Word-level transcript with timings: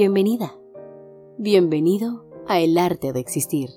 Bienvenida. 0.00 0.54
Bienvenido 1.38 2.24
a 2.46 2.60
El 2.60 2.78
Arte 2.78 3.12
de 3.12 3.18
Existir, 3.18 3.68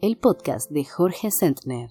el 0.00 0.16
podcast 0.16 0.70
de 0.70 0.84
Jorge 0.84 1.32
Sentner. 1.32 1.90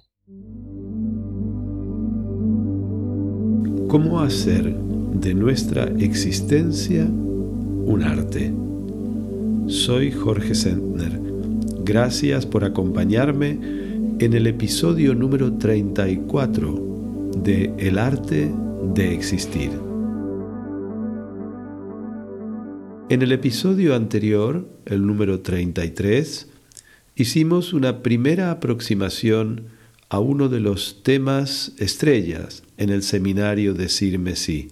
¿Cómo 3.89 4.21
hacer 4.21 4.73
de 4.73 5.33
nuestra 5.33 5.89
existencia 5.99 7.03
un 7.03 8.01
arte? 8.01 8.53
Soy 9.67 10.13
Jorge 10.13 10.55
Sentner. 10.55 11.19
Gracias 11.83 12.45
por 12.45 12.63
acompañarme 12.63 13.59
en 14.19 14.33
el 14.33 14.47
episodio 14.47 15.13
número 15.13 15.57
34 15.57 17.31
de 17.43 17.73
El 17.77 17.97
Arte 17.97 18.53
de 18.93 19.13
Existir. 19.13 19.88
En 23.09 23.23
el 23.23 23.31
episodio 23.31 23.95
anterior, 23.95 24.69
el 24.85 25.07
número 25.07 25.39
33, 25.39 26.47
hicimos 27.15 27.73
una 27.73 28.03
primera 28.03 28.51
aproximación 28.51 29.63
a 30.09 30.19
uno 30.19 30.47
de 30.47 30.59
los 30.59 31.01
temas 31.01 31.71
estrellas 31.79 32.61
en 32.77 32.91
el 32.91 33.01
seminario 33.01 33.73
de 33.73 33.89
Sir 33.89 34.19
Messi, 34.19 34.67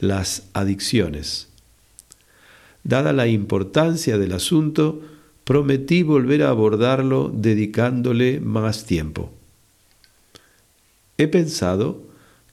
las 0.00 0.48
adicciones. 0.52 1.46
Dada 2.82 3.12
la 3.12 3.28
importancia 3.28 4.18
del 4.18 4.32
asunto, 4.32 5.02
prometí 5.44 6.02
volver 6.02 6.42
a 6.42 6.48
abordarlo 6.48 7.32
dedicándole 7.32 8.40
más 8.40 8.84
tiempo. 8.84 9.32
He 11.18 11.28
pensado 11.28 12.02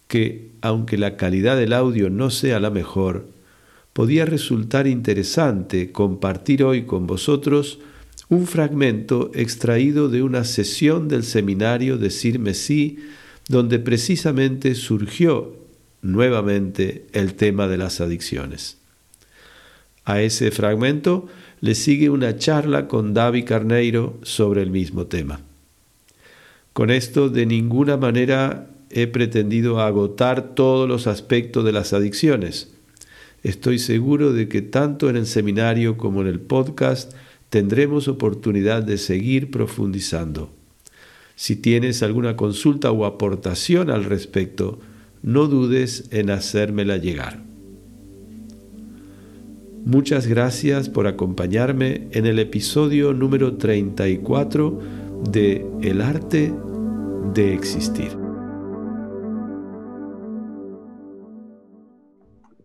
que, 0.07 0.51
aunque 0.61 0.95
la 0.99 1.17
calidad 1.17 1.57
del 1.57 1.73
audio 1.73 2.11
no 2.11 2.29
sea 2.29 2.59
la 2.59 2.69
mejor, 2.69 3.35
podía 3.97 4.27
resultar 4.27 4.85
interesante 4.85 5.91
compartir 5.91 6.63
hoy 6.63 6.83
con 6.83 7.07
vosotros 7.07 7.79
un 8.29 8.45
fragmento 8.45 9.31
extraído 9.33 10.07
de 10.07 10.21
una 10.21 10.43
sesión 10.43 11.07
del 11.07 11.23
seminario 11.23 11.97
de 11.97 12.11
Sir 12.11 12.37
Messi, 12.37 12.99
donde 13.49 13.79
precisamente 13.79 14.75
surgió 14.75 15.55
nuevamente 16.03 17.07
el 17.11 17.33
tema 17.33 17.67
de 17.67 17.79
las 17.79 17.99
adicciones. 17.99 18.77
A 20.05 20.21
ese 20.21 20.51
fragmento 20.51 21.25
le 21.59 21.73
sigue 21.73 22.11
una 22.11 22.37
charla 22.37 22.87
con 22.87 23.15
David 23.15 23.45
Carneiro 23.45 24.19
sobre 24.21 24.61
el 24.61 24.69
mismo 24.69 25.07
tema. 25.07 25.39
Con 26.73 26.91
esto 26.91 27.29
de 27.29 27.47
ninguna 27.47 27.97
manera 27.97 28.69
he 28.91 29.07
pretendido 29.07 29.81
agotar 29.81 30.53
todos 30.53 30.87
los 30.87 31.07
aspectos 31.07 31.65
de 31.65 31.71
las 31.71 31.93
adicciones, 31.93 32.76
Estoy 33.47 33.79
seguro 33.79 34.33
de 34.33 34.49
que 34.49 34.61
tanto 34.61 35.09
en 35.09 35.15
el 35.15 35.25
seminario 35.25 35.95
como 35.95 36.19
en 36.19 36.27
el 36.27 36.41
podcast 36.41 37.13
tendremos 37.49 38.09
oportunidad 38.09 38.83
de 38.83 38.97
seguir 38.97 39.51
profundizando. 39.51 40.51
Si 41.37 41.55
tienes 41.55 42.03
alguna 42.03 42.35
consulta 42.35 42.91
o 42.91 43.05
aportación 43.05 43.89
al 43.89 44.03
respecto, 44.03 44.79
no 45.23 45.47
dudes 45.47 46.09
en 46.11 46.29
hacérmela 46.29 46.97
llegar. 46.97 47.41
Muchas 49.85 50.27
gracias 50.27 50.89
por 50.89 51.07
acompañarme 51.07 52.09
en 52.11 52.25
el 52.25 52.39
episodio 52.39 53.13
número 53.13 53.55
34 53.55 54.79
de 55.31 55.65
El 55.81 56.01
arte 56.01 56.53
de 57.33 57.53
existir. 57.53 58.26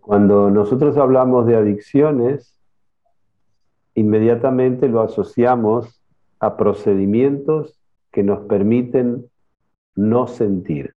Cuando 0.03 0.51
nosotros 0.51 0.97
hablamos 0.97 1.47
de 1.47 1.55
adicciones, 1.55 2.59
inmediatamente 3.95 4.89
lo 4.89 5.01
asociamos 5.01 6.03
a 6.41 6.57
procedimientos 6.57 7.81
que 8.11 8.25
nos 8.25 8.41
permiten 8.47 9.31
no 9.95 10.27
sentir. 10.27 10.93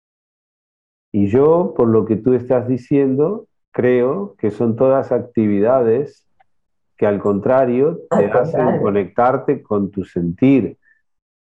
Y 1.11 1.27
yo, 1.27 1.75
por 1.77 1.87
lo 1.87 2.05
que 2.05 2.15
tú 2.15 2.33
estás 2.33 2.67
diciendo, 2.67 3.45
creo 3.71 4.35
que 4.39 4.49
son 4.49 4.75
todas 4.75 5.11
actividades 5.11 6.27
que 6.97 7.05
al 7.05 7.19
contrario 7.19 7.99
te 8.09 8.25
hacen 8.25 8.81
conectarte 8.81 9.61
con 9.61 9.91
tu 9.91 10.03
sentir 10.03 10.79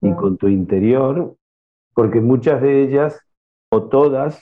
y 0.01 0.13
con 0.13 0.37
tu 0.37 0.49
interior, 0.49 1.35
porque 1.95 2.21
muchas 2.21 2.61
de 2.61 2.83
ellas 2.83 3.19
o 3.71 3.89
todas 3.89 4.39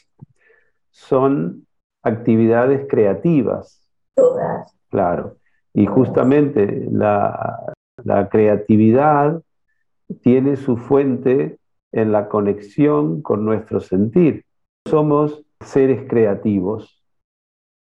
son 0.91 1.66
actividades 2.07 2.87
creativas. 2.89 3.81
Todas. 4.15 4.75
Claro. 4.89 5.37
Y 5.73 5.85
justamente 5.85 6.87
la, 6.91 7.73
creatividad 8.31 9.41
tiene 10.21 10.55
su 10.55 10.77
fuente 10.77 11.57
en 11.91 12.11
la 12.11 12.29
conexión 12.29 13.21
con 13.21 13.45
nuestro 13.45 13.79
sentir. 13.79 14.45
Somos 14.87 15.43
seres 15.59 16.07
creativos. 16.09 17.03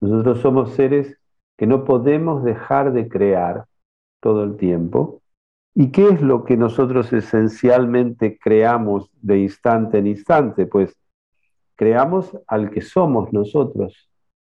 Nosotros 0.00 0.40
somos 0.40 0.72
seres 0.72 1.18
que 1.56 1.66
no 1.66 1.84
podemos 1.84 2.44
dejar 2.44 2.92
de 2.92 3.08
crear 3.08 3.66
todo 4.20 4.44
el 4.44 4.56
tiempo. 4.56 5.20
¿Y 5.74 5.90
qué 5.90 6.08
es 6.08 6.22
lo 6.22 6.44
que 6.44 6.56
nosotros 6.56 7.12
esencialmente 7.12 8.38
creamos 8.38 9.10
de 9.20 9.38
instante 9.38 9.98
en 9.98 10.06
instante? 10.08 10.66
Pues 10.66 10.96
creamos 11.78 12.36
al 12.48 12.70
que 12.70 12.80
somos 12.80 13.32
nosotros, 13.32 14.10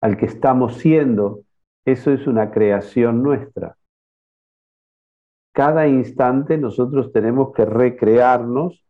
al 0.01 0.17
que 0.17 0.25
estamos 0.25 0.77
siendo. 0.77 1.41
Eso 1.85 2.11
es 2.11 2.25
una 2.27 2.49
creación 2.49 3.21
nuestra. 3.21 3.75
Cada 5.51 5.87
instante 5.87 6.57
nosotros 6.57 7.11
tenemos 7.11 7.51
que 7.53 7.65
recrearnos 7.65 8.85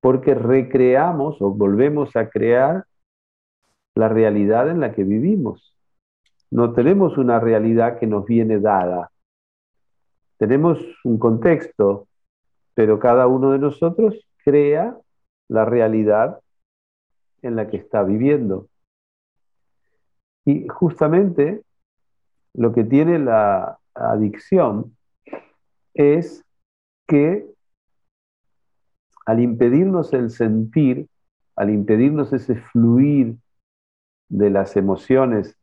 porque 0.00 0.34
recreamos 0.34 1.40
o 1.42 1.50
volvemos 1.50 2.16
a 2.16 2.30
crear 2.30 2.86
la 3.94 4.08
realidad 4.08 4.70
en 4.70 4.80
la 4.80 4.94
que 4.94 5.04
vivimos. 5.04 5.76
No 6.50 6.72
tenemos 6.72 7.18
una 7.18 7.38
realidad 7.38 7.98
que 7.98 8.06
nos 8.06 8.24
viene 8.24 8.58
dada. 8.58 9.10
Tenemos 10.38 10.78
un 11.04 11.18
contexto, 11.18 12.08
pero 12.72 12.98
cada 12.98 13.26
uno 13.26 13.52
de 13.52 13.58
nosotros 13.58 14.26
crea 14.44 14.96
la 15.48 15.66
realidad 15.66 16.41
en 17.42 17.56
la 17.56 17.68
que 17.68 17.76
está 17.76 18.02
viviendo. 18.02 18.68
Y 20.44 20.66
justamente 20.68 21.62
lo 22.54 22.72
que 22.72 22.84
tiene 22.84 23.18
la 23.18 23.78
adicción 23.94 24.96
es 25.94 26.44
que 27.06 27.46
al 29.26 29.40
impedirnos 29.40 30.12
el 30.12 30.30
sentir, 30.30 31.06
al 31.56 31.70
impedirnos 31.70 32.32
ese 32.32 32.56
fluir 32.56 33.36
de 34.28 34.50
las 34.50 34.76
emociones 34.76 35.56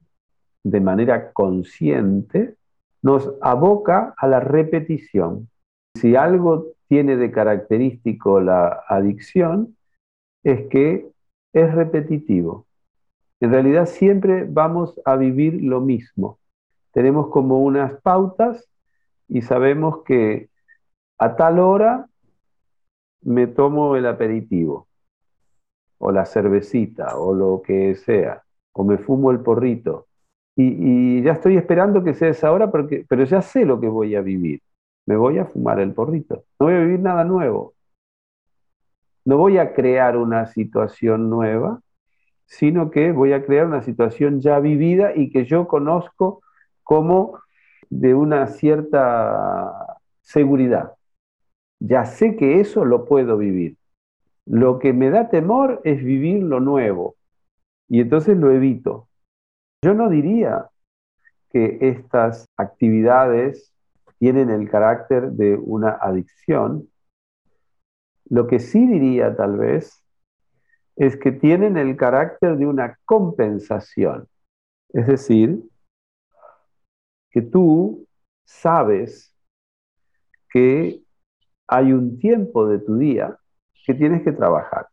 de 0.64 0.80
manera 0.80 1.32
consciente, 1.34 2.56
nos 3.02 3.34
aboca 3.42 4.14
a 4.18 4.28
la 4.28 4.40
repetición. 4.40 5.50
Si 5.96 6.16
algo 6.16 6.68
tiene 6.88 7.18
de 7.18 7.32
característico 7.32 8.40
la 8.40 8.84
adicción, 8.88 9.76
es 10.44 10.68
que 10.68 11.10
es 11.54 11.74
repetitivo. 11.74 12.66
En 13.40 13.52
realidad 13.52 13.86
siempre 13.86 14.46
vamos 14.48 15.00
a 15.06 15.16
vivir 15.16 15.64
lo 15.64 15.82
mismo. 15.82 16.40
Tenemos 16.92 17.30
como 17.30 17.62
unas 17.62 18.02
pautas 18.02 18.68
y 19.28 19.42
sabemos 19.42 20.04
que 20.04 20.50
a 21.18 21.36
tal 21.36 21.60
hora 21.60 22.08
me 23.22 23.48
tomo 23.48 23.96
el 23.96 24.06
aperitivo 24.06 24.88
o 25.98 26.12
la 26.12 26.26
cervecita 26.26 27.18
o 27.18 27.34
lo 27.34 27.62
que 27.62 27.96
sea, 27.96 28.44
o 28.74 28.84
me 28.84 28.98
fumo 28.98 29.32
el 29.32 29.42
porrito. 29.42 30.08
Y, 30.56 31.22
ya 31.22 31.34
estoy 31.34 31.56
esperando 31.56 32.04
que 32.04 32.14
sea 32.14 32.30
esa 32.30 32.52
hora, 32.52 32.70
porque, 32.70 33.06
pero 33.08 33.24
ya 33.24 33.42
sé 33.42 33.66
lo 33.66 33.80
que 33.80 33.88
voy 33.88 34.16
a 34.16 34.22
vivir. 34.22 34.62
Me 35.06 35.16
voy 35.16 35.38
a 35.38 35.46
fumar 35.46 35.80
el 35.80 35.94
porrito. 35.94 36.44
No 36.60 36.66
voy 36.66 36.76
a 36.76 36.80
vivir 36.80 37.00
nada 37.00 37.24
nuevo. 37.24 37.76
No 39.30 39.38
voy 39.38 39.60
a 39.60 39.76
crear 39.76 40.18
una 40.18 40.48
situación 40.48 41.30
nueva, 41.30 41.82
sino 42.48 42.90
que 42.90 43.12
voy 43.12 43.34
a 43.34 43.46
crear 43.46 43.68
una 43.68 43.84
situación 43.84 44.42
ya 44.42 44.60
vivida 44.60 45.16
y 45.16 45.30
que 45.30 45.46
yo 45.46 45.68
conozco 45.68 46.42
como 46.82 47.38
de 47.92 48.16
una 48.16 48.48
cierta 48.48 50.00
seguridad. 50.24 50.94
Ya 51.80 52.06
sé 52.06 52.38
que 52.38 52.60
eso 52.60 52.86
lo 52.86 53.06
puedo 53.06 53.38
vivir. 53.38 53.78
Lo 54.48 54.80
que 54.80 54.94
me 54.94 55.12
da 55.12 55.30
temor 55.30 55.80
es 55.84 56.04
vivir 56.04 56.42
lo 56.42 56.60
nuevo 56.60 57.14
y 57.88 58.02
entonces 58.02 58.36
lo 58.36 58.50
evito. 58.50 59.10
Yo 59.84 59.94
no 59.94 60.10
diría 60.10 60.70
que 61.52 61.78
estas 61.82 62.48
actividades 62.58 63.76
tienen 64.18 64.50
el 64.50 64.68
carácter 64.72 65.34
de 65.34 65.56
una 65.56 65.92
adicción, 66.02 66.90
lo 68.30 68.48
que 68.48 68.60
sí 68.60 68.86
diría 68.86 69.36
tal 69.36 69.58
vez 69.58 70.04
es 70.96 71.18
que 71.18 71.32
tienen 71.32 71.78
el 71.78 71.96
carácter 71.96 72.58
de 72.58 72.68
una 72.68 72.98
compensación. 73.06 74.28
Es 74.90 75.08
decir, 75.08 75.64
que 77.32 77.42
tú 77.42 78.06
sabes 78.46 79.34
que 80.52 81.02
hay 81.68 81.94
un 81.94 82.20
tiempo 82.20 82.68
de 82.68 82.80
tu 82.80 82.98
día 82.98 83.38
que 83.86 83.94
tienes 83.94 84.24
que 84.24 84.32
trabajar 84.32 84.88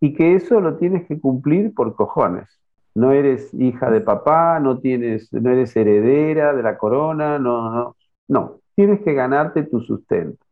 y 0.00 0.14
que 0.14 0.34
eso 0.34 0.60
lo 0.60 0.76
tienes 0.76 1.06
que 1.06 1.20
cumplir 1.20 1.74
por 1.74 1.94
cojones. 1.94 2.48
No 2.94 3.12
eres 3.12 3.52
hija 3.54 3.90
de 3.90 4.00
papá, 4.00 4.60
no, 4.60 4.78
tienes, 4.78 5.32
no 5.32 5.50
eres 5.50 5.74
heredera 5.76 6.54
de 6.54 6.62
la 6.62 6.78
corona, 6.78 7.38
no, 7.38 7.70
no, 7.70 7.96
no, 8.28 8.60
tienes 8.76 9.00
que 9.02 9.14
ganarte 9.14 9.64
tu 9.64 9.80
sustento. 9.80 10.44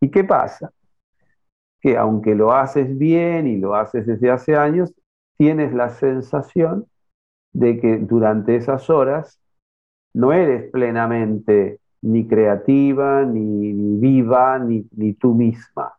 ¿Y 0.00 0.10
qué 0.10 0.24
pasa? 0.24 0.72
Que 1.80 1.96
aunque 1.96 2.34
lo 2.34 2.52
haces 2.52 2.96
bien 2.96 3.46
y 3.46 3.56
lo 3.56 3.74
haces 3.74 4.06
desde 4.06 4.30
hace 4.30 4.56
años, 4.56 4.92
tienes 5.36 5.72
la 5.72 5.90
sensación 5.90 6.86
de 7.52 7.80
que 7.80 7.98
durante 7.98 8.56
esas 8.56 8.90
horas 8.90 9.40
no 10.12 10.32
eres 10.32 10.70
plenamente 10.70 11.80
ni 12.02 12.26
creativa, 12.26 13.24
ni, 13.24 13.72
viva, 13.98 14.58
ni, 14.58 14.86
ni 14.96 15.14
tú 15.14 15.34
misma. 15.34 15.94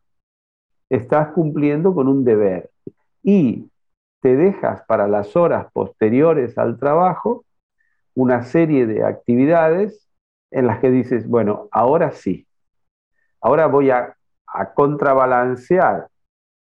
Estás 0.90 1.30
cumpliendo 1.30 1.94
con 1.94 2.08
un 2.08 2.24
deber 2.24 2.70
y 3.24 3.70
te 4.22 4.36
dejas 4.36 4.84
para 4.88 5.08
las 5.08 5.36
horas 5.36 5.68
posteriores 5.72 6.58
al 6.58 6.78
trabajo 6.78 7.46
una 8.14 8.44
serie 8.44 8.86
de 8.86 9.04
actividades 9.04 10.08
en 10.52 10.68
las 10.68 10.80
que 10.80 10.92
dices, 10.92 11.28
bueno, 11.28 11.70
ahora 11.72 12.12
sí, 12.12 12.46
ahora 13.40 13.68
voy 13.68 13.90
a, 13.90 14.16
a 14.54 14.74
contrabalancear 14.74 16.08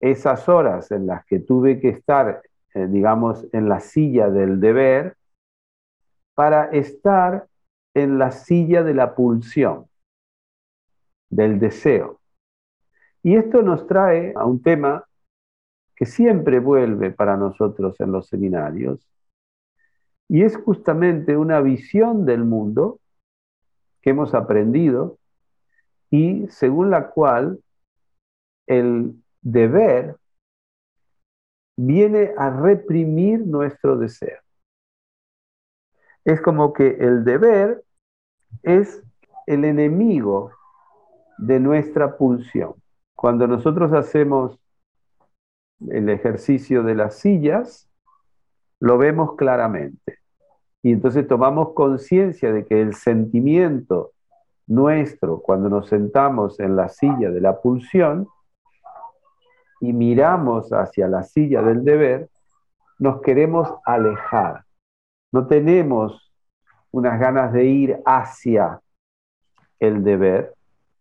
esas 0.00 0.48
horas 0.48 0.90
en 0.90 1.06
las 1.06 1.24
que 1.24 1.40
tuve 1.40 1.80
que 1.80 1.88
estar, 1.88 2.42
eh, 2.74 2.86
digamos, 2.88 3.46
en 3.52 3.68
la 3.68 3.80
silla 3.80 4.30
del 4.30 4.60
deber, 4.60 5.16
para 6.34 6.66
estar 6.66 7.46
en 7.94 8.18
la 8.18 8.30
silla 8.30 8.82
de 8.82 8.94
la 8.94 9.14
pulsión, 9.14 9.86
del 11.30 11.58
deseo. 11.58 12.20
Y 13.22 13.36
esto 13.36 13.62
nos 13.62 13.86
trae 13.86 14.32
a 14.36 14.44
un 14.44 14.62
tema 14.62 15.04
que 15.96 16.06
siempre 16.06 16.60
vuelve 16.60 17.10
para 17.10 17.36
nosotros 17.36 17.98
en 18.00 18.12
los 18.12 18.28
seminarios, 18.28 19.08
y 20.28 20.42
es 20.42 20.56
justamente 20.56 21.36
una 21.36 21.60
visión 21.60 22.26
del 22.26 22.44
mundo 22.44 23.00
que 24.02 24.10
hemos 24.10 24.34
aprendido 24.34 25.18
y 26.10 26.46
según 26.48 26.90
la 26.90 27.10
cual 27.10 27.60
el 28.68 29.14
deber 29.42 30.16
viene 31.76 32.32
a 32.36 32.50
reprimir 32.50 33.46
nuestro 33.46 33.96
deseo. 33.96 34.38
Es 36.24 36.40
como 36.42 36.72
que 36.72 36.88
el 37.00 37.24
deber 37.24 37.82
es 38.62 39.02
el 39.46 39.64
enemigo 39.64 40.52
de 41.38 41.60
nuestra 41.60 42.16
pulsión. 42.16 42.74
Cuando 43.14 43.46
nosotros 43.46 43.92
hacemos 43.92 44.58
el 45.88 46.08
ejercicio 46.08 46.82
de 46.82 46.94
las 46.94 47.16
sillas, 47.16 47.88
lo 48.80 48.98
vemos 48.98 49.36
claramente. 49.36 50.18
Y 50.82 50.92
entonces 50.92 51.26
tomamos 51.26 51.72
conciencia 51.74 52.52
de 52.52 52.66
que 52.66 52.80
el 52.80 52.94
sentimiento 52.94 54.12
nuestro, 54.66 55.40
cuando 55.40 55.68
nos 55.68 55.88
sentamos 55.88 56.60
en 56.60 56.76
la 56.76 56.88
silla 56.88 57.30
de 57.30 57.40
la 57.40 57.60
pulsión 57.60 58.28
y 59.80 59.92
miramos 59.92 60.72
hacia 60.72 61.08
la 61.08 61.22
silla 61.22 61.62
del 61.62 61.84
deber, 61.84 62.28
nos 62.98 63.20
queremos 63.20 63.68
alejar. 63.84 64.64
No 65.32 65.46
tenemos 65.46 66.32
unas 66.90 67.20
ganas 67.20 67.52
de 67.52 67.64
ir 67.64 68.02
hacia 68.04 68.80
el 69.78 70.02
deber, 70.02 70.54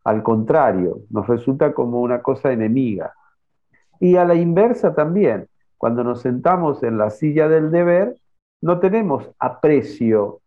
al 0.03 0.24
contrario, 0.24 1.00
nos 1.09 1.27
resulta 1.27 1.74
como 1.74 2.01
una 2.01 2.21
cosa 2.21 2.51
enemiga. 2.51 3.13
Y 4.00 4.15
a 4.15 4.25
la 4.25 4.35
inversa 4.35 4.94
también, 4.94 5.47
cuando 5.77 6.03
nos 6.03 6.21
sentamos 6.21 6.83
en 6.83 6.97
la 6.97 7.09
silla 7.09 7.47
del 7.47 7.71
deber, 7.71 8.15
no 8.62 8.80
tenemos 8.80 9.30
aprecio, 9.39 10.39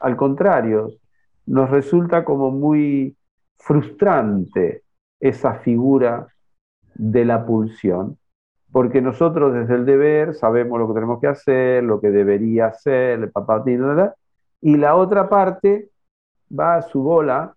al 0.00 0.16
contrario, 0.16 0.90
nos 1.46 1.70
resulta 1.70 2.24
como 2.24 2.50
muy 2.50 3.16
frustrante 3.58 4.82
esa 5.20 5.54
figura 5.54 6.28
de 6.98 7.24
la 7.24 7.46
pulsión, 7.46 8.18
porque 8.70 9.00
nosotros 9.00 9.54
desde 9.54 9.76
el 9.76 9.86
deber 9.86 10.34
sabemos 10.34 10.78
lo 10.78 10.88
que 10.88 10.94
tenemos 10.94 11.20
que 11.20 11.28
hacer, 11.28 11.84
lo 11.84 12.00
que 12.00 12.10
debería 12.10 12.66
hacer, 12.66 13.20
el 13.20 13.30
papá, 13.30 13.64
y 14.60 14.76
la 14.76 14.96
otra 14.96 15.28
parte 15.28 15.88
va 16.58 16.76
a 16.76 16.82
su 16.82 17.02
bola 17.02 17.54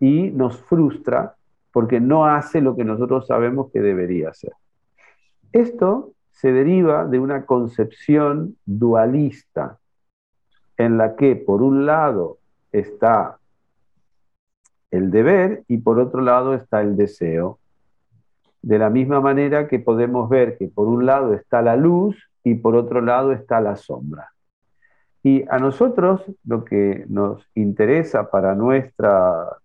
y 0.00 0.30
nos 0.30 0.60
frustra 0.62 1.36
porque 1.72 2.00
no 2.00 2.26
hace 2.26 2.60
lo 2.60 2.74
que 2.74 2.84
nosotros 2.84 3.26
sabemos 3.26 3.70
que 3.72 3.80
debería 3.80 4.30
hacer. 4.30 4.52
Esto 5.52 6.14
se 6.30 6.52
deriva 6.52 7.04
de 7.04 7.18
una 7.18 7.44
concepción 7.44 8.56
dualista 8.64 9.78
en 10.76 10.96
la 10.96 11.14
que 11.14 11.36
por 11.36 11.62
un 11.62 11.86
lado 11.86 12.38
está 12.72 13.38
el 14.90 15.10
deber 15.10 15.64
y 15.68 15.78
por 15.78 15.98
otro 16.00 16.22
lado 16.22 16.54
está 16.54 16.80
el 16.80 16.96
deseo. 16.96 17.59
De 18.62 18.78
la 18.78 18.90
misma 18.90 19.20
manera 19.20 19.68
que 19.68 19.78
podemos 19.78 20.28
ver 20.28 20.58
que 20.58 20.68
por 20.68 20.86
un 20.86 21.06
lado 21.06 21.34
está 21.34 21.62
la 21.62 21.76
luz 21.76 22.30
y 22.44 22.54
por 22.54 22.76
otro 22.76 23.00
lado 23.00 23.32
está 23.32 23.60
la 23.60 23.76
sombra. 23.76 24.32
Y 25.22 25.44
a 25.48 25.58
nosotros 25.58 26.22
lo 26.44 26.64
que 26.64 27.04
nos 27.08 27.46
interesa 27.54 28.30
para 28.30 28.54
nuestra 28.54 29.56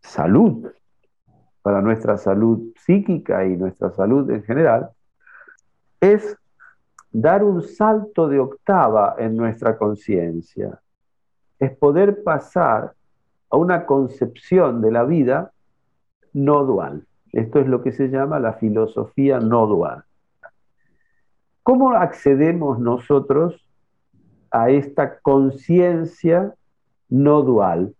salud, 0.00 0.70
para 1.62 1.80
nuestra 1.80 2.18
salud 2.18 2.72
psíquica 2.76 3.44
y 3.46 3.56
nuestra 3.56 3.90
salud 3.90 4.30
en 4.30 4.42
general, 4.44 4.90
es 6.00 6.36
dar 7.10 7.42
un 7.42 7.62
salto 7.62 8.28
de 8.28 8.38
octava 8.38 9.16
en 9.18 9.36
nuestra 9.36 9.76
conciencia, 9.78 10.80
es 11.58 11.70
poder 11.76 12.22
pasar 12.22 12.92
a 13.50 13.56
una 13.56 13.86
concepción 13.86 14.80
de 14.82 14.90
la 14.90 15.04
vida 15.04 15.52
no 16.32 16.64
dual. 16.64 17.06
Esto 17.34 17.58
es 17.58 17.66
lo 17.66 17.82
que 17.82 17.90
se 17.90 18.10
llama 18.10 18.38
la 18.38 18.52
filosofía 18.52 19.40
no 19.40 19.66
dual. 19.66 20.04
¿Cómo 21.64 21.90
accedemos 21.90 22.78
nosotros 22.78 23.68
a 24.52 24.70
esta 24.70 25.18
conciencia 25.18 26.54
no 27.08 27.42
dual? 27.42 27.92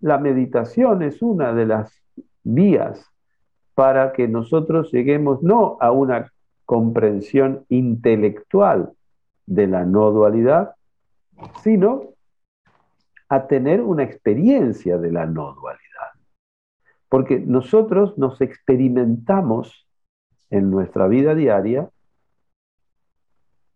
La 0.00 0.18
meditación 0.18 1.02
es 1.02 1.22
una 1.22 1.54
de 1.54 1.64
las 1.64 2.02
vías 2.42 3.06
para 3.74 4.12
que 4.12 4.28
nosotros 4.28 4.92
lleguemos 4.92 5.42
no 5.42 5.78
a 5.80 5.90
una 5.90 6.30
comprensión 6.66 7.64
intelectual 7.70 8.92
de 9.46 9.68
la 9.68 9.86
no 9.86 10.10
dualidad, 10.10 10.74
sino 11.62 12.10
a 13.30 13.46
tener 13.46 13.80
una 13.80 14.02
experiencia 14.02 14.98
de 14.98 15.12
la 15.12 15.24
no 15.24 15.54
dualidad. 15.54 15.79
Porque 17.10 17.38
nosotros 17.38 18.16
nos 18.16 18.40
experimentamos 18.40 19.86
en 20.48 20.70
nuestra 20.70 21.06
vida 21.08 21.34
diaria 21.34 21.90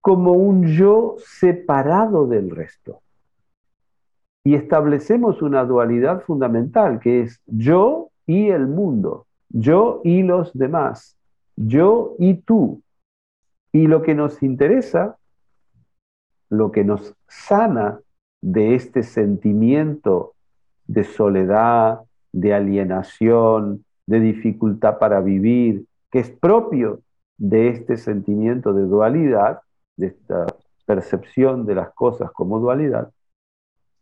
como 0.01 0.33
un 0.33 0.67
yo 0.67 1.17
separado 1.19 2.27
del 2.27 2.51
resto. 2.51 3.01
Y 4.45 4.55
establecemos 4.55 5.43
una 5.43 5.65
dualidad 5.65 6.23
fundamental 6.23 7.01
que 7.01 7.23
es 7.23 7.41
yo 7.47 8.11
y 8.27 8.51
el 8.51 8.67
mundo, 8.67 9.27
yo 9.49 10.01
y 10.05 10.23
los 10.23 10.53
demás, 10.53 11.17
yo 11.57 12.15
y 12.19 12.35
tú. 12.35 12.83
Y 13.73 13.87
lo 13.87 14.03
que 14.03 14.15
nos 14.15 14.43
interesa, 14.43 15.17
lo 16.51 16.71
que 16.71 16.85
nos 16.85 17.15
sana 17.27 17.99
de 18.43 18.75
este 18.75 19.03
sentimiento 19.03 20.35
de 20.87 21.05
soledad, 21.05 22.01
de 22.35 22.53
alienación, 22.53 23.85
de 24.07 24.21
dificultad 24.21 24.99
para 24.99 25.21
vivir, 25.21 25.85
que 26.11 26.19
es 26.19 26.31
propio 26.31 27.01
de 27.39 27.69
este 27.69 27.97
sentimiento 27.97 28.73
de 28.73 28.83
dualidad, 28.83 29.61
de 29.97 30.09
esta 30.09 30.47
percepción 30.85 31.65
de 31.65 31.77
las 31.77 31.95
cosas 31.95 32.31
como 32.33 32.59
dualidad, 32.59 33.11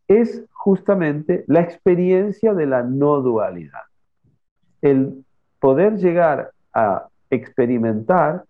es 0.08 0.44
justamente 0.52 1.44
la 1.46 1.60
experiencia 1.60 2.54
de 2.54 2.66
la 2.66 2.82
no 2.82 3.20
dualidad. 3.20 3.82
El 4.80 5.24
poder 5.60 5.98
llegar 5.98 6.52
a 6.72 7.06
experimentar 7.30 8.44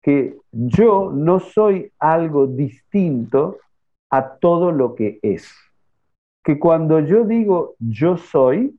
que 0.00 0.36
yo 0.52 1.10
no 1.12 1.40
soy 1.40 1.90
algo 1.98 2.46
distinto 2.46 3.58
a 4.10 4.36
todo 4.36 4.70
lo 4.70 4.94
que 4.94 5.18
es. 5.22 5.52
Que 6.42 6.58
cuando 6.58 7.00
yo 7.00 7.24
digo 7.24 7.74
yo 7.78 8.16
soy, 8.16 8.78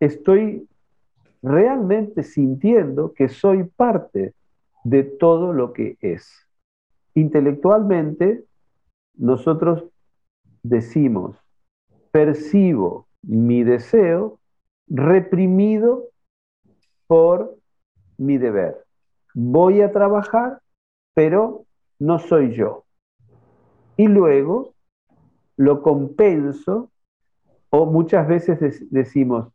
estoy 0.00 0.68
realmente 1.42 2.22
sintiendo 2.22 3.12
que 3.12 3.28
soy 3.28 3.64
parte 3.64 4.34
de 4.84 5.02
todo 5.02 5.52
lo 5.52 5.72
que 5.72 5.96
es. 6.00 6.48
Intelectualmente 7.14 8.44
nosotros 9.16 9.84
decimos, 10.62 11.36
percibo 12.10 13.06
mi 13.22 13.62
deseo 13.62 14.38
reprimido 14.88 16.08
por 17.06 17.56
mi 18.18 18.38
deber. 18.38 18.84
Voy 19.34 19.82
a 19.82 19.92
trabajar, 19.92 20.60
pero 21.14 21.64
no 21.98 22.18
soy 22.18 22.54
yo. 22.54 22.84
Y 23.96 24.08
luego 24.08 24.74
lo 25.56 25.82
compenso 25.82 26.90
o 27.70 27.86
muchas 27.86 28.26
veces 28.28 28.90
decimos, 28.90 29.48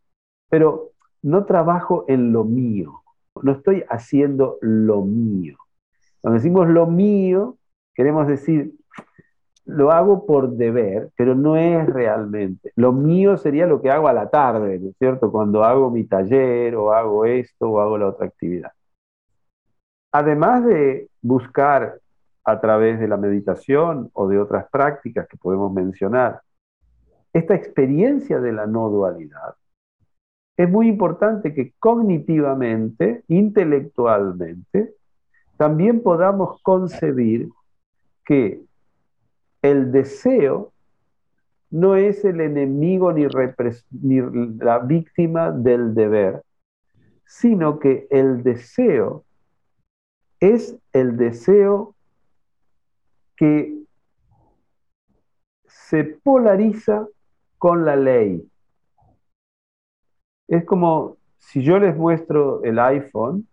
pero 0.50 0.90
no 1.22 1.46
trabajo 1.46 2.04
en 2.08 2.32
lo 2.32 2.44
mío, 2.44 3.02
no 3.42 3.52
estoy 3.52 3.84
haciendo 3.88 4.58
lo 4.60 5.02
mío. 5.02 5.56
Cuando 6.20 6.38
decimos 6.38 6.68
lo 6.68 6.86
mío, 6.86 7.56
queremos 7.94 8.26
decir, 8.26 8.74
lo 9.64 9.92
hago 9.92 10.26
por 10.26 10.50
deber, 10.50 11.10
pero 11.16 11.34
no 11.34 11.56
es 11.56 11.86
realmente. 11.86 12.72
Lo 12.76 12.92
mío 12.92 13.36
sería 13.36 13.66
lo 13.66 13.80
que 13.80 13.90
hago 13.90 14.08
a 14.08 14.12
la 14.12 14.28
tarde, 14.28 14.78
¿no 14.78 14.90
es 14.90 14.96
cierto? 14.98 15.30
Cuando 15.30 15.64
hago 15.64 15.90
mi 15.90 16.04
taller 16.04 16.74
o 16.74 16.92
hago 16.92 17.24
esto 17.24 17.70
o 17.70 17.80
hago 17.80 17.96
la 17.96 18.08
otra 18.08 18.26
actividad. 18.26 18.72
Además 20.12 20.64
de 20.64 21.08
buscar 21.22 22.00
a 22.44 22.60
través 22.60 22.98
de 22.98 23.06
la 23.06 23.16
meditación 23.16 24.10
o 24.12 24.26
de 24.26 24.40
otras 24.40 24.68
prácticas 24.70 25.28
que 25.28 25.36
podemos 25.36 25.72
mencionar, 25.72 26.40
esta 27.32 27.54
experiencia 27.54 28.40
de 28.40 28.52
la 28.52 28.66
no 28.66 28.88
dualidad, 28.88 29.54
es 30.60 30.68
muy 30.68 30.88
importante 30.88 31.54
que 31.54 31.72
cognitivamente, 31.78 33.24
intelectualmente, 33.28 34.94
también 35.56 36.02
podamos 36.02 36.60
concebir 36.62 37.48
que 38.26 38.60
el 39.62 39.90
deseo 39.90 40.70
no 41.70 41.96
es 41.96 42.26
el 42.26 42.42
enemigo 42.42 43.10
ni, 43.10 43.26
la 44.58 44.80
víctima 44.80 45.50
del 45.50 45.94
deber, 45.94 46.42
sino 47.24 47.78
que 47.78 48.06
el 48.10 48.42
deseo 48.42 49.24
es 50.40 50.76
el 50.92 51.16
deseo 51.16 51.94
que 53.34 53.78
se 55.64 56.04
polariza 56.04 57.06
con 57.56 57.86
la 57.86 57.96
ley. 57.96 58.46
Es 60.50 60.66
como 60.66 61.16
si 61.38 61.62
yo 61.62 61.78
les 61.78 61.96
muestro 61.96 62.62
el 62.62 62.78
iPhone, 62.78 63.48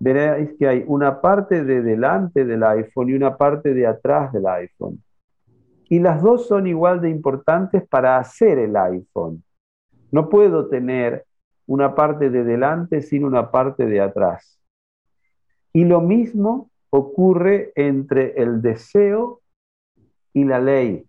veréis 0.00 0.50
que 0.58 0.66
hay 0.66 0.84
una 0.88 1.20
parte 1.20 1.62
de 1.62 1.82
delante 1.82 2.44
del 2.44 2.64
iPhone 2.64 3.10
y 3.10 3.12
una 3.12 3.36
parte 3.36 3.72
de 3.72 3.86
atrás 3.86 4.32
del 4.32 4.46
iPhone 4.48 5.00
y 5.90 5.98
las 5.98 6.22
dos 6.22 6.46
son 6.46 6.68
igual 6.68 7.00
de 7.00 7.10
importantes 7.10 7.86
para 7.86 8.16
hacer 8.16 8.58
el 8.58 8.76
iPhone. 8.76 9.42
No 10.12 10.28
puedo 10.28 10.68
tener 10.68 11.26
una 11.66 11.96
parte 11.96 12.30
de 12.30 12.44
delante 12.44 13.02
sin 13.02 13.24
una 13.24 13.50
parte 13.50 13.86
de 13.86 14.00
atrás. 14.00 14.60
Y 15.72 15.84
lo 15.84 16.00
mismo 16.00 16.70
ocurre 16.90 17.72
entre 17.74 18.40
el 18.40 18.62
deseo 18.62 19.40
y 20.32 20.44
la 20.44 20.60
ley. 20.60 21.04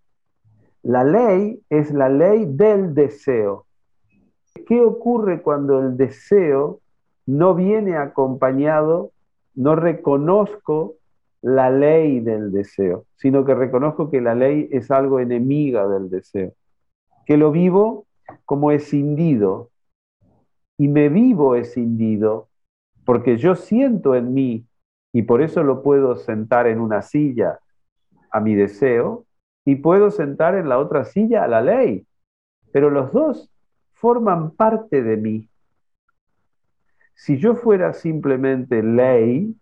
La 0.82 1.04
ley 1.04 1.62
es 1.70 1.92
la 1.92 2.08
ley 2.08 2.44
del 2.48 2.92
deseo. 2.92 3.66
¿Qué 4.72 4.80
ocurre 4.80 5.42
cuando 5.42 5.80
el 5.80 5.98
deseo 5.98 6.80
no 7.26 7.54
viene 7.54 7.98
acompañado, 7.98 9.10
no 9.54 9.76
reconozco 9.76 10.94
la 11.42 11.70
ley 11.70 12.20
del 12.20 12.52
deseo, 12.52 13.04
sino 13.16 13.44
que 13.44 13.54
reconozco 13.54 14.10
que 14.10 14.22
la 14.22 14.34
ley 14.34 14.70
es 14.72 14.90
algo 14.90 15.20
enemiga 15.20 15.86
del 15.86 16.08
deseo, 16.08 16.54
que 17.26 17.36
lo 17.36 17.50
vivo 17.50 18.06
como 18.46 18.70
escindido 18.70 19.68
y 20.78 20.88
me 20.88 21.10
vivo 21.10 21.54
escindido 21.54 22.48
porque 23.04 23.36
yo 23.36 23.56
siento 23.56 24.14
en 24.14 24.32
mí 24.32 24.64
y 25.12 25.24
por 25.24 25.42
eso 25.42 25.62
lo 25.62 25.82
puedo 25.82 26.16
sentar 26.16 26.66
en 26.66 26.80
una 26.80 27.02
silla 27.02 27.58
a 28.30 28.40
mi 28.40 28.54
deseo 28.54 29.26
y 29.66 29.76
puedo 29.76 30.10
sentar 30.10 30.54
en 30.54 30.70
la 30.70 30.78
otra 30.78 31.04
silla 31.04 31.44
a 31.44 31.48
la 31.48 31.60
ley, 31.60 32.06
pero 32.72 32.88
los 32.88 33.12
dos 33.12 33.51
forman 34.02 34.50
parte 34.50 35.00
de 35.00 35.16
mí. 35.16 35.48
Si 37.14 37.38
yo 37.38 37.54
fuera 37.54 37.92
simplemente 37.92 38.82
ley, 38.82 39.54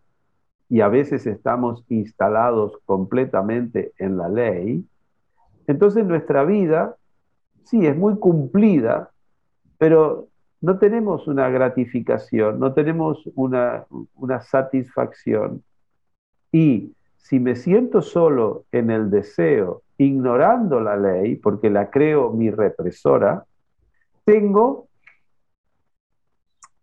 y 0.70 0.80
a 0.80 0.88
veces 0.88 1.26
estamos 1.26 1.85
instalados 1.90 2.78
completamente 2.87 3.92
en 3.99 4.16
la 4.16 4.30
ley, 4.30 4.82
entonces 5.66 6.06
nuestra 6.06 6.44
vida, 6.44 6.97
sí, 7.64 7.87
es 7.87 7.94
muy 7.94 8.16
cumplida, 8.16 9.11
pero 9.76 10.28
no 10.62 10.78
tenemos 10.78 11.28
una 11.28 11.50
gratificación, 11.50 12.59
no 12.59 12.73
tenemos 12.73 13.23
una, 13.35 13.85
una 14.14 14.40
satisfacción. 14.40 15.62
Y 16.50 16.94
si 17.18 17.38
me 17.38 17.56
siento 17.56 18.00
solo 18.00 18.64
en 18.73 18.90
el 18.90 19.11
deseo, 19.11 19.82
ignorando 19.99 20.80
la 20.80 20.97
ley, 20.97 21.37
porque 21.37 21.68
la 21.68 21.90
creo 21.90 22.32
mi 22.32 22.50
represora, 22.50 23.44
tengo 24.30 24.87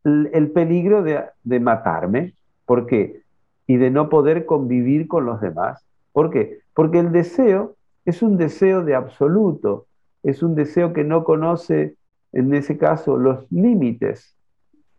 el 0.04 0.52
peligro 0.52 1.02
de, 1.02 1.60
matarme, 1.60 2.34
porque 2.66 3.22
y 3.66 3.78
de 3.78 3.90
no 3.90 4.10
poder 4.10 4.46
convivir 4.46 5.08
con 5.08 5.26
los 5.26 5.40
demás. 5.40 5.86
¿Por 6.12 6.30
qué? 6.30 6.60
Porque 6.74 7.00
el 7.00 7.12
deseo 7.14 7.76
es 8.06 8.22
un 8.22 8.38
deseo 8.38 8.84
de 8.84 8.96
absoluto, 8.96 9.86
es 10.24 10.44
un 10.44 10.56
deseo 10.56 10.92
que 10.92 11.06
no 11.06 11.24
conoce, 11.24 11.96
en 12.34 12.54
ese 12.54 12.78
caso, 12.78 13.18
los 13.18 13.50
límites. 13.50 14.36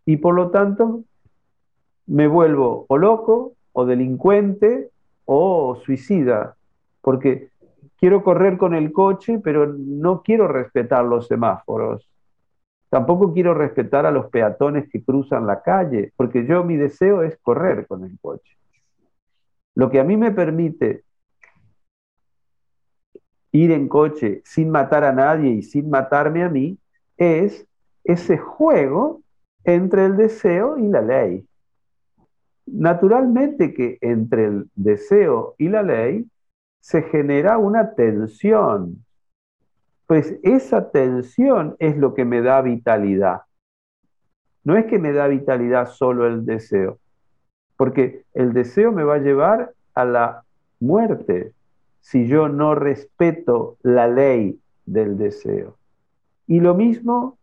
Y 0.06 0.16
por 0.16 0.34
lo 0.34 0.50
tanto, 0.50 1.02
me 2.06 2.28
vuelvo 2.28 2.86
o 2.88 2.96
loco, 2.96 3.52
o 3.72 3.84
delincuente, 3.84 4.90
o 5.26 5.76
suicida, 5.84 6.56
porque 7.02 7.50
quiero 7.98 8.22
correr 8.22 8.56
con 8.56 8.74
el 8.74 8.92
coche, 8.92 9.38
pero 9.38 9.66
no 9.66 10.22
quiero 10.22 10.48
respetar 10.48 11.04
los 11.04 11.26
semáforos. 11.26 12.08
Tampoco 12.90 13.32
quiero 13.32 13.54
respetar 13.54 14.06
a 14.06 14.10
los 14.10 14.30
peatones 14.30 14.88
que 14.88 15.02
cruzan 15.02 15.46
la 15.46 15.62
calle, 15.62 16.12
porque 16.16 16.46
yo 16.46 16.64
mi 16.64 16.76
deseo 16.76 17.22
es 17.22 17.36
correr 17.38 17.86
con 17.86 18.04
el 18.04 18.18
coche. 18.20 18.56
Lo 19.74 19.90
que 19.90 20.00
a 20.00 20.04
mí 20.04 20.16
me 20.16 20.32
permite 20.32 21.04
ir 23.52 23.70
en 23.72 23.88
coche 23.88 24.42
sin 24.44 24.70
matar 24.70 25.04
a 25.04 25.12
nadie 25.12 25.50
y 25.50 25.62
sin 25.62 25.90
matarme 25.90 26.42
a 26.42 26.48
mí 26.48 26.78
es 27.16 27.66
ese 28.04 28.38
juego 28.38 29.22
entre 29.64 30.06
el 30.06 30.16
deseo 30.16 30.78
y 30.78 30.88
la 30.88 31.02
ley. 31.02 31.46
Naturalmente 32.66 33.74
que 33.74 33.98
entre 34.00 34.46
el 34.46 34.70
deseo 34.74 35.54
y 35.58 35.68
la 35.68 35.82
ley 35.82 36.26
se 36.80 37.02
genera 37.02 37.58
una 37.58 37.94
tensión, 37.94 39.04
pues 40.08 40.38
esa 40.42 40.90
tensión 40.90 41.76
es 41.78 41.98
lo 41.98 42.14
que 42.14 42.24
me 42.24 42.40
da 42.40 42.62
vitalidad. 42.62 43.42
No 44.64 44.74
es 44.76 44.86
que 44.86 44.98
me 44.98 45.12
da 45.12 45.28
vitalidad 45.28 45.90
solo 45.90 46.26
el 46.26 46.46
deseo, 46.46 46.98
porque 47.76 48.24
el 48.32 48.54
deseo 48.54 48.90
me 48.90 49.04
va 49.04 49.16
a 49.16 49.18
llevar 49.18 49.74
a 49.92 50.06
la 50.06 50.44
muerte 50.80 51.52
si 52.00 52.26
yo 52.26 52.48
no 52.48 52.74
respeto 52.74 53.76
la 53.82 54.08
ley 54.08 54.58
del 54.86 55.18
deseo. 55.18 55.76
Y 56.46 56.60
lo 56.60 56.74
mismo 56.74 57.36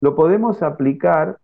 lo 0.00 0.16
podemos 0.16 0.62
aplicar 0.64 1.38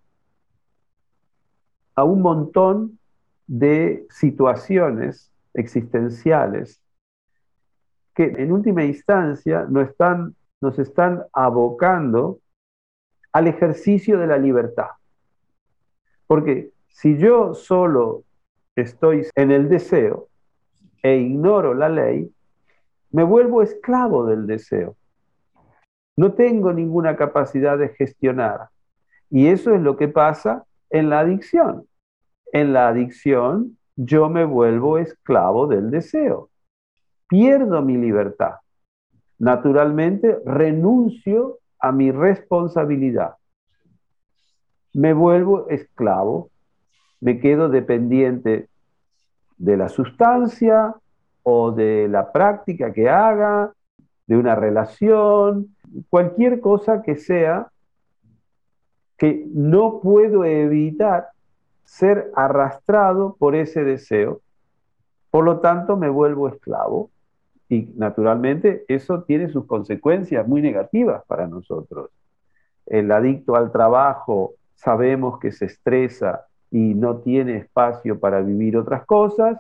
a 1.95 2.03
un 2.03 2.23
montón 2.23 2.99
de 3.47 4.05
situaciones 4.11 5.31
existenciales 5.55 6.81
que 8.19 8.25
en 8.37 8.51
última 8.51 8.83
instancia 8.83 9.65
nos 9.69 9.91
están, 9.91 10.35
nos 10.61 10.77
están 10.81 11.23
abocando 11.33 12.41
al 13.33 13.47
ejercicio 13.47 14.19
de 14.19 14.27
la 14.27 14.37
libertad. 14.37 14.89
Porque 16.27 16.73
si 16.89 17.17
yo 17.17 17.55
solo 17.55 18.25
estoy 18.75 19.25
en 19.37 19.53
el 19.53 19.69
deseo 19.69 20.27
e 21.01 21.15
ignoro 21.15 21.75
la 21.75 21.89
ley, 21.89 22.29
me 23.13 23.23
vuelvo 23.23 23.63
esclavo 23.63 24.27
del 24.27 24.49
deseo. 24.49 24.97
No 26.17 26.33
tengo 26.33 26.73
ninguna 26.73 27.15
capacidad 27.15 27.79
de 27.79 27.91
gestionar. 27.91 28.71
Y 29.31 29.47
eso 29.47 29.73
es 29.73 29.81
lo 29.81 29.97
que 29.97 30.09
pasa 30.09 30.65
en 30.91 31.09
la 31.09 31.21
adicción. 31.21 31.87
En 32.53 32.73
la 32.73 32.89
adicción 32.89 33.79
yo 33.95 34.29
me 34.29 34.45
vuelvo 34.45 34.99
esclavo 34.99 35.69
del 35.69 35.93
deseo. 35.93 36.48
Pierdo 37.29 37.83
mi 37.83 37.97
libertad. 37.97 38.57
Naturalmente 39.39 40.39
renuncio 40.45 41.59
a 41.79 41.93
mi 41.93 42.11
responsabilidad. 42.11 43.35
Me 44.95 45.13
vuelvo 45.13 45.69
esclavo 45.69 46.51
me 47.21 47.41
quedo 47.41 47.69
dependiente 47.69 48.69
de 49.57 49.77
la 49.77 49.89
sustancia 49.89 50.95
o 51.43 51.73
de 51.73 52.09
la 52.09 52.33
práctica 52.33 52.93
que 52.93 53.09
haga, 53.09 53.73
de 54.27 54.37
una 54.37 54.55
relación, 54.55 55.75
cualquier 56.11 56.61
cosa 56.61 57.03
que 57.03 57.17
sea 57.17 57.69
que 59.17 59.47
no 59.53 60.01
puedo 60.01 60.45
evitar 60.45 61.29
ser 61.83 62.31
arrastrado 62.37 63.35
por 63.37 63.57
ese 63.57 63.83
deseo. 63.83 64.43
Por 65.31 65.45
lo 65.45 65.61
tanto, 65.61 65.97
me 65.97 66.09
vuelvo 66.09 66.49
esclavo 66.49 67.11
y 67.69 67.91
naturalmente 67.97 68.85
eso 68.89 69.23
tiene 69.23 69.49
sus 69.49 69.67
consecuencias 69.67 70.47
muy 70.47 70.63
negativas 70.63 71.23
para 71.27 71.47
nosotros. 71.47 72.11
El 72.87 73.11
adicto 73.13 73.57
al 73.57 73.71
trabajo 73.71 74.55
sabemos 74.75 75.39
que 75.39 75.53
se 75.53 75.67
estresa 75.67 76.47
y 76.71 76.95
no 76.95 77.19
tiene 77.19 77.57
espacio 77.57 78.19
para 78.19 78.41
vivir 78.41 78.77
otras 78.77 79.05
cosas. 79.05 79.59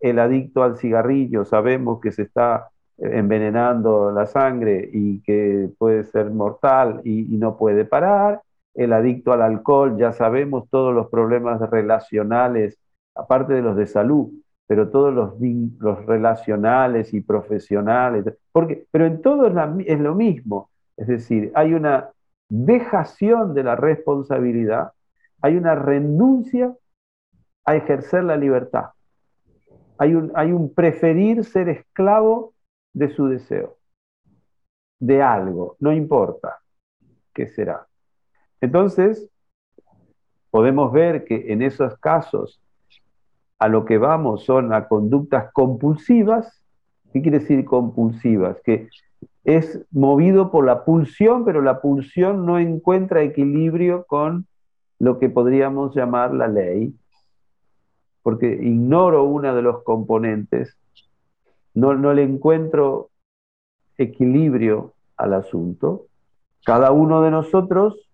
El 0.00 0.18
adicto 0.18 0.62
al 0.62 0.76
cigarrillo 0.76 1.44
sabemos 1.44 2.00
que 2.00 2.12
se 2.12 2.22
está 2.22 2.68
envenenando 2.98 4.10
la 4.10 4.26
sangre 4.26 4.88
y 4.92 5.20
que 5.22 5.70
puede 5.78 6.04
ser 6.04 6.30
mortal 6.30 7.00
y, 7.04 7.34
y 7.34 7.38
no 7.38 7.56
puede 7.56 7.84
parar 7.84 8.42
el 8.76 8.92
adicto 8.92 9.32
al 9.32 9.42
alcohol, 9.42 9.96
ya 9.98 10.12
sabemos 10.12 10.68
todos 10.70 10.94
los 10.94 11.08
problemas 11.08 11.60
relacionales, 11.70 12.78
aparte 13.14 13.54
de 13.54 13.62
los 13.62 13.74
de 13.76 13.86
salud, 13.86 14.30
pero 14.66 14.90
todos 14.90 15.14
los, 15.14 15.34
los 15.78 16.04
relacionales 16.06 17.14
y 17.14 17.20
profesionales, 17.20 18.24
porque, 18.52 18.86
pero 18.90 19.06
en 19.06 19.22
todo 19.22 19.46
es, 19.46 19.54
es 19.86 20.00
lo 20.00 20.14
mismo, 20.14 20.70
es 20.96 21.06
decir, 21.06 21.52
hay 21.54 21.74
una 21.74 22.10
dejación 22.48 23.54
de 23.54 23.62
la 23.62 23.76
responsabilidad, 23.76 24.92
hay 25.40 25.56
una 25.56 25.74
renuncia 25.74 26.74
a 27.64 27.76
ejercer 27.76 28.24
la 28.24 28.36
libertad, 28.36 28.90
hay 29.98 30.14
un, 30.14 30.32
hay 30.34 30.52
un 30.52 30.72
preferir 30.74 31.44
ser 31.44 31.68
esclavo 31.68 32.54
de 32.92 33.08
su 33.10 33.28
deseo, 33.28 33.76
de 34.98 35.22
algo, 35.22 35.76
no 35.78 35.92
importa 35.92 36.58
qué 37.32 37.46
será. 37.46 37.86
Entonces, 38.60 39.30
podemos 40.50 40.90
ver 40.92 41.24
que 41.24 41.52
en 41.52 41.62
esos 41.62 41.98
casos 41.98 42.60
a 43.58 43.68
lo 43.68 43.84
que 43.84 43.98
vamos 43.98 44.44
son 44.44 44.72
a 44.72 44.88
conductas 44.88 45.52
compulsivas. 45.52 46.62
¿Qué 47.12 47.22
quiere 47.22 47.38
decir 47.38 47.64
compulsivas? 47.64 48.60
Que 48.62 48.88
es 49.44 49.80
movido 49.90 50.50
por 50.50 50.66
la 50.66 50.84
pulsión, 50.84 51.44
pero 51.44 51.62
la 51.62 51.80
pulsión 51.80 52.44
no 52.44 52.58
encuentra 52.58 53.22
equilibrio 53.22 54.04
con 54.06 54.46
lo 54.98 55.18
que 55.18 55.28
podríamos 55.28 55.94
llamar 55.94 56.34
la 56.34 56.48
ley, 56.48 56.94
porque 58.22 58.48
ignoro 58.48 59.24
uno 59.24 59.54
de 59.54 59.62
los 59.62 59.82
componentes, 59.84 60.76
no, 61.74 61.94
no 61.94 62.12
le 62.12 62.22
encuentro 62.22 63.10
equilibrio 63.98 64.94
al 65.16 65.34
asunto. 65.34 66.06
Cada 66.64 66.90
uno 66.90 67.22
de 67.22 67.30
nosotros 67.30 68.10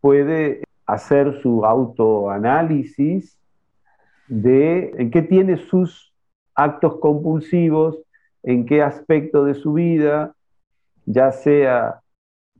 puede 0.00 0.64
hacer 0.86 1.40
su 1.42 1.64
autoanálisis 1.64 3.39
de 4.30 4.94
en 4.96 5.10
qué 5.10 5.22
tiene 5.22 5.56
sus 5.56 6.14
actos 6.54 6.98
compulsivos, 7.00 7.98
en 8.44 8.64
qué 8.64 8.80
aspecto 8.80 9.44
de 9.44 9.54
su 9.54 9.72
vida, 9.72 10.34
ya 11.04 11.32
sea 11.32 12.00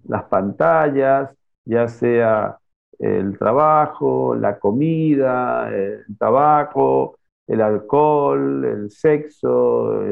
las 0.05 0.25
pantallas, 0.25 1.33
ya 1.65 1.87
sea 1.87 2.59
el 2.99 3.39
trabajo, 3.39 4.35
la 4.35 4.59
comida, 4.59 5.71
el 5.71 6.05
tabaco, 6.19 7.19
el 7.47 7.61
alcohol, 7.61 8.65
el 8.65 8.91
sexo. 8.91 10.03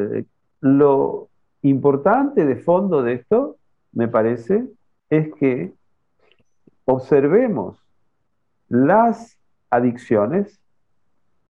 Lo 0.61 1.29
importante 1.63 2.47
de 2.47 2.57
fondo 2.57 3.03
de 3.03 3.15
esto, 3.15 3.57
me 3.93 4.07
parece, 4.07 4.69
es 5.11 5.35
que 5.35 5.73
observemos 6.85 7.83
las 8.69 9.37
adicciones 9.71 10.61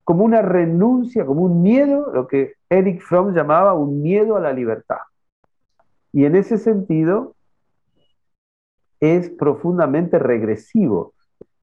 como 0.09 0.25
una 0.25 0.41
renuncia, 0.41 1.27
como 1.27 1.43
un 1.43 1.61
miedo, 1.61 2.11
lo 2.15 2.29
que 2.29 2.55
Eric 2.71 3.03
Fromm 3.03 3.35
llamaba 3.35 3.75
un 3.75 4.01
miedo 4.01 4.39
a 4.39 4.41
la 4.41 4.55
libertad. 4.55 5.01
Y 6.15 6.25
en 6.25 6.35
ese 6.35 6.57
sentido 6.57 7.35
es 9.01 9.29
profundamente 9.29 10.19
regresivo. 10.19 11.13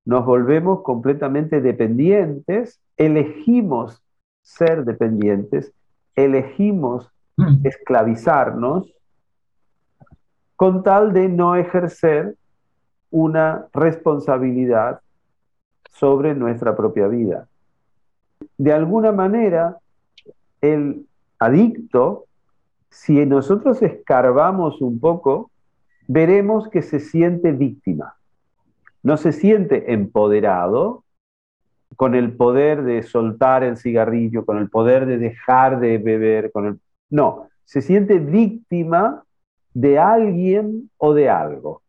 Nos 0.06 0.28
volvemos 0.28 0.84
completamente 0.84 1.60
dependientes, 1.60 2.80
elegimos 2.98 4.04
ser 4.44 4.86
dependientes, 4.86 5.74
elegimos 6.16 7.12
mm. 7.38 7.66
esclavizarnos 7.66 8.94
con 10.56 10.84
tal 10.84 11.14
de 11.14 11.30
no 11.30 11.56
ejercer 11.56 12.36
una 13.10 13.66
responsabilidad 13.74 15.02
sobre 15.90 16.36
nuestra 16.36 16.76
propia 16.76 17.08
vida. 17.08 17.48
De 18.58 18.74
alguna 18.74 19.12
manera, 19.12 19.78
el 20.62 21.06
adicto, 21.40 22.26
si 22.90 23.26
nosotros 23.26 23.82
escarbamos 23.82 24.82
un 24.82 25.00
poco, 25.00 25.52
veremos 26.08 26.70
que 26.70 26.82
se 26.82 27.00
siente 27.00 27.52
víctima. 27.52 28.16
No 29.04 29.18
se 29.18 29.32
siente 29.32 29.94
empoderado 29.94 31.04
con 31.96 32.16
el 32.16 32.36
poder 32.36 32.84
de 32.84 33.04
soltar 33.04 33.64
el 33.64 33.78
cigarrillo, 33.78 34.46
con 34.46 34.58
el 34.58 34.70
poder 34.70 35.06
de 35.06 35.18
dejar 35.18 35.80
de 35.80 35.98
beber, 35.98 36.52
con 36.52 36.66
el... 36.66 36.80
No, 37.10 37.48
se 37.64 37.82
siente 37.82 38.20
víctima 38.20 39.24
de 39.74 40.00
alguien 40.00 40.90
o 40.98 41.14
de 41.14 41.30
algo 41.30 41.82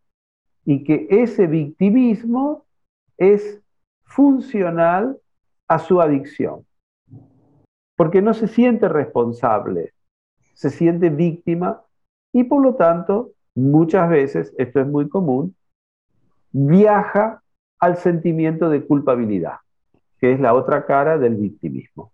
y 0.64 0.82
que 0.82 1.06
ese 1.08 1.46
victimismo 1.46 2.64
es 3.16 3.62
funcional 4.04 5.16
a 5.68 5.78
su 5.78 6.00
adicción, 6.00 6.64
porque 7.96 8.22
no 8.22 8.34
se 8.34 8.48
siente 8.48 8.88
responsable, 8.88 9.92
se 10.54 10.70
siente 10.70 11.10
víctima 11.10 11.82
y 12.32 12.44
por 12.44 12.62
lo 12.62 12.74
tanto 12.74 13.32
muchas 13.54 14.08
veces, 14.08 14.54
esto 14.58 14.80
es 14.80 14.86
muy 14.86 15.08
común, 15.08 15.56
viaja 16.52 17.42
al 17.78 17.96
sentimiento 17.96 18.68
de 18.70 18.84
culpabilidad, 18.84 19.56
que 20.18 20.32
es 20.32 20.40
la 20.40 20.54
otra 20.54 20.86
cara 20.86 21.18
del 21.18 21.36
victimismo. 21.36 22.12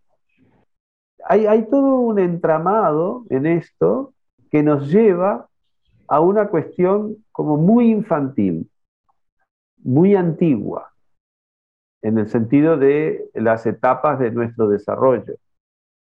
Hay, 1.24 1.66
todo 1.70 2.00
un 2.00 2.18
entramado 2.18 3.24
en 3.30 3.46
esto 3.46 4.12
que 4.50 4.62
nos 4.62 4.90
lleva 4.90 5.48
a 6.08 6.20
una 6.20 6.48
cuestión 6.48 7.16
como 7.30 7.56
muy 7.56 7.90
infantil, 7.90 8.68
muy 9.78 10.16
antigua, 10.16 10.91
en 12.02 12.18
el 12.18 12.28
sentido 12.28 12.76
de 12.76 13.24
las 13.34 13.64
etapas 13.64 14.18
de 14.18 14.30
nuestro 14.30 14.68
desarrollo. 14.68 15.34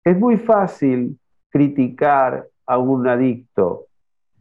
Es 0.04 0.18
muy 0.18 0.38
fácil 0.38 1.18
criticar 1.50 2.48
a 2.66 2.78
un 2.78 3.06
adicto, 3.06 3.86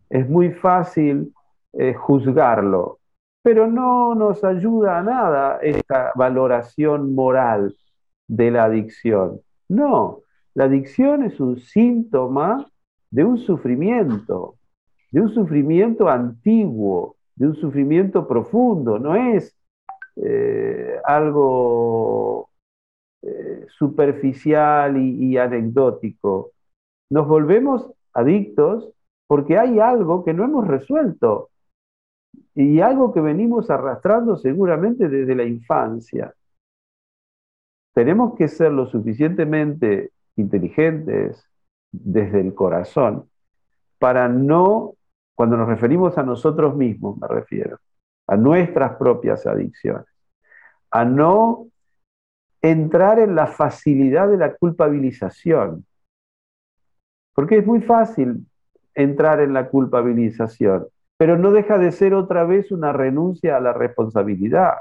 es 0.10 0.28
muy 0.30 0.52
fácil 0.52 1.34
eh, 1.74 1.94
juzgarlo, 1.94 3.00
pero 3.44 3.68
no 3.68 4.16
nos 4.16 4.44
ayuda 4.44 5.00
a 5.00 5.04
nada 5.04 5.58
esta 5.62 6.12
valoración 6.16 7.14
moral 7.14 7.76
de 8.28 8.52
la 8.52 8.66
adicción. 8.66 9.42
No, 9.68 10.20
la 10.54 10.66
adicción 10.66 11.24
es 11.24 11.40
un 11.40 11.60
síntoma 11.60 12.66
de 13.10 13.24
un 13.26 13.38
sufrimiento, 13.38 14.56
de 15.12 15.22
un 15.22 15.30
sufrimiento 15.30 16.10
antiguo, 16.10 17.18
de 17.36 17.48
un 17.48 17.56
sufrimiento 17.56 18.28
profundo, 18.28 19.00
no 19.00 19.16
es 19.16 19.56
eh, 20.16 21.00
algo 21.04 22.50
eh, 23.24 23.66
superficial 23.70 24.98
y, 24.98 25.38
anecdótico. 25.38 26.52
Nos 27.10 27.28
volvemos 27.28 27.92
adictos 28.14 28.92
porque 29.28 29.58
hay 29.58 29.80
algo 29.80 30.24
que 30.26 30.34
no 30.34 30.44
hemos 30.44 30.68
resuelto 30.68 31.50
y 32.56 32.82
algo 32.82 33.14
que 33.14 33.22
venimos 33.22 33.70
arrastrando 33.70 34.38
seguramente 34.38 35.08
desde 35.08 35.36
la 35.36 35.44
infancia. 35.44 36.34
Tenemos 37.94 38.36
que 38.36 38.48
ser 38.48 38.72
lo 38.72 38.88
suficientemente 38.88 40.12
inteligentes 40.36 41.46
desde 41.92 42.42
el 42.42 42.54
corazón 42.54 43.30
para 44.00 44.28
no 44.28 44.96
cuando 45.36 45.58
nos 45.58 45.68
referimos 45.68 46.18
a 46.18 46.24
nosotros 46.24 46.76
mismos, 46.76 47.18
me 47.18 47.28
refiero, 47.28 47.80
a 48.32 48.38
nuestras 48.38 48.96
propias 48.96 49.46
adicciones, 49.46 50.06
a 50.90 51.04
no 51.04 51.68
entrar 52.62 53.20
en 53.20 53.36
la 53.36 53.48
facilidad 53.48 54.30
de 54.30 54.38
la 54.38 54.56
culpabilización. 54.56 55.86
Porque 57.34 57.58
es 57.58 57.66
muy 57.66 57.82
fácil 57.82 58.46
entrar 58.94 59.42
en 59.42 59.54
la 59.54 59.68
culpabilización, 59.70 60.88
pero 61.18 61.38
no 61.38 61.52
deja 61.52 61.78
de 61.78 61.92
ser 61.92 62.14
otra 62.14 62.44
vez 62.46 62.72
una 62.72 62.94
renuncia 62.94 63.58
a 63.58 63.60
la 63.60 63.74
responsabilidad. 63.74 64.76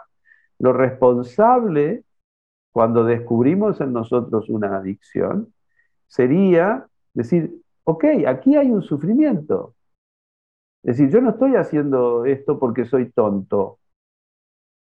Lo 0.59 0.73
responsable, 0.73 2.05
cuando 2.73 3.05
descubrimos 3.05 3.81
en 3.81 3.93
nosotros 3.93 4.49
una 4.49 4.77
adicción, 4.77 5.53
sería 6.07 6.87
Decir, 7.15 7.53
ok, 7.85 8.05
aquí 8.27 8.57
hay 8.57 8.71
un 8.71 8.83
sufrimiento. 8.83 9.75
Es 10.83 10.97
decir, 10.97 11.11
yo 11.11 11.21
no 11.21 11.31
estoy 11.31 11.57
haciendo 11.57 12.25
esto 12.25 12.59
porque 12.59 12.85
soy 12.85 13.11
tonto. 13.11 13.79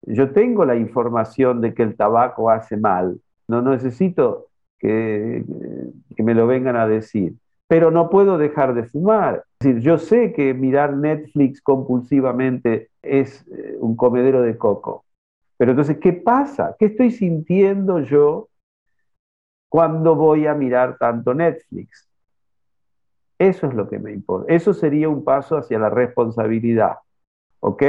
Yo 0.04 0.32
tengo 0.32 0.66
la 0.66 0.76
información 0.76 1.62
de 1.62 1.74
que 1.74 1.84
el 1.84 1.96
tabaco 1.96 2.50
hace 2.50 2.78
mal. 2.78 3.20
No 3.48 3.62
necesito 3.62 4.48
que, 4.80 5.44
que 6.16 6.24
me 6.24 6.34
lo 6.34 6.48
vengan 6.48 6.76
a 6.76 6.88
decir. 6.88 7.36
Pero 7.68 7.92
no 7.92 8.10
puedo 8.10 8.38
dejar 8.38 8.74
de 8.74 8.84
fumar. 8.84 9.44
Es 9.60 9.68
decir, 9.68 9.82
yo 9.82 9.98
sé 9.98 10.34
que 10.34 10.54
mirar 10.54 10.96
Netflix 10.96 11.62
compulsivamente 11.62 12.90
es 13.02 13.46
eh, 13.48 13.78
un 13.80 13.96
comedero 13.96 14.42
de 14.42 14.58
coco. 14.58 15.06
Pero 15.58 15.72
entonces, 15.72 15.98
¿qué 16.00 16.14
pasa? 16.14 16.76
¿Qué 16.80 16.86
estoy 16.86 17.12
sintiendo 17.12 18.00
yo 18.00 18.50
cuando 19.70 20.16
voy 20.16 20.48
a 20.48 20.56
mirar 20.56 20.98
tanto 20.98 21.34
Netflix? 21.34 22.11
Eso 23.42 23.66
es 23.66 23.74
lo 23.74 23.90
que 23.90 23.98
me 23.98 24.12
importa. 24.12 24.54
Eso 24.54 24.72
sería 24.72 25.10
un 25.10 25.24
paso 25.24 25.58
hacia 25.58 25.80
la 25.80 25.90
responsabilidad. 25.90 26.98
¿Ok? 27.60 27.82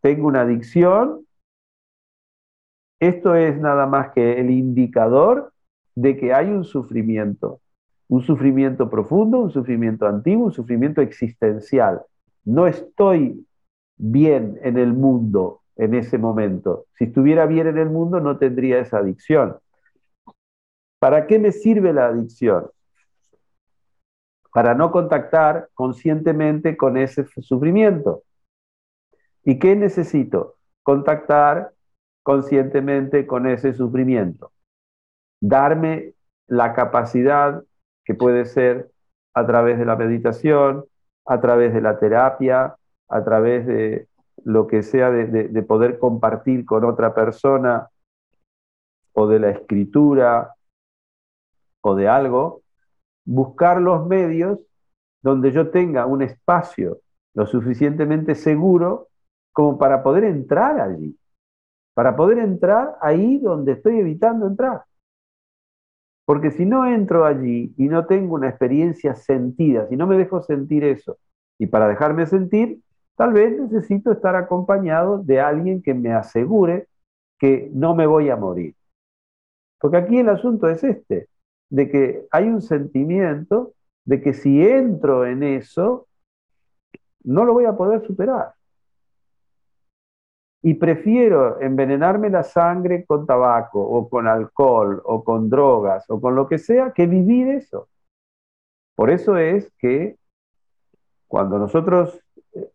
Tengo 0.00 0.28
una 0.28 0.42
adicción. 0.42 1.26
Esto 3.00 3.34
es 3.34 3.58
nada 3.58 3.86
más 3.86 4.12
que 4.12 4.38
el 4.38 4.50
indicador 4.50 5.52
de 5.96 6.16
que 6.16 6.32
hay 6.32 6.46
un 6.50 6.62
sufrimiento. 6.62 7.60
Un 8.06 8.22
sufrimiento 8.22 8.88
profundo, 8.88 9.40
un 9.40 9.50
sufrimiento 9.50 10.06
antiguo, 10.06 10.46
un 10.46 10.52
sufrimiento 10.52 11.00
existencial. 11.00 12.02
No 12.44 12.68
estoy 12.68 13.44
bien 13.96 14.60
en 14.62 14.78
el 14.78 14.92
mundo 14.92 15.62
en 15.74 15.94
ese 15.94 16.18
momento. 16.18 16.86
Si 16.96 17.06
estuviera 17.06 17.46
bien 17.46 17.66
en 17.66 17.78
el 17.78 17.90
mundo 17.90 18.20
no 18.20 18.38
tendría 18.38 18.78
esa 18.78 18.98
adicción. 18.98 19.56
¿Para 21.00 21.26
qué 21.26 21.40
me 21.40 21.50
sirve 21.50 21.92
la 21.92 22.06
adicción? 22.06 22.66
Para 24.56 24.74
no 24.74 24.90
contactar 24.90 25.68
conscientemente 25.74 26.78
con 26.78 26.96
ese 26.96 27.26
sufrimiento. 27.42 28.22
¿Y 29.44 29.58
qué 29.58 29.76
necesito? 29.76 30.54
Contactar 30.82 31.74
conscientemente 32.22 33.26
con 33.26 33.46
ese 33.46 33.74
sufrimiento. 33.74 34.52
Darme 35.42 36.14
la 36.46 36.72
capacidad 36.72 37.64
que 38.02 38.14
puede 38.14 38.46
ser 38.46 38.90
a 39.34 39.46
través 39.46 39.78
de 39.78 39.84
la 39.84 39.94
meditación, 39.94 40.86
a 41.26 41.38
través 41.38 41.74
de 41.74 41.82
la 41.82 41.98
terapia, 41.98 42.76
a 43.08 43.24
través 43.24 43.66
de 43.66 44.08
lo 44.42 44.66
que 44.68 44.82
sea 44.82 45.10
de, 45.10 45.62
poder 45.64 45.98
compartir 45.98 46.64
con 46.64 46.82
otra 46.86 47.12
persona 47.12 47.90
o 49.12 49.26
de 49.26 49.38
la 49.38 49.50
escritura 49.50 50.54
o 51.82 51.94
de 51.94 52.08
algo, 52.08 52.62
buscar 53.26 53.80
los 53.80 54.06
medios 54.06 54.58
donde 55.22 55.52
yo 55.52 55.70
tenga 55.70 56.06
un 56.06 56.22
espacio 56.22 57.00
lo 57.34 57.46
suficientemente 57.46 58.34
seguro 58.34 59.08
como 59.52 59.76
para 59.76 60.02
poder 60.02 60.24
entrar 60.24 60.80
allí, 60.80 61.18
para 61.94 62.16
poder 62.16 62.38
entrar 62.38 62.96
ahí 63.02 63.38
donde 63.38 63.72
estoy 63.72 63.98
evitando 64.00 64.46
entrar. 64.46 64.84
Porque 66.24 66.50
si 66.50 66.64
no 66.64 66.86
entro 66.86 67.26
allí 67.26 67.74
y 67.76 67.88
no 67.88 68.06
tengo 68.06 68.36
una 68.36 68.48
experiencia 68.48 69.14
sentida, 69.14 69.86
si 69.88 69.96
no 69.96 70.06
me 70.06 70.16
dejo 70.16 70.42
sentir 70.42 70.84
eso, 70.84 71.18
y 71.58 71.66
para 71.66 71.88
dejarme 71.88 72.26
sentir, 72.26 72.80
Tal 73.16 73.32
vez 73.32 73.58
necesito 73.58 74.12
estar 74.12 74.36
acompañado 74.36 75.18
de 75.18 75.40
alguien 75.40 75.82
que 75.82 75.94
me 75.94 76.12
asegure 76.12 76.86
que 77.38 77.70
no 77.72 77.94
me 77.94 78.06
voy 78.06 78.28
a 78.28 78.36
morir. 78.36 78.74
Porque 79.80 79.96
aquí 79.96 80.18
el 80.18 80.28
asunto 80.28 80.68
es 80.68 80.84
este, 80.84 81.28
de 81.68 81.90
que 81.90 82.26
hay 82.30 82.44
un 82.44 82.62
sentimiento 82.62 83.72
de 84.04 84.20
que 84.20 84.32
si 84.32 84.66
entro 84.66 85.26
en 85.26 85.42
eso, 85.42 86.06
no 87.24 87.44
lo 87.44 87.52
voy 87.52 87.64
a 87.64 87.76
poder 87.76 88.06
superar. 88.06 88.52
Y 90.62 90.74
prefiero 90.74 91.60
envenenarme 91.60 92.30
la 92.30 92.42
sangre 92.42 93.04
con 93.04 93.26
tabaco 93.26 93.80
o 93.80 94.08
con 94.08 94.26
alcohol 94.26 95.00
o 95.04 95.22
con 95.22 95.48
drogas 95.48 96.04
o 96.08 96.20
con 96.20 96.34
lo 96.34 96.48
que 96.48 96.58
sea 96.58 96.92
que 96.92 97.06
vivir 97.06 97.48
eso. 97.48 97.88
Por 98.94 99.10
eso 99.10 99.36
es 99.36 99.70
que 99.78 100.16
cuando 101.28 101.58
nosotros 101.58 102.18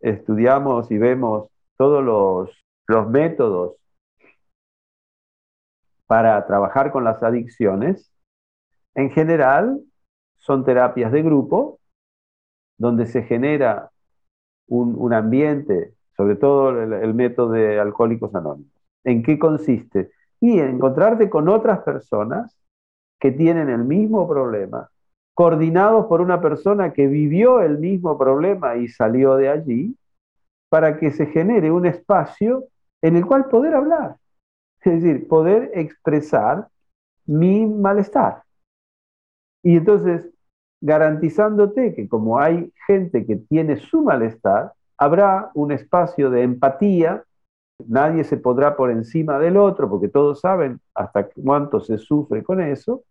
estudiamos 0.00 0.90
y 0.90 0.98
vemos 0.98 1.48
todos 1.76 2.04
los, 2.04 2.50
métodos 3.08 3.76
para 6.06 6.46
trabajar 6.46 6.92
con 6.92 7.04
las 7.04 7.22
adicciones, 7.22 8.11
en 8.94 9.10
general 9.10 9.80
son 10.36 10.64
terapias 10.64 11.12
de 11.12 11.22
grupo 11.22 11.78
donde 12.78 13.06
se 13.06 13.22
genera 13.22 13.90
un, 14.66 15.12
ambiente, 15.12 15.94
sobre 16.16 16.36
todo 16.36 16.70
el, 16.70 17.14
método 17.14 17.50
de 17.50 17.78
Alcohólicos 17.78 18.34
Anónimos. 18.34 18.72
¿En 19.04 19.22
qué 19.22 19.38
consiste? 19.38 20.10
Y 20.40 20.58
en 20.58 20.76
encontrarte 20.76 21.28
con 21.28 21.48
otras 21.48 21.80
personas 21.80 22.56
que 23.20 23.30
tienen 23.30 23.68
el 23.68 23.84
mismo 23.84 24.26
problema, 24.28 24.88
coordinados 25.34 26.06
por 26.06 26.20
una 26.20 26.40
persona 26.40 26.92
que 26.92 27.06
vivió 27.06 27.60
el 27.60 27.78
mismo 27.78 28.18
problema 28.18 28.76
y 28.76 28.88
salió 28.88 29.36
de 29.36 29.48
allí, 29.48 29.96
para 30.68 30.98
que 30.98 31.12
se 31.12 31.26
genere 31.26 31.70
un 31.70 31.86
espacio 31.86 32.64
en 33.02 33.16
el 33.16 33.26
cual 33.26 33.44
poder 33.46 33.74
hablar, 33.74 34.16
es 34.80 35.02
decir, 35.02 35.28
poder 35.28 35.70
expresar 35.74 36.66
mi 37.26 37.66
malestar. 37.66 38.41
Y 39.62 39.76
entonces, 39.76 40.28
garantizándote 40.80 41.94
que 41.94 42.08
como 42.08 42.38
hay 42.38 42.72
gente 42.86 43.24
que 43.24 43.36
tiene 43.36 43.76
su 43.76 44.02
malestar, 44.02 44.72
habrá 44.98 45.50
un 45.54 45.72
espacio 45.72 46.30
de 46.30 46.42
empatía, 46.42 47.24
nadie 47.86 48.24
se 48.24 48.36
podrá 48.36 48.76
por 48.76 48.90
encima 48.90 49.38
del 49.38 49.56
otro, 49.56 49.88
porque 49.88 50.08
todos 50.08 50.40
saben 50.40 50.80
hasta 50.94 51.28
cuánto 51.28 51.80
se 51.80 51.98
sufre 51.98 52.42
con 52.42 52.60
eso, 52.60 53.02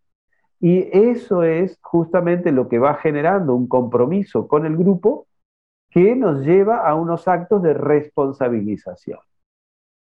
y 0.60 0.88
eso 0.96 1.44
es 1.44 1.80
justamente 1.82 2.52
lo 2.52 2.70
que 2.70 2.78
va 2.78 2.96
generando 2.96 3.56
un 3.56 3.68
compromiso 3.68 4.48
con 4.48 4.66
el 4.66 4.78
grupo 4.78 5.26
que 5.90 6.16
nos 6.16 6.46
lleva 6.46 6.88
a 6.88 6.96
unos 6.96 7.28
actos 7.28 7.62
de 7.64 7.74
responsabilización. 7.74 9.20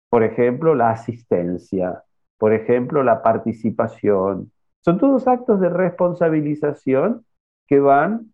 Por 0.09 0.23
ejemplo, 0.23 0.73
la 0.73 0.91
asistencia, 0.91 2.03
por 2.37 2.53
ejemplo, 2.53 3.03
la 3.03 3.21
participación. 3.21 4.51
Son 4.83 4.97
todos 4.97 5.27
actos 5.27 5.59
de 5.59 5.69
responsabilización 5.69 7.25
que 7.67 7.79
van 7.79 8.33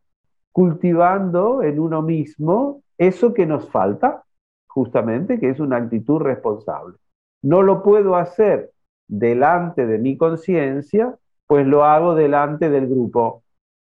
cultivando 0.51 1.63
en 1.63 1.79
uno 1.79 2.01
mismo 2.01 2.83
eso 2.97 3.33
que 3.33 3.45
nos 3.45 3.69
falta, 3.69 4.23
justamente, 4.67 5.39
que 5.39 5.49
es 5.49 5.59
una 5.59 5.77
actitud 5.77 6.19
responsable. 6.19 6.97
No 7.41 7.61
lo 7.61 7.81
puedo 7.81 8.15
hacer 8.15 8.71
delante 9.07 9.85
de 9.87 9.97
mi 9.97 10.15
conciencia 10.15 11.17
pues 11.47 11.67
lo 11.67 11.83
hago 11.83 12.15
delante 12.15 12.69
del 12.69 12.87
grupo. 12.87 13.43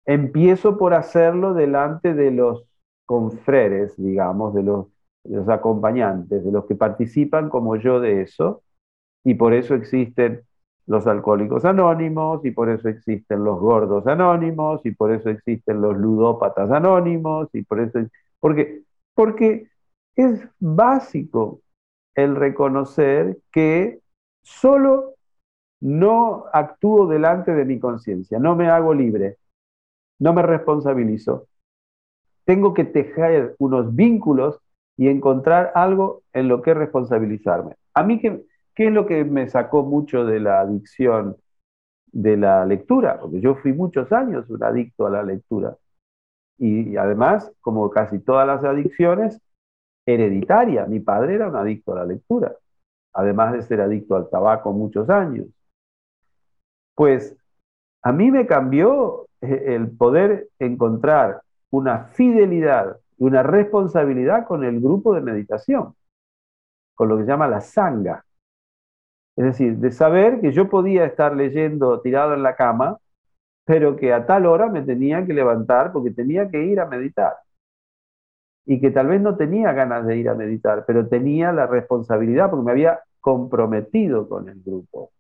Empiezo 0.06 0.78
por 0.78 0.94
hacerlo 0.94 1.54
delante 1.54 2.14
de 2.14 2.32
los 2.32 2.66
confreres, 3.06 3.96
digamos, 3.98 4.54
de 4.54 4.64
los, 4.64 4.88
los 5.26 5.50
acompañantes, 5.50 6.44
de 6.44 6.52
los 6.52 6.66
que 6.66 6.76
participan 6.76 7.50
como 7.50 7.76
yo 7.76 8.00
de 8.00 8.22
eso, 8.22 8.64
y 9.26 9.34
por 9.34 9.54
eso 9.54 9.76
existen 9.76 10.44
los 10.90 11.06
alcohólicos 11.06 11.66
anónimos, 11.66 12.44
y 12.44 12.50
por 12.50 12.68
eso 12.68 12.90
existen 12.90 13.44
los 13.44 13.60
gordos 13.60 14.08
anónimos, 14.08 14.84
y 14.84 14.92
por 14.92 15.12
eso 15.12 15.30
existen 15.30 15.82
los 15.82 15.96
ludópatas 15.96 16.72
anónimos, 16.72 17.48
y 17.54 17.62
por 17.62 17.80
eso... 17.80 18.00
Porque, 18.40 18.82
porque 19.14 19.68
es 20.16 20.42
básico 20.60 21.62
el 22.16 22.36
reconocer 22.36 23.38
que 23.52 24.00
solo 24.42 25.14
no 25.80 26.46
actúo 26.52 27.06
delante 27.06 27.54
de 27.54 27.66
mi 27.66 27.80
conciencia, 27.80 28.40
no 28.40 28.56
me 28.56 28.68
hago 28.68 28.96
libre, 28.96 29.38
no 30.18 30.34
me 30.34 30.42
responsabilizo. 30.42 31.46
Tengo 32.46 32.74
que 32.74 32.86
tejer 32.86 33.56
unos 33.60 33.96
vínculos 33.96 34.60
y 34.98 35.08
encontrar 35.08 35.72
algo 35.76 36.24
en 36.34 36.48
lo 36.48 36.64
que 36.64 36.74
responsabilizarme. 36.74 37.76
A 37.94 38.02
mí, 38.02 38.20
¿qué, 38.20 38.44
qué 38.80 38.88
es 38.88 38.94
lo 38.94 39.06
que 39.06 39.26
me 39.26 39.50
sacó 39.50 39.84
mucho 39.84 40.24
de 40.24 40.40
la 40.40 40.62
adicción 40.62 41.36
de 42.14 42.38
la 42.38 42.66
lectura? 42.66 43.20
Porque 43.20 43.42
yo 43.42 43.56
fui 43.56 43.74
muchos 43.74 44.10
años 44.14 44.50
un 44.50 44.64
adicto 44.64 45.06
a 45.06 45.10
la 45.10 45.24
lectura. 45.24 45.76
Y, 46.58 46.96
además, 46.96 47.52
como 47.60 47.90
casi 47.90 48.20
todas 48.20 48.48
las 48.48 48.64
adicciones, 48.64 49.42
hereditaria. 50.06 50.86
Mi 50.86 51.02
padre 51.02 51.36
era 51.36 51.50
un 51.50 51.58
adicto 51.58 51.92
a 51.92 51.98
la 51.98 52.06
lectura, 52.06 52.56
además 53.12 53.52
de 53.52 53.64
ser 53.64 53.82
adicto 53.82 54.16
al 54.16 54.30
tabaco 54.30 54.72
muchos 54.72 55.10
años 55.10 55.48
pues 57.00 57.34
a 58.04 58.12
mí 58.12 58.30
me 58.30 58.46
cambió 58.46 59.28
eh, 59.40 59.64
el 59.68 59.90
poder 59.90 60.50
encontrar 60.60 61.42
una 61.72 62.08
fidelidad 62.08 62.98
y 63.18 63.24
una 63.24 63.42
responsabilidad 63.42 64.46
con 64.46 64.66
el 64.66 64.82
grupo 64.82 65.16
de 65.16 65.22
meditación, 65.22 65.96
con 66.96 67.08
lo 67.08 67.16
que 67.16 67.24
se 67.24 67.30
llama 67.30 67.48
la 67.48 67.62
sanga. 67.62 68.26
Es 69.40 69.46
decir, 69.46 69.78
de 69.78 69.90
saber 69.94 70.42
que 70.42 70.52
yo 70.52 70.70
podía 70.70 71.06
estar 71.06 71.34
leyendo 71.34 72.02
tirado 72.02 72.34
en 72.34 72.44
la 72.44 72.58
cama, 72.58 72.98
pero 73.66 73.96
que 73.96 74.12
a 74.12 74.26
tal 74.26 74.46
hora 74.46 74.68
me 74.68 74.82
tenía 74.82 75.26
que 75.26 75.34
levantar 75.34 75.94
porque 75.94 76.12
tenía 76.12 76.50
que 76.50 76.62
ir 76.62 76.82
a 76.82 76.86
meditar. 76.86 77.38
Y 78.66 78.82
que 78.82 78.92
tal 78.92 79.08
vez 79.08 79.22
no 79.22 79.38
tenía 79.38 79.72
ganas 79.72 80.06
de 80.06 80.18
ir 80.18 80.28
a 80.28 80.36
meditar, 80.36 80.84
pero 80.86 81.08
tenía 81.08 81.54
la 81.54 81.68
responsabilidad 81.68 82.50
porque 82.50 82.66
me 82.66 82.72
había 82.72 83.00
comprometido 83.22 84.28
con 84.28 84.50
el 84.50 84.62
grupo. 84.62 85.12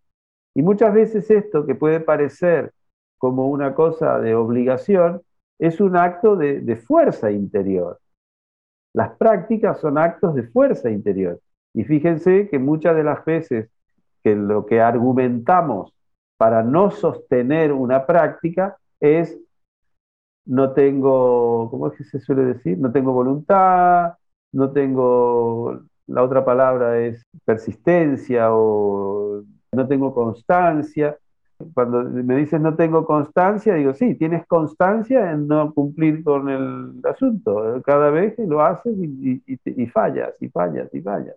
Y 0.53 0.63
muchas 0.63 0.93
veces 0.93 1.31
esto 1.31 1.65
que 1.65 1.75
puede 1.75 2.01
parecer 2.01 2.73
como 3.17 3.47
una 3.47 3.73
cosa 3.73 4.19
de 4.19 4.35
obligación, 4.35 5.21
es 5.57 5.79
un 5.79 5.95
acto 5.95 6.35
de, 6.35 6.59
de 6.59 6.75
fuerza 6.75 7.31
interior. 7.31 7.97
Las 8.93 9.15
prácticas 9.15 9.79
son 9.79 9.97
actos 9.97 10.35
de 10.35 10.43
fuerza 10.43 10.89
interior. 10.89 11.39
Y 11.73 11.85
fíjense 11.85 12.49
que 12.49 12.59
muchas 12.59 12.97
de 12.97 13.05
las 13.05 13.23
veces 13.23 13.69
que 14.23 14.35
lo 14.35 14.65
que 14.65 14.81
argumentamos 14.81 15.93
para 16.37 16.63
no 16.63 16.91
sostener 16.91 17.73
una 17.73 18.05
práctica 18.05 18.77
es 18.99 19.37
no 20.45 20.71
tengo, 20.71 21.69
¿cómo 21.69 21.87
es 21.87 21.97
que 21.97 22.03
se 22.05 22.19
suele 22.19 22.43
decir? 22.43 22.77
No 22.79 22.91
tengo 22.91 23.13
voluntad, 23.13 24.13
no 24.51 24.71
tengo, 24.71 25.81
la 26.07 26.23
otra 26.23 26.43
palabra 26.43 26.97
es 26.99 27.23
persistencia 27.45 28.47
o 28.51 29.43
no 29.71 29.87
tengo 29.87 30.13
constancia. 30.13 31.17
Cuando 31.73 32.03
me 32.03 32.35
dices 32.37 32.59
no 32.59 32.75
tengo 32.75 33.05
constancia, 33.05 33.75
digo, 33.75 33.93
sí, 33.93 34.15
tienes 34.15 34.47
constancia 34.47 35.31
en 35.31 35.47
no 35.47 35.73
cumplir 35.73 36.23
con 36.23 36.49
el 36.49 37.01
asunto. 37.05 37.81
Cada 37.85 38.09
vez 38.09 38.35
que 38.35 38.47
lo 38.47 38.63
haces 38.63 38.97
y, 38.97 39.85
fallas, 39.87 40.33
y 40.39 40.47
fallas, 40.49 40.89
y 40.93 41.01
fallas. 41.01 41.35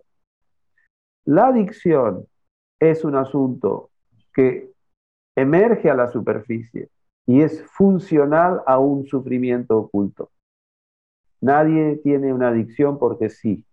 La 1.25 1.47
adicción 1.47 2.25
es 2.91 3.03
un 3.03 3.15
asunto 3.15 3.89
que 4.33 4.71
emerge 5.35 5.89
a 5.89 5.95
la 5.95 6.11
superficie 6.11 6.89
y 7.25 7.41
es 7.41 7.63
funcional 7.63 8.61
a 8.65 8.79
un 8.79 9.05
sufrimiento 9.05 9.77
oculto. 9.77 10.31
Nadie 11.41 11.97
tiene 12.03 12.33
una 12.33 12.49
adicción 12.49 12.97
porque 12.99 13.29
sí. 13.29 13.63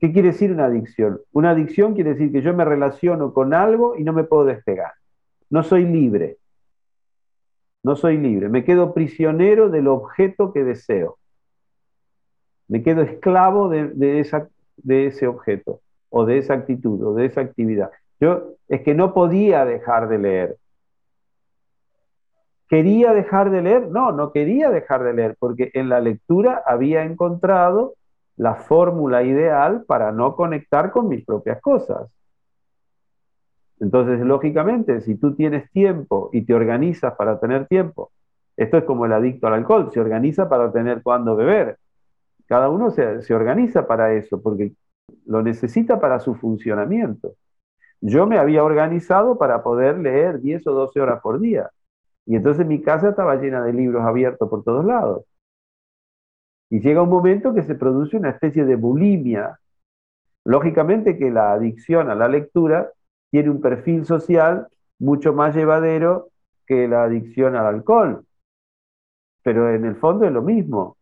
¿Qué 0.00 0.12
quiere 0.12 0.28
decir 0.28 0.52
una 0.52 0.66
adicción? 0.66 1.20
Una 1.32 1.50
adicción 1.50 1.94
quiere 1.94 2.14
decir 2.14 2.32
que 2.32 2.42
yo 2.42 2.54
me 2.54 2.64
relaciono 2.64 3.32
con 3.32 3.52
algo 3.54 3.96
y 3.96 4.04
no 4.04 4.12
me 4.12 4.24
puedo 4.24 4.44
despegar. 4.44 4.92
No 5.50 5.62
soy 5.62 5.84
libre. 5.84 6.38
No 7.82 7.96
soy 7.96 8.16
libre. 8.16 8.48
Me 8.48 8.64
quedo 8.64 8.94
prisionero 8.94 9.68
del 9.68 9.88
objeto 9.88 10.52
que 10.52 10.64
deseo. 10.64 11.18
Me 12.66 12.82
quedo 12.82 13.02
esclavo 13.02 13.68
de, 13.68 13.88
de 14.76 15.06
ese 15.06 15.26
objeto 15.26 15.80
o 16.08 16.24
de 16.24 16.38
esa 16.38 16.54
actitud 16.54 17.02
o 17.02 17.14
de 17.14 17.26
esa 17.26 17.42
actividad. 17.42 17.90
Yo 18.24 18.54
es 18.68 18.80
que 18.80 18.94
no 18.94 19.12
podía 19.12 19.66
dejar 19.66 20.08
de 20.08 20.18
leer. 20.18 20.56
¿Quería 22.70 23.12
dejar 23.12 23.50
de 23.50 23.60
leer? 23.60 23.88
No, 23.88 24.12
no 24.12 24.32
quería 24.32 24.70
dejar 24.70 25.04
de 25.04 25.12
leer, 25.12 25.36
porque 25.38 25.70
en 25.74 25.90
la 25.90 26.00
lectura 26.00 26.62
había 26.64 27.04
encontrado 27.04 27.96
la 28.36 28.54
fórmula 28.54 29.22
ideal 29.24 29.84
para 29.86 30.10
no 30.10 30.34
conectar 30.36 30.90
con 30.90 31.08
mis 31.08 31.22
propias 31.22 31.60
cosas. 31.60 32.08
Entonces, 33.78 34.20
lógicamente, 34.20 35.02
si 35.02 35.16
tú 35.16 35.34
tienes 35.34 35.70
tiempo 35.70 36.30
y 36.32 36.46
te 36.46 36.54
organizas 36.54 37.14
para 37.16 37.38
tener 37.38 37.66
tiempo, 37.66 38.10
esto 38.56 38.78
es 38.78 38.84
como 38.84 39.04
el 39.04 39.12
adicto 39.12 39.48
al 39.48 39.54
alcohol, 39.54 39.90
se 39.92 40.00
organiza 40.00 40.48
para 40.48 40.72
tener 40.72 41.02
cuándo 41.02 41.36
beber. 41.36 41.76
Cada 42.46 42.70
uno 42.70 42.90
se, 42.90 43.20
se 43.20 43.34
organiza 43.34 43.86
para 43.86 44.14
eso, 44.14 44.40
porque 44.40 44.72
lo 45.26 45.42
necesita 45.42 46.00
para 46.00 46.20
su 46.20 46.34
funcionamiento. 46.36 47.34
Yo 48.00 48.26
me 48.26 48.38
había 48.38 48.64
organizado 48.64 49.38
para 49.38 49.62
poder 49.62 49.98
leer 49.98 50.40
10 50.40 50.66
o 50.66 50.72
12 50.72 51.00
horas 51.00 51.20
por 51.22 51.40
día. 51.40 51.70
Y 52.26 52.36
entonces 52.36 52.66
mi 52.66 52.80
casa 52.82 53.10
estaba 53.10 53.36
llena 53.36 53.62
de 53.62 53.72
libros 53.72 54.02
abiertos 54.02 54.48
por 54.48 54.62
todos 54.64 54.84
lados. 54.84 55.24
Y 56.70 56.80
llega 56.80 57.02
un 57.02 57.10
momento 57.10 57.54
que 57.54 57.62
se 57.62 57.74
produce 57.74 58.16
una 58.16 58.30
especie 58.30 58.64
de 58.64 58.76
bulimia. 58.76 59.58
Lógicamente 60.44 61.16
que 61.16 61.30
la 61.30 61.52
adicción 61.52 62.10
a 62.10 62.14
la 62.14 62.28
lectura 62.28 62.90
tiene 63.30 63.50
un 63.50 63.60
perfil 63.60 64.04
social 64.04 64.68
mucho 64.98 65.32
más 65.32 65.54
llevadero 65.54 66.28
que 66.66 66.88
la 66.88 67.04
adicción 67.04 67.56
al 67.56 67.66
alcohol. 67.66 68.24
Pero 69.42 69.70
en 69.70 69.84
el 69.84 69.96
fondo 69.96 70.24
es 70.24 70.32
lo 70.32 70.42
mismo. 70.42 70.96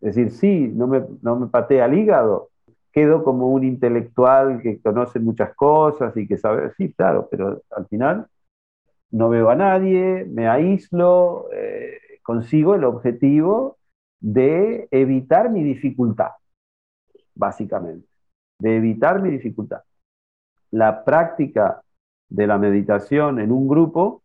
Es 0.00 0.14
decir, 0.14 0.30
sí, 0.30 0.68
no 0.74 0.86
me, 0.86 1.04
no 1.22 1.36
me 1.36 1.46
patea 1.48 1.86
el 1.86 1.98
hígado, 1.98 2.50
quedo 2.92 3.22
como 3.22 3.48
un 3.48 3.64
intelectual 3.64 4.60
que 4.62 4.80
conoce 4.80 5.20
muchas 5.20 5.54
cosas 5.54 6.16
y 6.16 6.26
que 6.26 6.38
sabe, 6.38 6.72
sí, 6.76 6.92
claro, 6.92 7.28
pero 7.30 7.62
al 7.70 7.86
final 7.86 8.26
no 9.10 9.28
veo 9.28 9.50
a 9.50 9.56
nadie, 9.56 10.24
me 10.24 10.48
aíslo, 10.48 11.48
eh, 11.52 11.98
consigo 12.22 12.74
el 12.74 12.84
objetivo 12.84 13.78
de 14.20 14.88
evitar 14.90 15.50
mi 15.50 15.62
dificultad, 15.62 16.30
básicamente, 17.34 18.06
de 18.58 18.76
evitar 18.76 19.20
mi 19.22 19.30
dificultad. 19.30 19.82
La 20.70 21.04
práctica 21.04 21.82
de 22.28 22.46
la 22.46 22.58
meditación 22.58 23.40
en 23.40 23.50
un 23.50 23.66
grupo 23.66 24.22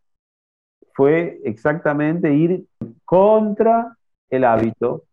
fue 0.94 1.40
exactamente 1.44 2.34
ir 2.34 2.66
contra 3.04 3.98
el 4.30 4.44
hábito, 4.44 5.04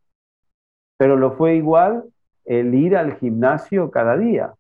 pero 0.99 1.17
lo 1.17 1.33
fue 1.33 1.57
igual 1.57 2.05
el 2.45 2.75
ir 2.75 2.97
al 2.97 3.17
gimnasio 3.19 3.91
cada 3.91 4.17
día. 4.17 4.55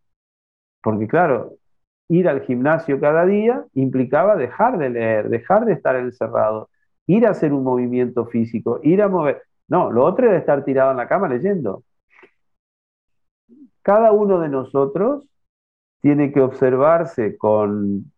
Porque 0.82 1.06
claro, 1.06 1.54
ir 2.08 2.28
al 2.28 2.42
gimnasio 2.42 3.00
cada 3.00 3.24
día 3.24 3.64
implicaba 3.74 4.36
dejar 4.36 4.78
de 4.78 4.90
leer, 4.90 5.28
dejar 5.28 5.64
de 5.64 5.72
estar 5.72 5.96
encerrado, 5.96 6.68
ir 7.06 7.26
a 7.26 7.30
hacer 7.30 7.52
un 7.52 7.64
movimiento 7.64 8.26
físico, 8.26 8.80
ir 8.82 9.02
a 9.02 9.08
mover. 9.08 9.42
No, 9.68 9.90
lo 9.90 10.04
otro 10.04 10.28
era 10.28 10.38
estar 10.38 10.64
tirado 10.64 10.90
en 10.90 10.98
la 10.98 11.08
cama 11.08 11.28
leyendo. 11.28 11.84
Cada 13.82 14.12
uno 14.12 14.40
de 14.40 14.48
nosotros 14.48 15.26
tiene 16.00 16.32
que 16.32 16.40
observarse 16.40 17.36
con, 17.36 18.12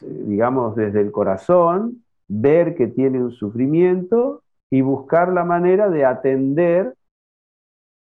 digamos, 0.00 0.74
desde 0.74 1.00
el 1.00 1.12
corazón, 1.12 2.04
ver 2.28 2.74
que 2.74 2.88
tiene 2.88 3.22
un 3.22 3.30
sufrimiento 3.30 4.42
y 4.70 4.80
buscar 4.80 5.32
la 5.32 5.44
manera 5.44 5.88
de 5.90 6.04
atender 6.04 6.94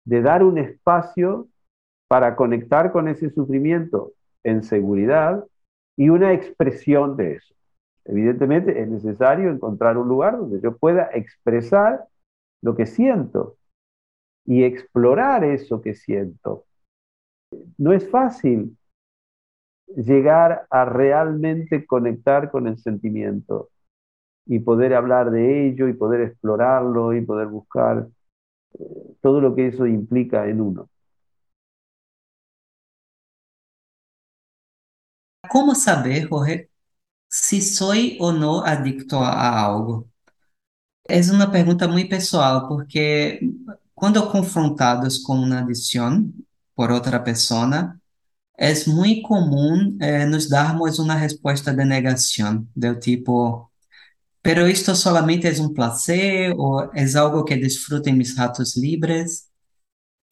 de 0.05 0.21
dar 0.21 0.43
un 0.43 0.57
espacio 0.57 1.47
para 2.07 2.35
conectar 2.35 2.91
con 2.91 3.07
ese 3.07 3.29
sufrimiento 3.29 4.13
en 4.43 4.63
seguridad 4.63 5.45
y 5.95 6.09
una 6.09 6.33
expresión 6.33 7.15
de 7.15 7.35
eso. 7.35 7.53
Evidentemente 8.05 8.81
es 8.81 8.87
necesario 8.89 9.51
encontrar 9.51 9.97
un 9.97 10.07
lugar 10.07 10.37
donde 10.37 10.59
yo 10.59 10.75
pueda 10.75 11.09
expresar 11.13 12.05
lo 12.61 12.75
que 12.75 12.85
siento 12.85 13.57
y 14.45 14.63
explorar 14.63 15.43
eso 15.43 15.81
que 15.81 15.93
siento. 15.93 16.65
No 17.77 17.93
es 17.93 18.09
fácil 18.09 18.77
llegar 19.95 20.65
a 20.69 20.85
realmente 20.85 21.85
conectar 21.85 22.49
con 22.49 22.67
el 22.67 22.77
sentimiento 22.77 23.69
y 24.45 24.59
poder 24.59 24.95
hablar 24.95 25.31
de 25.31 25.67
ello 25.67 25.87
y 25.87 25.93
poder 25.93 26.21
explorarlo 26.21 27.13
y 27.13 27.21
poder 27.21 27.47
buscar 27.47 28.07
todo 29.21 29.41
lo 29.41 29.55
que 29.55 29.67
eso 29.67 29.87
implica 29.87 30.47
en 30.49 30.61
uno. 30.61 30.89
¿Cómo 35.49 35.75
saber, 35.75 36.27
Jorge, 36.29 36.69
si 37.29 37.61
soy 37.61 38.17
o 38.21 38.31
no 38.33 38.63
adicto 38.65 39.19
a 39.23 39.65
algo? 39.67 40.09
Es 41.03 41.29
una 41.29 41.51
pregunta 41.51 41.87
muy 41.87 42.05
pessoal, 42.05 42.63
porque 42.69 43.39
cuando 43.93 44.29
confrontados 44.31 45.23
con 45.23 45.39
una 45.39 45.59
adicción 45.59 46.33
por 46.75 46.91
otra 46.91 47.23
persona, 47.23 47.99
es 48.57 48.87
muy 48.87 49.21
común 49.23 49.97
eh, 50.01 50.25
nos 50.27 50.49
darmos 50.49 50.99
una 50.99 51.19
respuesta 51.21 51.73
de 51.73 51.85
negación, 51.85 52.69
del 52.75 52.99
tipo, 52.99 53.70
Pero 54.43 54.67
isto 54.67 54.95
solamente 54.95 55.47
é 55.47 55.51
um 55.61 55.73
placer 55.73 56.53
ou 56.57 56.81
é 56.93 57.05
algo 57.17 57.43
que 57.43 57.55
disfruto 57.57 58.09
em 58.09 58.15
mis 58.15 58.35
ratos 58.35 58.75
livres? 58.75 59.47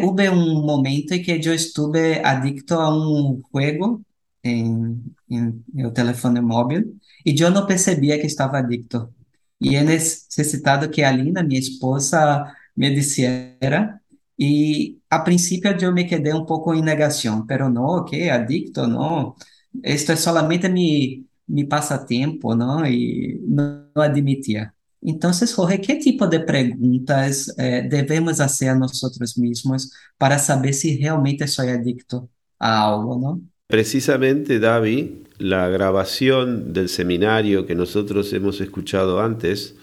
Houve 0.02 0.30
um 0.30 0.66
momento 0.66 1.14
em 1.14 1.22
que 1.22 1.32
eu 1.32 1.54
estive 1.54 2.20
adicto 2.24 2.76
a 2.76 2.90
um 2.96 3.42
jogo 3.54 4.02
em, 4.44 5.04
em 5.30 5.64
meu 5.74 5.92
telefone 5.92 6.42
móvel 6.42 6.84
e 7.26 7.36
eu 7.40 7.52
não 7.52 7.66
percebia 7.68 8.20
que 8.20 8.26
estava 8.28 8.60
adicto. 8.60 9.14
E 9.62 9.76
é 9.76 9.84
necessitado 9.84 10.90
que 10.90 11.04
a 11.04 11.12
Lina, 11.12 11.44
minha 11.44 11.60
esposa, 11.60 12.46
me 12.76 12.94
dissera 12.96 14.00
e 14.40 14.98
a 15.10 15.20
princípio 15.20 15.76
eu 15.82 15.94
me 15.94 16.06
quedei 16.06 16.34
um 16.34 16.46
pouco 16.46 16.74
em 16.74 16.82
negação, 16.82 17.46
pero 17.46 17.70
não, 17.70 18.06
que 18.06 18.30
adicto, 18.30 18.88
não. 18.88 19.36
Isto 19.84 20.14
é 20.14 20.16
solamente 20.16 20.70
me 20.70 21.28
mi 21.50 21.66
passatempo, 21.66 22.56
não? 22.56 22.86
E 22.86 23.42
não 23.48 23.84
admitia. 23.96 24.72
Então, 25.02 25.32
Jorge, 25.34 25.78
que 25.80 25.96
tipo 25.98 26.28
de 26.28 26.40
perguntas 26.40 27.48
eh, 27.58 27.82
devemos 27.84 28.38
fazer 28.38 28.70
a 28.70 28.76
nós 28.76 28.92
mesmos 29.38 29.90
para 30.18 30.38
saber 30.38 30.74
se 30.74 30.96
realmente 30.98 31.48
sou 31.48 31.68
adicto 31.68 32.30
a 32.60 32.80
algo, 32.80 33.18
não? 33.18 33.42
Precisamente, 33.68 34.60
David, 34.60 35.12
la 35.38 35.70
grabación 35.70 36.74
del 36.74 36.90
seminario 36.90 37.66
que 37.66 37.76
nosotros 37.76 38.34
hemos 38.34 38.60
escuchado 38.62 39.22
antes 39.22 39.76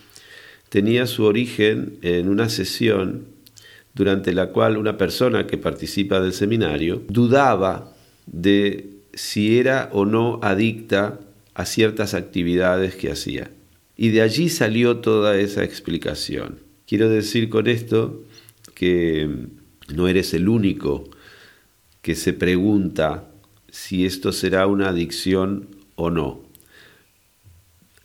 tenía 0.69 1.07
su 1.07 1.25
origen 1.25 1.99
en 2.03 2.29
una 2.29 2.49
sesión 2.49 3.27
durante 3.95 4.35
la 4.35 4.49
cual 4.49 4.77
una 4.77 4.99
persona 4.99 5.47
que 5.47 5.57
participa 5.57 6.21
del 6.21 6.35
seminario 6.35 7.03
dudaba 7.09 7.95
de 8.27 8.91
si 9.15 9.59
era 9.59 9.89
o 9.93 10.05
no 10.05 10.41
adicta 10.43 11.21
a 11.57 11.65
ciertas 11.65 12.13
actividades 12.13 12.97
que 12.97 13.11
hacía. 13.11 13.51
Y 13.97 14.11
de 14.11 14.21
allí 14.21 14.51
salió 14.51 14.99
toda 14.99 15.39
esa 15.39 15.65
explicación. 15.65 16.61
Quiero 16.87 17.09
decir 17.09 17.49
con 17.49 17.67
esto 17.67 18.23
que 18.75 19.49
no 19.95 20.07
eres 20.07 20.35
el 20.35 20.51
único 20.51 21.09
que 22.03 22.15
se 22.15 22.35
pregunta 22.35 23.31
si 23.71 24.05
esto 24.05 24.33
será 24.33 24.67
una 24.67 24.91
adicción 24.91 25.69
o 25.95 26.11
no. 26.11 26.43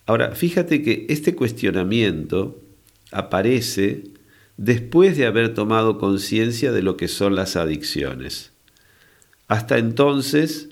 Ahora, 0.06 0.34
fíjate 0.34 0.82
que 0.82 1.06
este 1.10 1.36
cuestionamiento 1.36 2.58
aparece 3.12 4.06
después 4.56 5.18
de 5.18 5.26
haber 5.26 5.54
tomado 5.54 5.98
conciencia 5.98 6.72
de 6.72 6.84
lo 6.84 6.96
que 6.96 7.10
son 7.10 7.36
las 7.36 7.58
adicciones. 7.58 8.54
Hasta 9.50 9.78
entonces, 9.78 10.70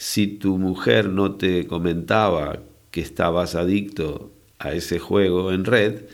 si 0.00 0.28
tu 0.28 0.56
mujer 0.56 1.10
no 1.10 1.32
te 1.32 1.66
comentaba 1.66 2.60
que 2.90 3.02
estabas 3.02 3.54
adicto 3.54 4.32
a 4.58 4.72
ese 4.72 4.98
juego 4.98 5.52
en 5.52 5.66
red, 5.66 6.04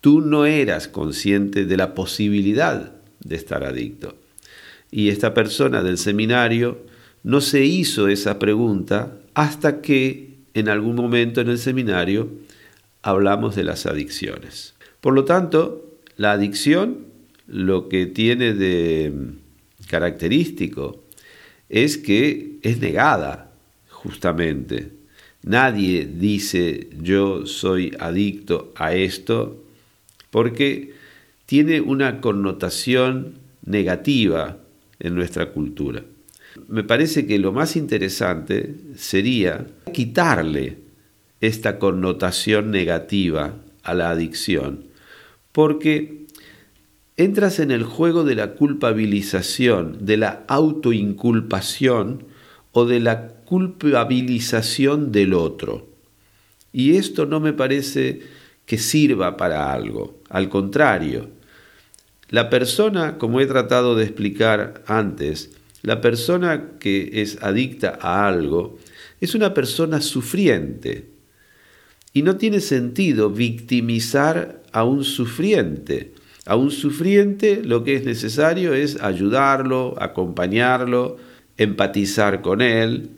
tú 0.00 0.20
no 0.20 0.46
eras 0.46 0.86
consciente 0.86 1.64
de 1.64 1.76
la 1.76 1.92
posibilidad 1.96 2.92
de 3.18 3.34
estar 3.34 3.64
adicto. 3.64 4.14
Y 4.92 5.08
esta 5.08 5.34
persona 5.34 5.82
del 5.82 5.98
seminario 5.98 6.78
no 7.24 7.40
se 7.40 7.64
hizo 7.64 8.06
esa 8.06 8.38
pregunta 8.38 9.18
hasta 9.34 9.80
que 9.80 10.36
en 10.54 10.68
algún 10.68 10.94
momento 10.94 11.40
en 11.40 11.48
el 11.48 11.58
seminario 11.58 12.28
hablamos 13.02 13.56
de 13.56 13.64
las 13.64 13.86
adicciones. 13.86 14.74
Por 15.00 15.14
lo 15.14 15.24
tanto, 15.24 15.98
la 16.16 16.30
adicción 16.30 17.06
lo 17.48 17.88
que 17.88 18.06
tiene 18.06 18.54
de 18.54 19.12
característico 19.88 21.02
es 21.70 21.96
que 21.96 22.58
es 22.62 22.80
negada, 22.80 23.52
justamente. 23.88 24.90
Nadie 25.42 26.06
dice 26.06 26.90
yo 27.00 27.46
soy 27.46 27.96
adicto 27.98 28.72
a 28.76 28.92
esto 28.92 29.64
porque 30.30 30.92
tiene 31.46 31.80
una 31.80 32.20
connotación 32.20 33.36
negativa 33.64 34.58
en 34.98 35.14
nuestra 35.14 35.50
cultura. 35.52 36.04
Me 36.68 36.82
parece 36.82 37.26
que 37.26 37.38
lo 37.38 37.52
más 37.52 37.76
interesante 37.76 38.74
sería 38.96 39.66
quitarle 39.92 40.78
esta 41.40 41.78
connotación 41.78 42.70
negativa 42.70 43.54
a 43.82 43.94
la 43.94 44.10
adicción, 44.10 44.84
porque 45.52 46.19
entras 47.24 47.58
en 47.58 47.70
el 47.70 47.84
juego 47.84 48.24
de 48.24 48.34
la 48.34 48.52
culpabilización, 48.54 49.98
de 50.00 50.16
la 50.16 50.44
autoinculpación 50.48 52.24
o 52.72 52.86
de 52.86 52.98
la 52.98 53.28
culpabilización 53.44 55.12
del 55.12 55.34
otro. 55.34 55.86
Y 56.72 56.96
esto 56.96 57.26
no 57.26 57.38
me 57.38 57.52
parece 57.52 58.20
que 58.64 58.78
sirva 58.78 59.36
para 59.36 59.70
algo, 59.70 60.20
al 60.30 60.48
contrario. 60.48 61.28
La 62.30 62.48
persona, 62.48 63.18
como 63.18 63.40
he 63.40 63.46
tratado 63.46 63.96
de 63.96 64.04
explicar 64.04 64.82
antes, 64.86 65.50
la 65.82 66.00
persona 66.00 66.78
que 66.78 67.20
es 67.20 67.42
adicta 67.42 67.98
a 68.00 68.26
algo 68.28 68.78
es 69.20 69.34
una 69.34 69.52
persona 69.52 70.00
sufriente. 70.00 71.10
Y 72.14 72.22
no 72.22 72.36
tiene 72.36 72.60
sentido 72.60 73.28
victimizar 73.28 74.62
a 74.72 74.84
un 74.84 75.04
sufriente. 75.04 76.14
A 76.46 76.56
un 76.56 76.70
sufriente 76.70 77.62
lo 77.62 77.84
que 77.84 77.94
es 77.94 78.04
necesario 78.04 78.74
es 78.74 79.00
ayudarlo, 79.02 79.94
acompañarlo, 79.98 81.18
empatizar 81.56 82.40
con 82.40 82.62
él, 82.62 83.10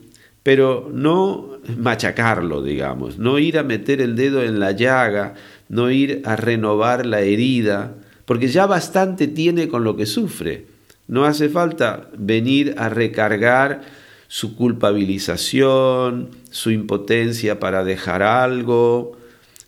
pero 0.43 0.89
no 0.93 1.57
machacarlo, 1.77 2.61
digamos, 2.61 3.17
no 3.17 3.39
ir 3.39 3.57
a 3.57 3.63
meter 3.63 4.01
el 4.01 4.15
dedo 4.15 4.43
en 4.43 4.59
la 4.59 4.71
llaga, 4.71 5.35
no 5.69 5.89
ir 5.89 6.21
a 6.25 6.35
renovar 6.35 7.05
la 7.05 7.21
herida, 7.21 7.95
porque 8.25 8.49
ya 8.49 8.65
bastante 8.65 9.27
tiene 9.27 9.69
con 9.69 9.85
lo 9.85 9.95
que 9.95 10.05
sufre. 10.05 10.65
No 11.07 11.25
hace 11.25 11.47
falta 11.47 12.09
venir 12.17 12.75
a 12.77 12.89
recargar 12.89 13.81
su 14.27 14.55
culpabilización, 14.55 16.29
su 16.49 16.71
impotencia 16.71 17.59
para 17.59 17.83
dejar 17.83 18.23
algo, 18.23 19.17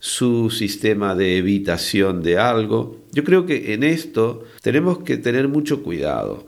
su 0.05 0.51
sistema 0.51 1.15
de 1.15 1.37
evitación 1.37 2.21
de 2.21 2.37
algo. 2.37 3.01
Yo 3.11 3.23
creo 3.23 3.47
que 3.47 3.73
en 3.73 3.81
esto 3.81 4.43
tenemos 4.61 4.99
que 4.99 5.17
tener 5.17 5.47
mucho 5.47 5.81
cuidado, 5.81 6.45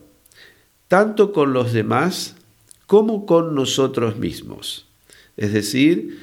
tanto 0.88 1.34
con 1.34 1.54
los 1.54 1.74
demás 1.74 2.36
como 2.86 3.26
con 3.26 3.56
nosotros 3.56 4.18
mismos. 4.18 4.86
Es 5.38 5.54
decir, 5.54 6.20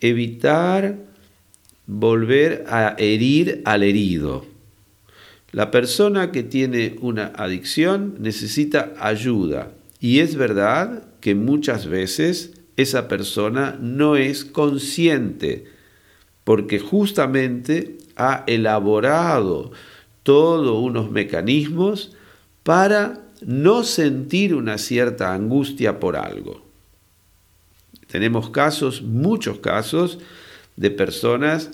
evitar 0.00 0.98
volver 1.86 2.64
a 2.66 2.96
herir 2.98 3.62
al 3.64 3.84
herido. 3.84 4.44
La 5.52 5.70
persona 5.70 6.32
que 6.32 6.42
tiene 6.42 6.96
una 7.00 7.26
adicción 7.26 8.16
necesita 8.18 8.92
ayuda 8.98 9.70
y 10.00 10.18
es 10.18 10.34
verdad 10.34 11.04
que 11.20 11.36
muchas 11.36 11.86
veces 11.86 12.54
esa 12.76 13.06
persona 13.06 13.78
no 13.80 14.16
es 14.16 14.44
consciente 14.44 15.70
porque 16.44 16.78
justamente 16.78 17.98
ha 18.16 18.44
elaborado 18.46 19.72
todos 20.22 20.78
unos 20.82 21.10
mecanismos 21.10 22.16
para 22.62 23.22
no 23.44 23.82
sentir 23.84 24.54
una 24.54 24.78
cierta 24.78 25.34
angustia 25.34 25.98
por 25.98 26.16
algo. 26.16 26.64
Tenemos 28.06 28.50
casos, 28.50 29.02
muchos 29.02 29.58
casos, 29.58 30.18
de 30.76 30.90
personas 30.90 31.70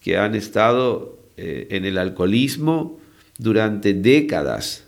que 0.00 0.16
han 0.16 0.34
estado 0.34 1.18
eh, 1.36 1.68
en 1.70 1.84
el 1.84 1.98
alcoholismo 1.98 2.98
durante 3.38 3.94
décadas, 3.94 4.84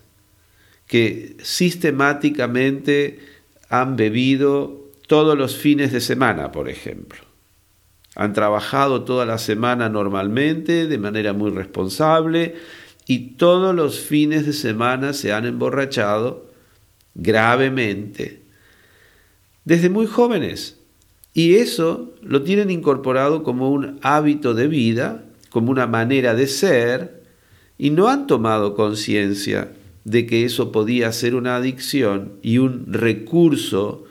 que 0.86 1.36
sistemáticamente 1.42 3.20
han 3.68 3.96
bebido 3.96 4.90
todos 5.06 5.36
los 5.36 5.56
fines 5.56 5.92
de 5.92 6.00
semana, 6.00 6.52
por 6.52 6.68
ejemplo. 6.68 7.31
Han 8.14 8.32
trabajado 8.32 9.04
toda 9.04 9.24
la 9.24 9.38
semana 9.38 9.88
normalmente, 9.88 10.86
de 10.86 10.98
manera 10.98 11.32
muy 11.32 11.50
responsable, 11.50 12.56
y 13.06 13.34
todos 13.36 13.74
los 13.74 14.00
fines 14.00 14.46
de 14.46 14.52
semana 14.52 15.12
se 15.12 15.32
han 15.32 15.46
emborrachado 15.46 16.46
gravemente, 17.14 18.42
desde 19.64 19.88
muy 19.88 20.06
jóvenes. 20.06 20.78
Y 21.34 21.54
eso 21.54 22.12
lo 22.20 22.42
tienen 22.42 22.70
incorporado 22.70 23.42
como 23.42 23.70
un 23.70 23.98
hábito 24.02 24.54
de 24.54 24.68
vida, 24.68 25.24
como 25.50 25.70
una 25.70 25.86
manera 25.86 26.34
de 26.34 26.46
ser, 26.46 27.22
y 27.78 27.90
no 27.90 28.08
han 28.08 28.26
tomado 28.26 28.74
conciencia 28.74 29.72
de 30.04 30.26
que 30.26 30.44
eso 30.44 30.72
podía 30.72 31.10
ser 31.12 31.34
una 31.34 31.56
adicción 31.56 32.34
y 32.42 32.58
un 32.58 32.92
recurso 32.92 34.04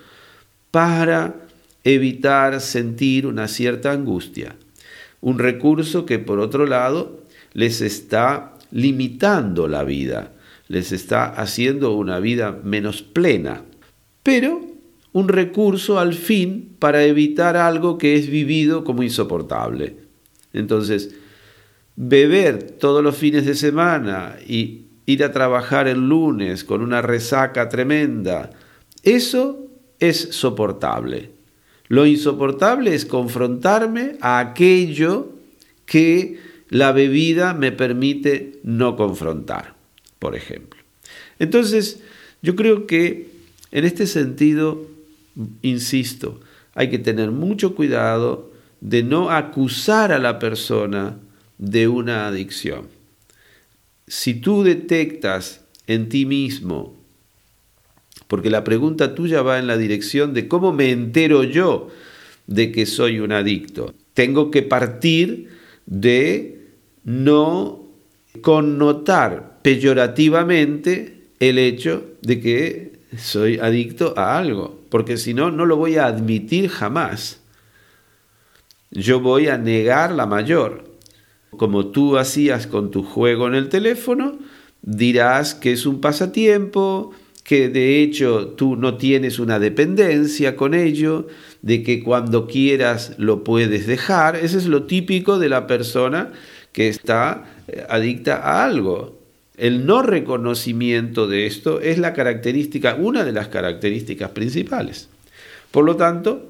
para 0.72 1.41
evitar 1.84 2.62
sentir 2.62 3.26
una 3.26 3.48
cierta 3.48 3.92
angustia. 3.92 4.56
Un 5.20 5.40
recurso 5.40 6.06
que 6.06 6.20
por 6.20 6.40
otro 6.40 6.66
lado 6.66 7.22
les 7.54 7.82
está 7.82 8.54
limitando 8.72 9.68
la 9.68 9.84
vida, 9.84 10.34
les 10.68 10.92
está 10.92 11.26
haciendo 11.26 11.96
una 11.96 12.20
vida 12.20 12.60
menos 12.64 13.02
plena. 13.02 13.64
Pero 14.24 14.62
un 15.14 15.28
recurso 15.28 16.00
al 16.00 16.14
fin 16.14 16.76
para 16.80 17.04
evitar 17.04 17.58
algo 17.58 17.98
que 17.98 18.16
es 18.16 18.30
vivido 18.30 18.84
como 18.84 19.04
insoportable. 19.04 19.98
Entonces, 20.54 21.16
beber 21.96 22.64
todos 22.64 23.04
los 23.04 23.18
fines 23.18 23.46
de 23.46 23.56
semana 23.56 24.38
y 24.48 24.86
ir 25.06 25.24
a 25.24 25.32
trabajar 25.32 25.88
el 25.88 26.08
lunes 26.08 26.64
con 26.64 26.82
una 26.82 27.02
resaca 27.02 27.68
tremenda, 27.68 28.52
eso 29.04 29.68
es 30.00 30.30
soportable. 30.32 31.41
Lo 31.92 32.06
insoportable 32.06 32.96
es 32.96 33.04
confrontarme 33.04 34.16
a 34.22 34.40
aquello 34.40 35.34
que 35.86 36.40
la 36.70 36.94
bebida 36.94 37.54
me 37.54 37.74
permite 37.74 38.62
no 38.64 38.96
confrontar, 38.96 39.76
por 40.18 40.38
ejemplo. 40.38 40.80
Entonces, 41.38 42.00
yo 42.42 42.56
creo 42.56 42.88
que 42.88 43.32
en 43.74 43.84
este 43.84 44.08
sentido 44.08 44.88
insisto, 45.62 46.40
hay 46.76 46.90
que 46.90 46.98
tener 46.98 47.30
mucho 47.32 47.76
cuidado 47.76 48.54
de 48.80 49.04
no 49.04 49.30
acusar 49.30 50.14
a 50.14 50.20
la 50.20 50.40
persona 50.40 51.18
de 51.58 51.90
una 51.90 52.26
adicción. 52.26 52.88
Si 54.08 54.36
tú 54.36 54.64
detectas 54.64 55.60
en 55.88 56.08
ti 56.08 56.26
mismo 56.26 57.01
porque 58.32 58.50
la 58.50 58.64
pregunta 58.64 59.14
tuya 59.14 59.42
va 59.42 59.60
en 59.60 59.68
la 59.68 59.76
dirección 59.76 60.34
de 60.34 60.48
cómo 60.48 60.72
me 60.72 60.90
entero 60.90 61.44
yo 61.44 61.90
de 62.48 62.72
que 62.72 62.86
soy 62.86 63.20
un 63.20 63.34
adicto. 63.34 63.94
Tengo 64.14 64.52
que 64.52 64.62
partir 64.62 65.50
de 65.86 66.70
no 67.04 67.90
connotar 68.42 69.60
peyorativamente 69.64 71.28
el 71.42 71.58
hecho 71.58 72.06
de 72.22 72.40
que 72.40 73.00
soy 73.18 73.58
adicto 73.58 74.14
a 74.16 74.38
algo, 74.38 74.80
porque 74.88 75.18
si 75.18 75.34
no, 75.34 75.52
no 75.52 75.66
lo 75.66 75.76
voy 75.76 75.98
a 75.98 76.06
admitir 76.06 76.70
jamás. 76.70 77.42
Yo 78.92 79.20
voy 79.20 79.50
a 79.50 79.58
negar 79.58 80.14
la 80.14 80.26
mayor. 80.26 80.86
Como 81.50 81.88
tú 81.88 82.18
hacías 82.18 82.66
con 82.66 82.92
tu 82.92 83.04
juego 83.04 83.48
en 83.48 83.56
el 83.56 83.68
teléfono, 83.68 84.40
dirás 84.82 85.54
que 85.54 85.74
es 85.74 85.86
un 85.86 86.00
pasatiempo, 86.00 87.12
que 87.44 87.70
de 87.70 88.02
hecho 88.02 88.50
tú 88.50 88.76
no 88.76 88.98
tienes 88.98 89.40
una 89.40 89.60
dependencia 89.60 90.56
con 90.56 90.74
ello, 90.74 91.28
de 91.62 91.84
que 91.84 92.04
cuando 92.04 92.48
quieras 92.48 93.14
lo 93.18 93.44
puedes 93.44 93.88
dejar. 93.88 94.36
Eso 94.36 94.58
es 94.58 94.66
lo 94.66 94.84
típico 94.84 95.40
de 95.40 95.50
la 95.50 95.68
persona 95.68 96.32
que 96.72 96.88
está 96.88 97.46
eh, 97.68 97.86
adicta 97.90 98.38
a 98.38 98.64
algo. 98.66 99.20
El 99.58 99.86
no 99.86 100.02
reconocimiento 100.02 101.28
de 101.28 101.46
esto 101.46 101.82
es 101.82 102.00
la 102.00 102.14
característica, 102.14 102.96
una 102.96 103.24
de 103.24 103.32
las 103.32 103.50
características 103.50 104.32
principales. 104.32 105.10
Por 105.70 105.86
lo 105.86 105.98
tanto, 105.98 106.48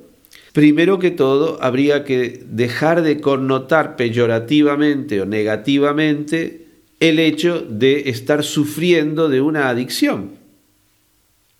primero 0.53 0.97
que 0.97 1.11
todo, 1.11 1.61
habría 1.61 2.05
que 2.05 2.43
dejar 2.45 3.01
de 3.01 3.19
connotar 3.19 3.95
peyorativamente 3.95 5.21
o 5.21 5.25
negativamente 5.25 6.67
el 6.99 7.19
hecho 7.19 7.61
de 7.67 8.09
estar 8.09 8.43
sufriendo 8.43 9.27
de 9.27 9.41
una 9.41 9.67
adicción. 9.69 10.40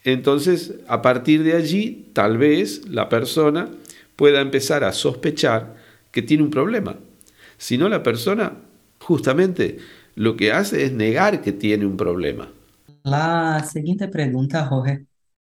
Entonces, 0.04 0.76
a 0.88 1.02
partir 1.02 1.44
de 1.44 1.54
allí, 1.54 2.10
tal 2.14 2.38
vez 2.38 2.88
la 2.90 3.08
persona 3.10 3.70
pueda 4.16 4.42
empezar 4.42 4.84
a 4.84 4.94
sospechar 4.94 5.76
que 6.12 6.22
tiene 6.22 6.44
un 6.44 6.50
problema. 6.50 6.98
Si 7.58 7.78
no, 7.78 7.88
la 7.90 8.04
persona 8.04 8.54
justamente 9.00 9.78
lo 10.16 10.36
que 10.38 10.52
hace 10.52 10.84
es 10.86 10.92
negar 10.92 11.42
que 11.42 11.52
tiene 11.52 11.86
un 11.86 11.98
problema. 11.98 12.50
La 13.04 13.64
siguiente 13.64 14.08
pregunta, 14.08 14.66
Jorge, 14.68 15.06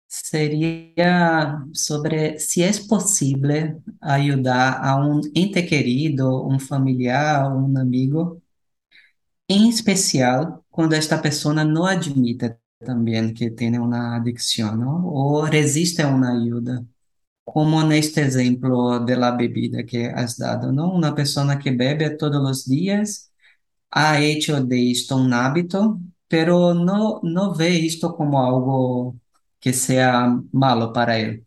sería 0.07 1.65
sobre 1.73 2.39
si 2.39 2.63
es 2.63 2.81
posible 2.87 3.77
ayudar 4.01 4.79
a 4.83 4.95
un 4.97 5.21
ente 5.35 5.65
querido, 5.67 6.41
un 6.43 6.59
familiar, 6.59 7.51
un 7.53 7.77
amigo, 7.77 8.41
en 9.47 9.65
especial 9.67 10.61
cuando 10.69 10.95
esta 10.95 11.21
persona 11.21 11.63
no 11.65 11.85
admite 11.87 12.59
también 12.79 13.33
que 13.33 13.51
tiene 13.51 13.79
una 13.79 14.15
adicción, 14.15 14.79
¿no? 14.81 15.01
O 15.11 15.45
resiste 15.45 16.03
a 16.03 16.07
una 16.09 16.31
ayuda. 16.33 16.83
Como 17.45 17.81
en 17.81 17.93
este 17.93 18.23
ejemplo 18.27 18.99
de 19.01 19.17
la 19.17 19.31
bebida 19.37 19.85
que 19.85 20.07
has 20.07 20.37
dado, 20.37 20.71
¿no? 20.71 20.91
Una 20.93 21.15
persona 21.15 21.59
que 21.59 21.71
bebe 21.71 22.11
todos 22.11 22.41
los 22.43 22.65
días 22.67 23.31
ha 23.91 24.21
hecho 24.21 24.63
de 24.63 24.91
esto 24.91 25.17
un 25.17 25.33
hábito, 25.33 25.99
pero 26.27 26.73
no, 26.73 27.21
no 27.23 27.55
ve 27.55 27.85
esto 27.85 28.15
como 28.15 28.45
algo 28.45 29.17
que 29.59 29.73
sea 29.73 30.39
malo 30.51 30.93
para 30.93 31.19
él. 31.19 31.45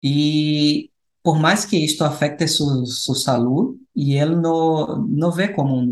Y 0.00 0.92
por 1.22 1.38
más 1.40 1.66
que 1.66 1.84
esto 1.84 2.04
afecte 2.06 2.48
su, 2.48 2.86
su 2.86 3.14
salud, 3.16 3.76
y 3.94 4.18
él 4.18 4.40
no, 4.42 4.98
no 5.08 5.32
ve 5.34 5.54
como 5.54 5.82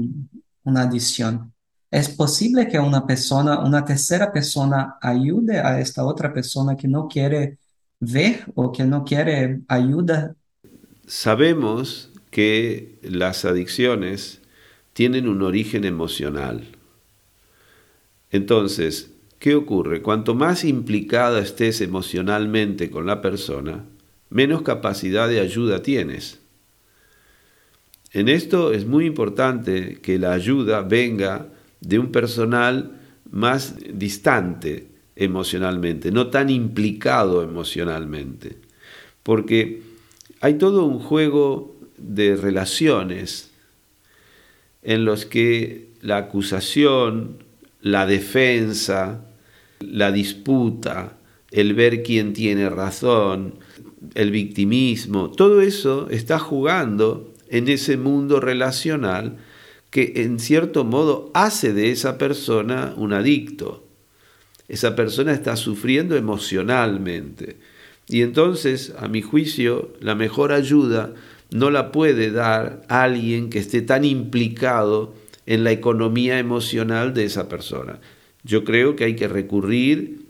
una 0.64 0.82
adicción. 0.82 1.52
¿Es 1.96 2.10
posible 2.10 2.68
que 2.68 2.78
una 2.78 3.06
persona, 3.06 3.60
una 3.60 3.82
tercera 3.82 4.30
persona 4.30 4.98
ayude 5.00 5.60
a 5.60 5.80
esta 5.80 6.04
otra 6.04 6.30
persona 6.30 6.76
que 6.76 6.86
no 6.86 7.08
quiere 7.08 7.56
ver 8.00 8.44
o 8.54 8.70
que 8.70 8.84
no 8.84 9.02
quiere 9.02 9.62
ayuda? 9.66 10.36
Sabemos 11.06 12.10
que 12.30 12.98
las 13.00 13.46
adicciones 13.46 14.42
tienen 14.92 15.26
un 15.26 15.40
origen 15.40 15.86
emocional. 15.86 16.68
Entonces, 18.30 19.12
¿qué 19.38 19.54
ocurre? 19.54 20.02
Cuanto 20.02 20.34
más 20.34 20.64
implicada 20.64 21.40
estés 21.40 21.80
emocionalmente 21.80 22.90
con 22.90 23.06
la 23.06 23.22
persona, 23.22 23.86
menos 24.28 24.60
capacidad 24.60 25.30
de 25.30 25.40
ayuda 25.40 25.80
tienes. 25.80 26.40
En 28.12 28.28
esto 28.28 28.74
es 28.74 28.84
muy 28.84 29.06
importante 29.06 29.98
que 30.02 30.18
la 30.18 30.34
ayuda 30.34 30.82
venga 30.82 31.55
de 31.80 31.98
un 31.98 32.12
personal 32.12 33.00
más 33.30 33.76
distante 33.92 34.88
emocionalmente, 35.14 36.10
no 36.10 36.28
tan 36.28 36.50
implicado 36.50 37.42
emocionalmente, 37.42 38.56
porque 39.22 39.82
hay 40.40 40.54
todo 40.54 40.84
un 40.84 40.98
juego 40.98 41.76
de 41.96 42.36
relaciones 42.36 43.50
en 44.82 45.04
los 45.04 45.26
que 45.26 45.88
la 46.02 46.18
acusación, 46.18 47.38
la 47.80 48.06
defensa, 48.06 49.24
la 49.80 50.12
disputa, 50.12 51.16
el 51.50 51.74
ver 51.74 52.02
quién 52.02 52.32
tiene 52.32 52.68
razón, 52.68 53.54
el 54.14 54.30
victimismo, 54.30 55.30
todo 55.30 55.60
eso 55.60 56.08
está 56.10 56.38
jugando 56.38 57.32
en 57.48 57.68
ese 57.68 57.96
mundo 57.96 58.40
relacional 58.40 59.38
que 59.90 60.12
en 60.16 60.38
cierto 60.38 60.84
modo 60.84 61.30
hace 61.34 61.72
de 61.72 61.90
esa 61.90 62.18
persona 62.18 62.94
un 62.96 63.12
adicto. 63.12 63.86
Esa 64.68 64.96
persona 64.96 65.32
está 65.32 65.56
sufriendo 65.56 66.16
emocionalmente. 66.16 67.56
Y 68.08 68.22
entonces, 68.22 68.92
a 68.98 69.08
mi 69.08 69.22
juicio, 69.22 69.92
la 70.00 70.14
mejor 70.14 70.52
ayuda 70.52 71.12
no 71.50 71.70
la 71.70 71.92
puede 71.92 72.30
dar 72.30 72.82
alguien 72.88 73.50
que 73.50 73.58
esté 73.58 73.82
tan 73.82 74.04
implicado 74.04 75.14
en 75.46 75.64
la 75.64 75.70
economía 75.70 76.38
emocional 76.38 77.14
de 77.14 77.24
esa 77.24 77.48
persona. 77.48 78.00
Yo 78.42 78.64
creo 78.64 78.96
que 78.96 79.04
hay 79.04 79.16
que 79.16 79.28
recurrir 79.28 80.26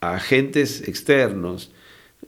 a 0.00 0.14
agentes 0.14 0.86
externos. 0.88 1.70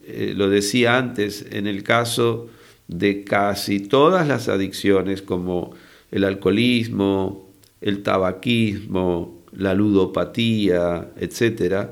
Eh, 0.05 0.33
lo 0.35 0.49
decía 0.49 0.97
antes, 0.97 1.45
en 1.51 1.67
el 1.67 1.83
caso 1.83 2.49
de 2.87 3.23
casi 3.23 3.79
todas 3.79 4.27
las 4.27 4.49
adicciones 4.49 5.21
como 5.21 5.73
el 6.13 6.23
alcoholismo, 6.25 7.49
el 7.81 8.03
tabaquismo, 8.03 9.43
la 9.51 9.73
ludopatía, 9.73 11.09
etc., 11.17 11.87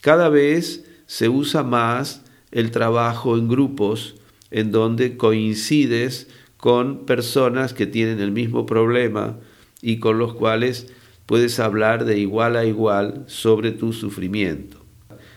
cada 0.00 0.28
vez 0.28 0.84
se 1.06 1.28
usa 1.28 1.62
más 1.62 2.24
el 2.50 2.72
trabajo 2.72 3.38
en 3.38 3.48
grupos 3.48 4.16
en 4.50 4.72
donde 4.72 5.16
coincides 5.16 6.28
con 6.56 7.06
personas 7.06 7.72
que 7.72 7.86
tienen 7.86 8.18
el 8.18 8.32
mismo 8.32 8.66
problema 8.66 9.38
y 9.80 9.98
con 9.98 10.18
los 10.18 10.34
cuales 10.34 10.92
puedes 11.26 11.60
hablar 11.60 12.04
de 12.04 12.18
igual 12.18 12.56
a 12.56 12.64
igual 12.64 13.22
sobre 13.28 13.70
tu 13.70 13.92
sufrimiento. 13.92 14.78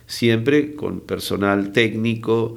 Siempre 0.07 0.73
con 0.73 0.99
personal 0.99 1.71
técnico 1.71 2.55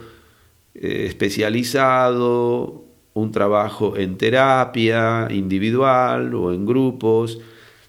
eh, 0.74 1.04
especializado, 1.06 2.87
un 3.18 3.32
trabajo 3.32 3.96
en 3.96 4.16
terapia 4.16 5.28
individual 5.30 6.34
o 6.34 6.52
en 6.52 6.66
grupos, 6.66 7.40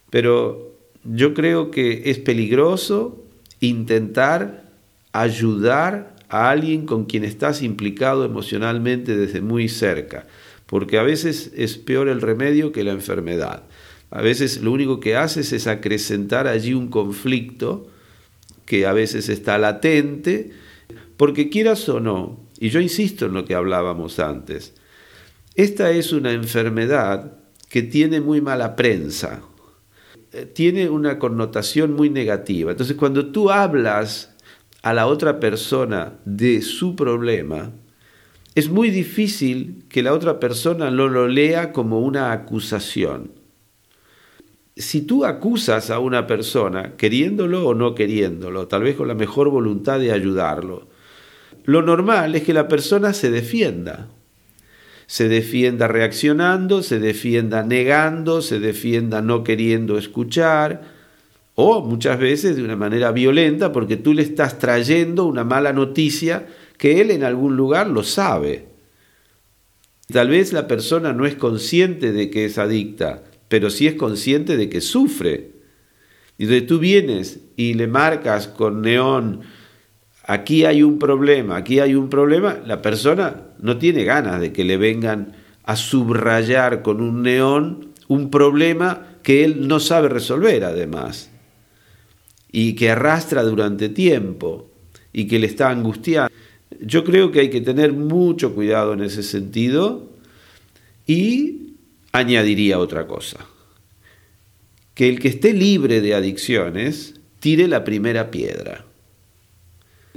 pero 0.09 0.73
yo 1.03 1.33
creo 1.33 1.71
que 1.71 2.03
es 2.05 2.19
peligroso 2.19 3.23
intentar 3.59 4.63
ayudar 5.11 6.15
a 6.29 6.49
alguien 6.49 6.85
con 6.85 7.05
quien 7.05 7.23
estás 7.23 7.61
implicado 7.61 8.23
emocionalmente 8.23 9.17
desde 9.17 9.41
muy 9.41 9.67
cerca, 9.67 10.27
porque 10.65 10.97
a 10.97 11.03
veces 11.03 11.51
es 11.55 11.77
peor 11.77 12.07
el 12.07 12.21
remedio 12.21 12.71
que 12.71 12.83
la 12.83 12.91
enfermedad. 12.91 13.63
A 14.11 14.21
veces 14.21 14.61
lo 14.61 14.71
único 14.71 14.99
que 14.99 15.15
haces 15.15 15.53
es 15.53 15.67
acrecentar 15.67 16.47
allí 16.47 16.73
un 16.73 16.87
conflicto 16.87 17.87
que 18.65 18.85
a 18.85 18.93
veces 18.93 19.29
está 19.29 19.57
latente, 19.57 20.51
porque 21.17 21.49
quieras 21.49 21.89
o 21.89 21.99
no, 21.99 22.39
y 22.59 22.69
yo 22.69 22.79
insisto 22.79 23.25
en 23.25 23.33
lo 23.33 23.45
que 23.45 23.55
hablábamos 23.55 24.19
antes, 24.19 24.73
esta 25.55 25.91
es 25.91 26.13
una 26.13 26.31
enfermedad 26.31 27.33
que 27.69 27.83
tiene 27.83 28.21
muy 28.21 28.41
mala 28.41 28.75
prensa, 28.75 29.41
eh, 30.31 30.45
tiene 30.45 30.89
una 30.89 31.19
connotación 31.19 31.93
muy 31.93 32.09
negativa. 32.09 32.71
Entonces 32.71 32.95
cuando 32.95 33.27
tú 33.27 33.51
hablas 33.51 34.35
a 34.81 34.93
la 34.93 35.07
otra 35.07 35.39
persona 35.39 36.13
de 36.25 36.61
su 36.61 36.95
problema, 36.95 37.71
es 38.55 38.69
muy 38.69 38.89
difícil 38.89 39.85
que 39.89 40.03
la 40.03 40.13
otra 40.13 40.39
persona 40.39 40.91
no 40.91 41.07
lo 41.07 41.27
lea 41.27 41.71
como 41.71 41.99
una 41.99 42.31
acusación. 42.31 43.31
Si 44.75 45.01
tú 45.01 45.25
acusas 45.25 45.89
a 45.89 45.99
una 45.99 46.25
persona, 46.25 46.95
queriéndolo 46.95 47.67
o 47.67 47.73
no 47.73 47.95
queriéndolo, 47.95 48.67
tal 48.67 48.83
vez 48.83 48.95
con 48.95 49.07
la 49.07 49.13
mejor 49.13 49.49
voluntad 49.49 49.99
de 49.99 50.11
ayudarlo, 50.11 50.87
lo 51.65 51.81
normal 51.81 52.35
es 52.35 52.43
que 52.43 52.53
la 52.53 52.67
persona 52.67 53.13
se 53.13 53.29
defienda. 53.29 54.09
Se 55.09 55.27
defienda 55.27 55.87
reaccionando, 55.87 56.83
se 56.83 56.99
defienda 56.99 57.63
negando, 57.63 58.43
se 58.43 58.59
defienda 58.59 59.23
no 59.23 59.43
queriendo 59.43 59.97
escuchar, 59.97 60.83
o 61.55 61.81
muchas 61.81 62.19
veces 62.19 62.55
de 62.55 62.63
una 62.63 62.75
manera 62.75 63.11
violenta 63.11 63.71
porque 63.71 63.97
tú 63.97 64.13
le 64.13 64.21
estás 64.21 64.59
trayendo 64.59 65.25
una 65.25 65.43
mala 65.43 65.73
noticia 65.73 66.45
que 66.77 67.01
él 67.01 67.09
en 67.09 67.23
algún 67.23 67.57
lugar 67.57 67.87
lo 67.87 68.03
sabe. 68.03 68.67
Tal 70.13 70.29
vez 70.29 70.53
la 70.53 70.67
persona 70.67 71.11
no 71.11 71.25
es 71.25 71.33
consciente 71.33 72.11
de 72.11 72.29
que 72.29 72.45
es 72.45 72.59
adicta, 72.59 73.23
pero 73.47 73.71
sí 73.71 73.87
es 73.87 73.95
consciente 73.95 74.57
de 74.57 74.69
que 74.69 74.79
sufre. 74.79 75.53
Y 76.37 76.45
de 76.45 76.61
tú 76.61 76.77
vienes 76.77 77.39
y 77.55 77.73
le 77.73 77.87
marcas 77.87 78.47
con 78.47 78.83
neón, 78.83 79.41
aquí 80.23 80.65
hay 80.65 80.83
un 80.83 80.99
problema, 80.99 81.57
aquí 81.57 81.79
hay 81.79 81.95
un 81.95 82.11
problema, 82.11 82.59
la 82.63 82.83
persona 82.83 83.48
no 83.61 83.77
tiene 83.77 84.03
ganas 84.03 84.39
de 84.39 84.53
que 84.53 84.63
le 84.63 84.77
vengan 84.77 85.33
a 85.63 85.75
subrayar 85.75 86.81
con 86.81 87.01
un 87.01 87.23
neón 87.23 87.89
un 88.07 88.31
problema 88.31 89.17
que 89.21 89.43
él 89.43 89.67
no 89.67 89.79
sabe 89.79 90.09
resolver 90.09 90.63
además 90.63 91.29
y 92.51 92.73
que 92.73 92.89
arrastra 92.89 93.43
durante 93.43 93.89
tiempo 93.89 94.71
y 95.13 95.27
que 95.27 95.39
le 95.39 95.45
está 95.47 95.69
angustiando. 95.69 96.33
Yo 96.81 97.03
creo 97.03 97.31
que 97.31 97.41
hay 97.41 97.49
que 97.49 97.61
tener 97.61 97.93
mucho 97.93 98.55
cuidado 98.55 98.93
en 98.93 99.01
ese 99.01 99.21
sentido 99.21 100.09
y 101.05 101.75
añadiría 102.11 102.79
otra 102.79 103.05
cosa, 103.05 103.45
que 104.95 105.09
el 105.09 105.19
que 105.19 105.27
esté 105.27 105.53
libre 105.53 106.01
de 106.01 106.15
adicciones 106.15 107.19
tire 107.39 107.67
la 107.67 107.83
primera 107.83 108.31
piedra. 108.31 108.85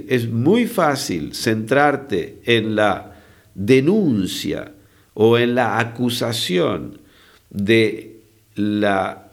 Es 0.07 0.27
muy 0.29 0.65
fácil 0.65 1.35
centrarte 1.35 2.39
en 2.45 2.75
la 2.75 3.12
denuncia 3.55 4.73
o 5.13 5.37
en 5.37 5.55
la 5.55 5.79
acusación 5.79 6.99
de 7.49 8.21
la 8.55 9.31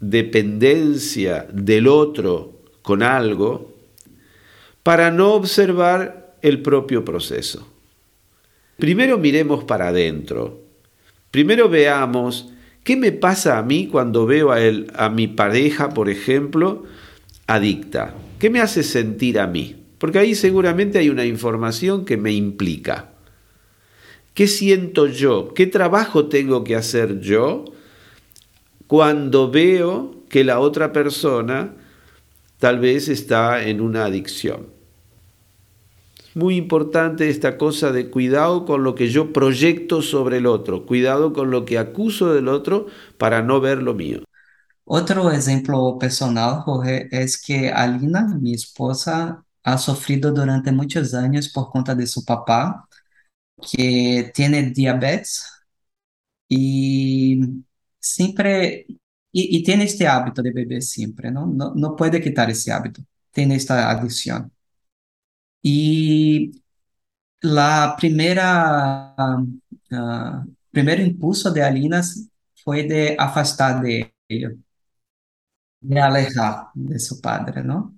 dependencia 0.00 1.46
del 1.52 1.86
otro 1.86 2.60
con 2.82 3.02
algo 3.02 3.76
para 4.82 5.10
no 5.10 5.34
observar 5.34 6.34
el 6.42 6.62
propio 6.62 7.04
proceso. 7.04 7.68
Primero 8.78 9.18
miremos 9.18 9.64
para 9.64 9.88
adentro. 9.88 10.62
Primero 11.30 11.68
veamos 11.68 12.50
qué 12.82 12.96
me 12.96 13.12
pasa 13.12 13.58
a 13.58 13.62
mí 13.62 13.88
cuando 13.88 14.24
veo 14.24 14.52
a, 14.52 14.58
a 14.94 15.10
mi 15.10 15.28
pareja, 15.28 15.90
por 15.90 16.08
ejemplo, 16.08 16.84
adicta. 17.46 18.14
¿Qué 18.38 18.48
me 18.48 18.60
hace 18.60 18.82
sentir 18.82 19.38
a 19.38 19.46
mí? 19.46 19.76
Porque 19.98 20.18
ahí 20.18 20.34
seguramente 20.34 20.98
hay 20.98 21.10
una 21.10 21.26
información 21.26 22.06
que 22.06 22.16
me 22.16 22.32
implica. 22.32 23.09
¿Qué 24.40 24.46
siento 24.46 25.06
yo? 25.06 25.52
¿Qué 25.52 25.66
trabajo 25.66 26.28
tengo 26.28 26.64
que 26.64 26.74
hacer 26.74 27.20
yo 27.20 27.66
cuando 28.86 29.50
veo 29.50 30.14
que 30.30 30.44
la 30.44 30.60
otra 30.60 30.94
persona 30.94 31.74
tal 32.56 32.78
vez 32.78 33.08
está 33.08 33.62
en 33.62 33.82
una 33.82 34.06
adicción. 34.06 34.68
Muy 36.34 36.56
importante 36.56 37.28
esta 37.28 37.58
cosa 37.58 37.92
de 37.92 38.08
cuidado 38.08 38.64
con 38.64 38.82
lo 38.82 38.94
que 38.94 39.10
yo 39.10 39.34
proyecto 39.34 40.00
sobre 40.00 40.38
el 40.38 40.46
otro, 40.46 40.86
cuidado 40.86 41.34
con 41.34 41.50
lo 41.50 41.66
que 41.66 41.76
acuso 41.76 42.32
del 42.32 42.48
otro 42.48 42.86
para 43.18 43.42
no 43.42 43.60
ver 43.60 43.82
lo 43.82 43.92
mío. 43.92 44.20
Otro 44.86 45.30
ejemplo 45.30 45.98
personal, 46.00 46.62
Jorge, 46.62 47.08
es 47.10 47.38
que 47.38 47.70
Alina, 47.70 48.38
mi 48.40 48.54
esposa, 48.54 49.44
ha 49.62 49.76
sufrido 49.76 50.32
durante 50.32 50.72
muchos 50.72 51.12
años 51.12 51.50
por 51.50 51.70
cuenta 51.70 51.94
de 51.94 52.06
su 52.06 52.24
papá, 52.24 52.86
que 53.60 54.30
tiene 54.34 54.70
diabetes 54.70 55.46
y 56.48 57.40
siempre, 57.98 58.86
y, 59.32 59.58
y, 59.58 59.62
tiene 59.64 59.84
este 59.84 60.06
hábito 60.08 60.42
de 60.42 60.52
beber 60.52 60.82
siempre, 60.82 61.30
¿no? 61.30 61.46
¿no? 61.46 61.74
No 61.74 61.96
puede 61.96 62.20
quitar 62.22 62.50
ese 62.50 62.72
hábito, 62.72 63.02
tiene 63.32 63.56
esta 63.56 63.90
adicción. 63.90 64.52
Y 65.62 66.52
la 67.42 67.96
primera, 67.98 69.14
uh, 69.18 70.54
primer 70.70 71.00
impulso 71.00 71.50
de 71.50 71.62
Alinas 71.62 72.28
fue 72.64 72.84
de 72.84 73.16
afastar 73.18 73.82
de 73.82 74.14
ella, 74.28 74.50
de 75.80 76.00
alejar 76.00 76.68
de 76.74 76.98
su 76.98 77.20
padre, 77.20 77.62
¿no? 77.62 77.94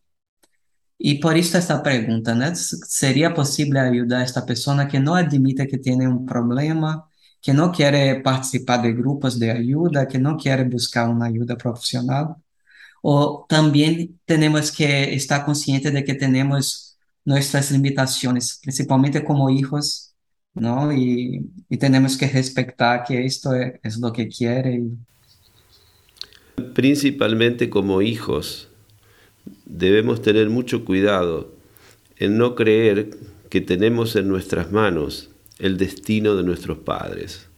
Y 0.99 1.19
por 1.19 1.37
esto 1.37 1.59
esta 1.59 1.83
pregunta, 1.83 2.35
¿no? 2.35 2.55
¿Sería 2.55 3.35
posible 3.35 3.81
ayudar 3.81 4.21
a 4.21 4.25
esta 4.25 4.47
persona 4.47 4.87
que 4.87 5.01
no 5.01 5.17
admite 5.17 5.67
que 5.67 5.79
tiene 5.79 6.07
un 6.07 6.25
problema, 6.27 7.09
que 7.43 7.53
no 7.53 7.73
quiere 7.73 8.21
participar 8.21 8.83
de 8.83 8.93
grupos 8.93 9.39
de 9.39 9.51
ayuda, 9.51 10.07
que 10.07 10.19
no 10.19 10.37
quiere 10.37 10.65
buscar 10.65 11.09
una 11.09 11.27
ayuda 11.27 11.57
profesional. 11.57 12.37
O 13.03 13.45
también 13.49 14.21
tenemos 14.25 14.71
que 14.71 15.13
estar 15.15 15.45
conscientes 15.45 15.93
de 15.93 16.05
que 16.05 16.15
tenemos 16.15 16.97
nuestras 17.25 17.73
limitaciones, 17.73 18.61
principalmente 18.63 19.25
como 19.25 19.51
hijos, 19.51 20.15
¿no? 20.55 20.93
Y, 20.93 21.51
y 21.69 21.77
tenemos 21.79 22.17
que 22.17 22.29
respetar 22.29 23.03
que 23.05 23.25
esto 23.27 23.55
es, 23.55 23.73
es 23.83 23.99
lo 23.99 24.13
que 24.13 24.29
quiere. 24.29 24.81
Principalmente 26.75 27.69
como 27.69 28.03
hijos, 28.03 28.69
debemos 29.73 30.21
tener 30.21 30.51
mucho 30.51 30.85
cuidado 30.85 31.51
en 32.19 32.37
no 32.37 32.55
creer 32.55 33.11
que 33.49 33.61
tenemos 33.61 34.15
en 34.17 34.29
nuestras 34.29 34.71
manos 34.71 35.31
el 35.59 35.79
destino 35.79 36.37
de 36.37 36.43
nuestros 36.43 36.79
padres. 36.79 37.49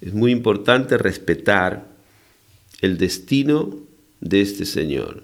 Es 0.00 0.14
muy 0.14 0.32
importante 0.32 0.98
respetar 0.98 1.86
el 2.80 2.98
destino 2.98 3.78
de 4.20 4.40
este 4.40 4.64
Señor. 4.64 5.22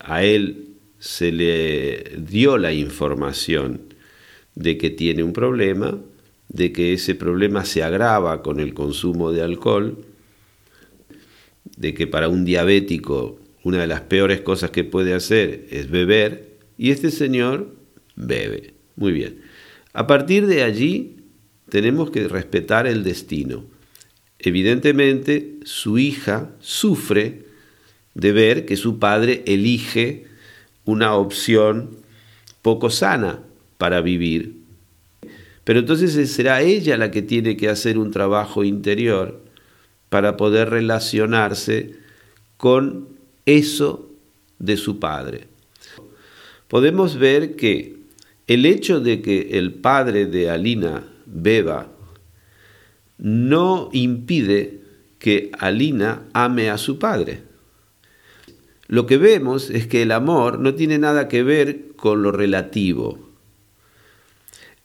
A 0.00 0.24
Él 0.24 0.68
se 0.98 1.30
le 1.30 2.16
dio 2.16 2.56
la 2.56 2.72
información 2.72 3.82
de 4.54 4.78
que 4.78 4.88
tiene 4.88 5.22
un 5.22 5.34
problema, 5.34 5.98
de 6.48 6.72
que 6.72 6.94
ese 6.94 7.14
problema 7.14 7.66
se 7.66 7.82
agrava 7.82 8.42
con 8.42 8.60
el 8.60 8.72
consumo 8.72 9.30
de 9.30 9.42
alcohol, 9.42 9.98
de 11.76 11.92
que 11.92 12.06
para 12.06 12.28
un 12.28 12.44
diabético 12.44 13.41
una 13.62 13.80
de 13.80 13.86
las 13.86 14.02
peores 14.02 14.40
cosas 14.40 14.70
que 14.70 14.84
puede 14.84 15.14
hacer 15.14 15.66
es 15.70 15.90
beber, 15.90 16.58
y 16.78 16.90
este 16.90 17.10
señor 17.10 17.74
bebe. 18.16 18.74
Muy 18.96 19.12
bien. 19.12 19.40
A 19.92 20.06
partir 20.06 20.46
de 20.46 20.62
allí 20.62 21.16
tenemos 21.68 22.10
que 22.10 22.26
respetar 22.28 22.86
el 22.86 23.04
destino. 23.04 23.64
Evidentemente, 24.38 25.58
su 25.64 25.98
hija 25.98 26.50
sufre 26.60 27.44
de 28.14 28.32
ver 28.32 28.66
que 28.66 28.76
su 28.76 28.98
padre 28.98 29.42
elige 29.46 30.26
una 30.84 31.14
opción 31.14 31.96
poco 32.62 32.90
sana 32.90 33.40
para 33.78 34.00
vivir. 34.00 34.56
Pero 35.64 35.78
entonces 35.78 36.30
será 36.32 36.62
ella 36.62 36.96
la 36.96 37.10
que 37.10 37.22
tiene 37.22 37.56
que 37.56 37.68
hacer 37.68 37.98
un 37.98 38.10
trabajo 38.10 38.64
interior 38.64 39.42
para 40.08 40.36
poder 40.36 40.70
relacionarse 40.70 41.94
con 42.56 43.08
eso 43.46 44.10
de 44.58 44.76
su 44.76 44.98
padre. 44.98 45.48
Podemos 46.68 47.16
ver 47.16 47.56
que 47.56 47.96
el 48.46 48.66
hecho 48.66 49.00
de 49.00 49.22
que 49.22 49.58
el 49.58 49.74
padre 49.74 50.26
de 50.26 50.50
Alina 50.50 51.04
beba 51.26 51.92
no 53.18 53.88
impide 53.92 54.80
que 55.18 55.50
Alina 55.58 56.24
ame 56.32 56.70
a 56.70 56.78
su 56.78 56.98
padre. 56.98 57.42
Lo 58.88 59.06
que 59.06 59.16
vemos 59.16 59.70
es 59.70 59.86
que 59.86 60.02
el 60.02 60.12
amor 60.12 60.58
no 60.58 60.74
tiene 60.74 60.98
nada 60.98 61.28
que 61.28 61.42
ver 61.42 61.92
con 61.96 62.22
lo 62.22 62.32
relativo. 62.32 63.18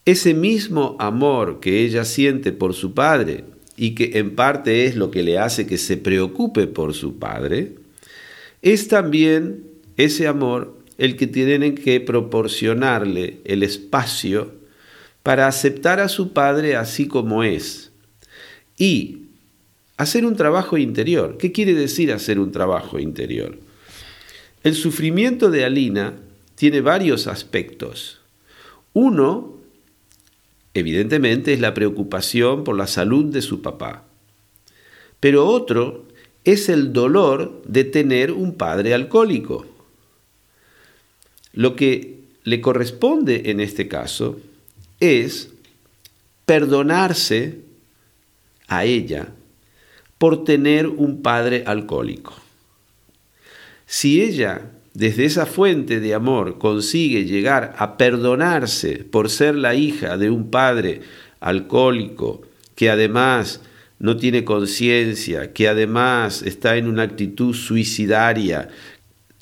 Ese 0.05 0.33
mismo 0.33 0.95
amor 0.99 1.59
que 1.59 1.83
ella 1.83 2.05
siente 2.05 2.53
por 2.53 2.73
su 2.73 2.93
padre 2.93 3.43
y 3.75 3.95
que 3.95 4.19
en 4.19 4.35
parte 4.35 4.85
es 4.85 4.95
lo 4.95 5.11
que 5.11 5.23
le 5.23 5.39
hace 5.39 5.67
que 5.67 5.77
se 5.77 5.97
preocupe 5.97 6.67
por 6.67 6.93
su 6.93 7.19
padre, 7.19 7.73
es 8.61 8.87
también 8.87 9.63
ese 9.97 10.27
amor 10.27 10.77
el 10.97 11.15
que 11.15 11.27
tienen 11.27 11.75
que 11.75 11.99
proporcionarle 12.01 13.39
el 13.45 13.63
espacio 13.63 14.55
para 15.23 15.47
aceptar 15.47 15.99
a 15.99 16.09
su 16.09 16.33
padre 16.33 16.75
así 16.75 17.07
como 17.07 17.43
es 17.43 17.91
y 18.77 19.23
hacer 19.97 20.25
un 20.25 20.35
trabajo 20.35 20.77
interior. 20.77 21.37
¿Qué 21.37 21.51
quiere 21.51 21.73
decir 21.73 22.11
hacer 22.11 22.39
un 22.39 22.51
trabajo 22.51 22.99
interior? 22.99 23.57
El 24.63 24.75
sufrimiento 24.75 25.49
de 25.49 25.65
Alina 25.65 26.13
tiene 26.55 26.81
varios 26.81 27.27
aspectos. 27.27 28.21
Uno, 28.93 29.57
evidentemente, 30.73 31.53
es 31.53 31.59
la 31.59 31.73
preocupación 31.73 32.63
por 32.63 32.75
la 32.75 32.87
salud 32.87 33.25
de 33.25 33.41
su 33.41 33.61
papá. 33.61 34.03
Pero 35.19 35.47
otro 35.47 36.05
es 36.47 36.69
el 36.69 36.93
dolor 36.93 37.61
de 37.65 37.83
tener 37.83 38.31
un 38.31 38.55
padre 38.55 38.93
alcohólico. 38.93 39.65
Lo 41.51 41.75
que 41.75 42.19
le 42.43 42.61
corresponde 42.61 43.51
en 43.51 43.59
este 43.59 43.89
caso 43.89 44.39
es 45.01 45.49
perdonarse 46.45 47.59
a 48.69 48.85
ella 48.85 49.27
por 50.17 50.45
tener 50.45 50.87
un 50.87 51.21
padre 51.21 51.65
alcohólico. 51.65 52.33
Si 53.85 54.21
ella, 54.21 54.71
desde 54.93 55.25
esa 55.25 55.45
fuente 55.45 55.99
de 55.99 56.13
amor, 56.13 56.59
consigue 56.59 57.25
llegar 57.25 57.75
a 57.77 57.97
perdonarse 57.97 59.03
por 59.03 59.29
ser 59.29 59.55
la 59.55 59.75
hija 59.75 60.15
de 60.15 60.29
un 60.29 60.49
padre 60.49 61.01
alcohólico, 61.41 62.41
que 62.73 62.89
además 62.89 63.59
no 63.99 64.17
tiene 64.17 64.43
conciencia, 64.43 65.53
que 65.53 65.67
además 65.67 66.41
está 66.43 66.77
en 66.77 66.87
una 66.87 67.03
actitud 67.03 67.53
suicidaria, 67.53 68.69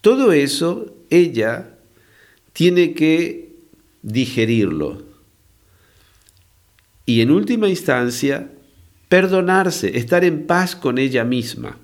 todo 0.01 0.31
eso 0.31 0.95
ella 1.09 1.77
tiene 2.53 2.93
que 2.93 3.55
digerirlo. 4.01 5.03
Y 7.05 7.21
en 7.21 7.31
última 7.31 7.67
instancia, 7.67 8.49
perdonarse, 9.09 9.97
estar 9.97 10.23
en 10.23 10.47
paz 10.47 10.75
con 10.75 10.97
ella 10.97 11.23
misma. 11.23 11.77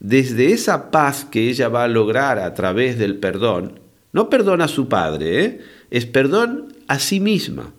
Desde 0.00 0.52
esa 0.52 0.90
paz 0.90 1.24
que 1.24 1.48
ella 1.48 1.68
va 1.68 1.84
a 1.84 1.88
lograr 1.88 2.38
a 2.38 2.52
través 2.54 2.98
del 2.98 3.16
perdón, 3.16 3.80
no 4.12 4.28
perdona 4.28 4.64
a 4.64 4.68
su 4.68 4.88
padre, 4.88 5.44
¿eh? 5.44 5.60
es 5.90 6.06
perdón 6.06 6.74
a 6.88 6.98
sí 6.98 7.20
misma. 7.20 7.72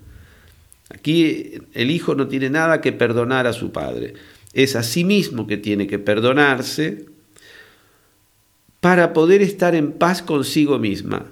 Aquí 0.94 1.54
el 1.74 1.92
hijo 1.92 2.16
no 2.16 2.28
tiene 2.28 2.50
nada 2.50 2.82
que 2.82 2.92
perdonar 2.92 3.48
a 3.48 3.54
su 3.54 3.72
padre, 3.72 4.14
es 4.54 4.76
a 4.76 4.84
sí 4.84 5.04
mismo 5.04 5.48
que 5.48 5.58
tiene 5.58 5.88
que 5.88 6.00
perdonarse 6.00 7.06
para 8.80 9.14
poder 9.14 9.42
estar 9.42 9.76
en 9.76 9.94
paz 9.94 10.22
consigo 10.22 10.78
misma 10.78 11.26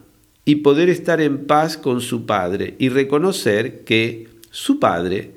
y 0.46 0.56
poder 0.56 0.90
estar 0.90 1.22
en 1.22 1.46
paz 1.46 1.78
con 1.78 2.02
su 2.02 2.26
padre 2.26 2.76
y 2.80 2.90
reconocer 2.90 3.84
que 3.84 4.30
su 4.50 4.80
padre, 4.80 5.32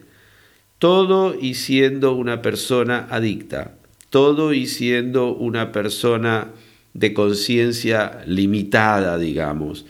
todo 0.79 1.35
y 1.39 1.55
siendo 1.55 2.15
una 2.15 2.41
persona 2.41 3.07
adicta, 3.11 3.75
todo 4.11 4.53
y 4.55 4.67
siendo 4.67 5.35
una 5.35 5.73
persona 5.73 6.53
de 6.95 7.13
conciencia 7.13 8.23
limitada, 8.27 9.19
digamos, 9.19 9.85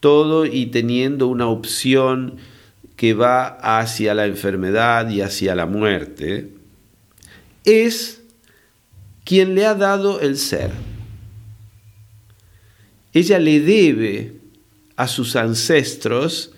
todo 0.00 0.46
y 0.46 0.66
teniendo 0.66 1.28
una 1.28 1.48
opción 1.48 2.36
que 2.98 3.14
va 3.14 3.46
hacia 3.46 4.12
la 4.12 4.26
enfermedad 4.26 5.08
y 5.08 5.22
hacia 5.22 5.54
la 5.54 5.64
muerte, 5.64 6.52
es 7.64 8.20
quien 9.24 9.54
le 9.54 9.64
ha 9.64 9.74
dado 9.74 10.20
el 10.20 10.36
ser 10.36 10.72
ella 13.12 13.38
le 13.38 13.60
debe 13.60 14.34
a 14.96 15.08
sus 15.08 15.36
ancestros 15.36 16.52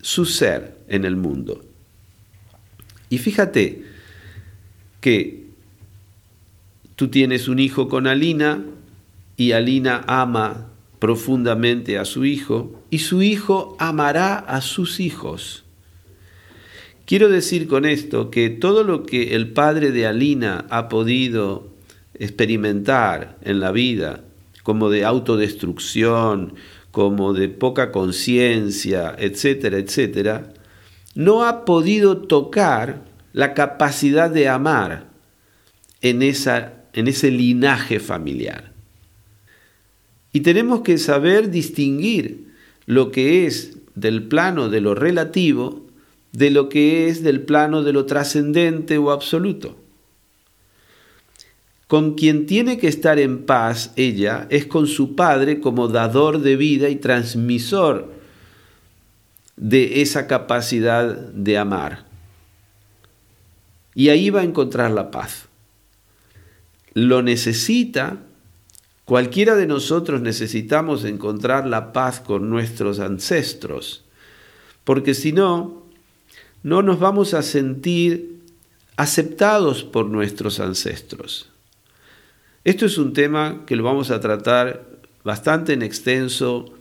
su 0.00 0.24
ser 0.24 0.78
en 0.88 1.04
el 1.04 1.16
mundo. 1.16 1.64
Y 3.08 3.18
fíjate 3.18 3.84
que 5.00 5.44
tú 6.96 7.08
tienes 7.08 7.48
un 7.48 7.58
hijo 7.58 7.88
con 7.88 8.06
Alina 8.06 8.64
y 9.36 9.52
Alina 9.52 10.04
ama 10.06 10.68
profundamente 10.98 11.98
a 11.98 12.04
su 12.04 12.24
hijo 12.24 12.82
y 12.94 13.00
su 13.00 13.22
hijo 13.22 13.74
amará 13.80 14.36
a 14.36 14.60
sus 14.60 15.00
hijos. 15.00 15.64
Quiero 17.06 17.28
decir 17.28 17.66
con 17.66 17.86
esto 17.86 18.30
que 18.30 18.50
todo 18.50 18.84
lo 18.84 19.02
que 19.02 19.34
el 19.34 19.52
padre 19.52 19.90
de 19.90 20.06
Alina 20.06 20.64
ha 20.70 20.88
podido 20.88 21.74
experimentar 22.16 23.36
en 23.42 23.58
la 23.58 23.72
vida, 23.72 24.22
como 24.62 24.90
de 24.90 25.04
autodestrucción, 25.04 26.54
como 26.92 27.32
de 27.32 27.48
poca 27.48 27.90
conciencia, 27.90 29.12
etcétera, 29.18 29.78
etcétera, 29.78 30.54
no 31.16 31.44
ha 31.44 31.64
podido 31.64 32.18
tocar 32.18 33.06
la 33.32 33.54
capacidad 33.54 34.30
de 34.30 34.46
amar 34.48 35.08
en, 36.00 36.22
esa, 36.22 36.84
en 36.92 37.08
ese 37.08 37.32
linaje 37.32 37.98
familiar. 37.98 38.72
Y 40.32 40.42
tenemos 40.42 40.82
que 40.82 40.96
saber 40.96 41.50
distinguir 41.50 42.43
lo 42.86 43.10
que 43.10 43.46
es 43.46 43.78
del 43.94 44.24
plano 44.24 44.68
de 44.68 44.80
lo 44.80 44.94
relativo 44.94 45.84
de 46.34 46.50
lo 46.50 46.68
que 46.68 47.08
es 47.08 47.22
del 47.22 47.42
plano 47.42 47.84
de 47.84 47.92
lo 47.92 48.06
trascendente 48.06 48.98
o 48.98 49.12
absoluto. 49.12 49.76
Con 51.86 52.14
quien 52.14 52.46
tiene 52.46 52.76
que 52.76 52.88
estar 52.88 53.20
en 53.20 53.46
paz 53.46 53.92
ella 53.94 54.48
es 54.50 54.66
con 54.66 54.88
su 54.88 55.14
padre 55.14 55.60
como 55.60 55.86
dador 55.86 56.40
de 56.40 56.56
vida 56.56 56.88
y 56.88 56.96
transmisor 56.96 58.12
de 59.56 60.02
esa 60.02 60.26
capacidad 60.26 61.14
de 61.14 61.56
amar. 61.56 62.04
Y 63.94 64.08
ahí 64.08 64.30
va 64.30 64.40
a 64.40 64.44
encontrar 64.44 64.90
la 64.90 65.12
paz. 65.12 65.46
Lo 66.94 67.22
necesita, 67.22 68.18
cualquiera 69.04 69.56
de 69.56 69.66
nosotros 69.66 70.20
necesitamos 70.20 71.04
encontrar 71.04 71.66
la 71.66 71.92
paz 71.92 72.20
con 72.20 72.50
nuestros 72.50 73.00
ancestros, 73.00 74.04
porque 74.84 75.14
si 75.14 75.32
no, 75.32 75.84
no 76.62 76.82
nos 76.82 76.98
vamos 76.98 77.34
a 77.34 77.42
sentir 77.42 78.40
aceptados 78.96 79.84
por 79.84 80.06
nuestros 80.06 80.60
ancestros. 80.60 81.50
Esto 82.64 82.86
es 82.86 82.96
un 82.96 83.12
tema 83.12 83.64
que 83.66 83.76
lo 83.76 83.82
vamos 83.82 84.10
a 84.10 84.20
tratar 84.20 84.86
bastante 85.22 85.72
en 85.72 85.82
extenso 85.82 86.72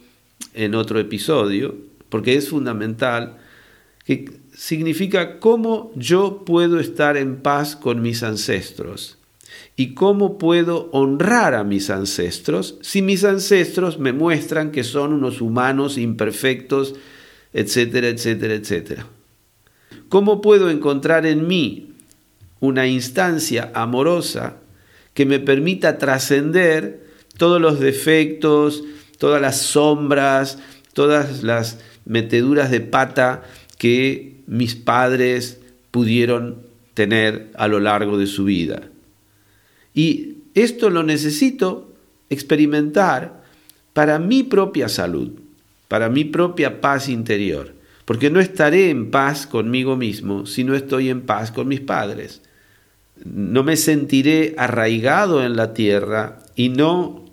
en 0.53 0.75
otro 0.75 0.99
episodio, 0.99 1.75
porque 2.09 2.35
es 2.35 2.49
fundamental, 2.49 3.37
que 4.05 4.31
significa 4.53 5.39
cómo 5.39 5.91
yo 5.95 6.43
puedo 6.45 6.79
estar 6.79 7.17
en 7.17 7.37
paz 7.37 7.75
con 7.75 8.01
mis 8.01 8.23
ancestros 8.23 9.17
y 9.75 9.93
cómo 9.93 10.37
puedo 10.37 10.89
honrar 10.91 11.53
a 11.53 11.63
mis 11.63 11.89
ancestros 11.89 12.77
si 12.81 13.01
mis 13.01 13.23
ancestros 13.23 13.99
me 13.99 14.13
muestran 14.13 14.71
que 14.71 14.83
son 14.83 15.13
unos 15.13 15.41
humanos 15.41 15.97
imperfectos, 15.97 16.95
etcétera, 17.53 18.07
etcétera, 18.07 18.53
etcétera. 18.53 19.07
¿Cómo 20.09 20.41
puedo 20.41 20.69
encontrar 20.69 21.25
en 21.25 21.47
mí 21.47 21.93
una 22.59 22.87
instancia 22.87 23.71
amorosa 23.73 24.57
que 25.13 25.25
me 25.25 25.39
permita 25.39 25.97
trascender 25.97 27.03
todos 27.37 27.59
los 27.59 27.79
defectos, 27.79 28.83
todas 29.17 29.41
las 29.41 29.59
sombras, 29.59 30.59
todas 30.93 31.43
las 31.43 31.79
meteduras 32.05 32.71
de 32.71 32.81
pata 32.81 33.43
que 33.77 34.41
mis 34.47 34.75
padres 34.75 35.59
pudieron 35.91 36.61
tener 36.93 37.51
a 37.55 37.67
lo 37.67 37.79
largo 37.79 38.17
de 38.17 38.27
su 38.27 38.45
vida. 38.45 38.83
Y 39.93 40.37
esto 40.53 40.89
lo 40.89 41.03
necesito 41.03 41.91
experimentar 42.29 43.43
para 43.93 44.19
mi 44.19 44.43
propia 44.43 44.89
salud, 44.89 45.31
para 45.87 46.09
mi 46.09 46.25
propia 46.25 46.81
paz 46.81 47.09
interior, 47.09 47.73
porque 48.05 48.29
no 48.29 48.39
estaré 48.39 48.89
en 48.89 49.11
paz 49.11 49.47
conmigo 49.47 49.95
mismo 49.95 50.45
si 50.45 50.63
no 50.63 50.75
estoy 50.75 51.09
en 51.09 51.21
paz 51.21 51.51
con 51.51 51.67
mis 51.67 51.81
padres. 51.81 52.41
No 53.23 53.63
me 53.63 53.77
sentiré 53.77 54.55
arraigado 54.57 55.45
en 55.45 55.55
la 55.55 55.73
tierra 55.73 56.39
y 56.55 56.69
no 56.69 57.23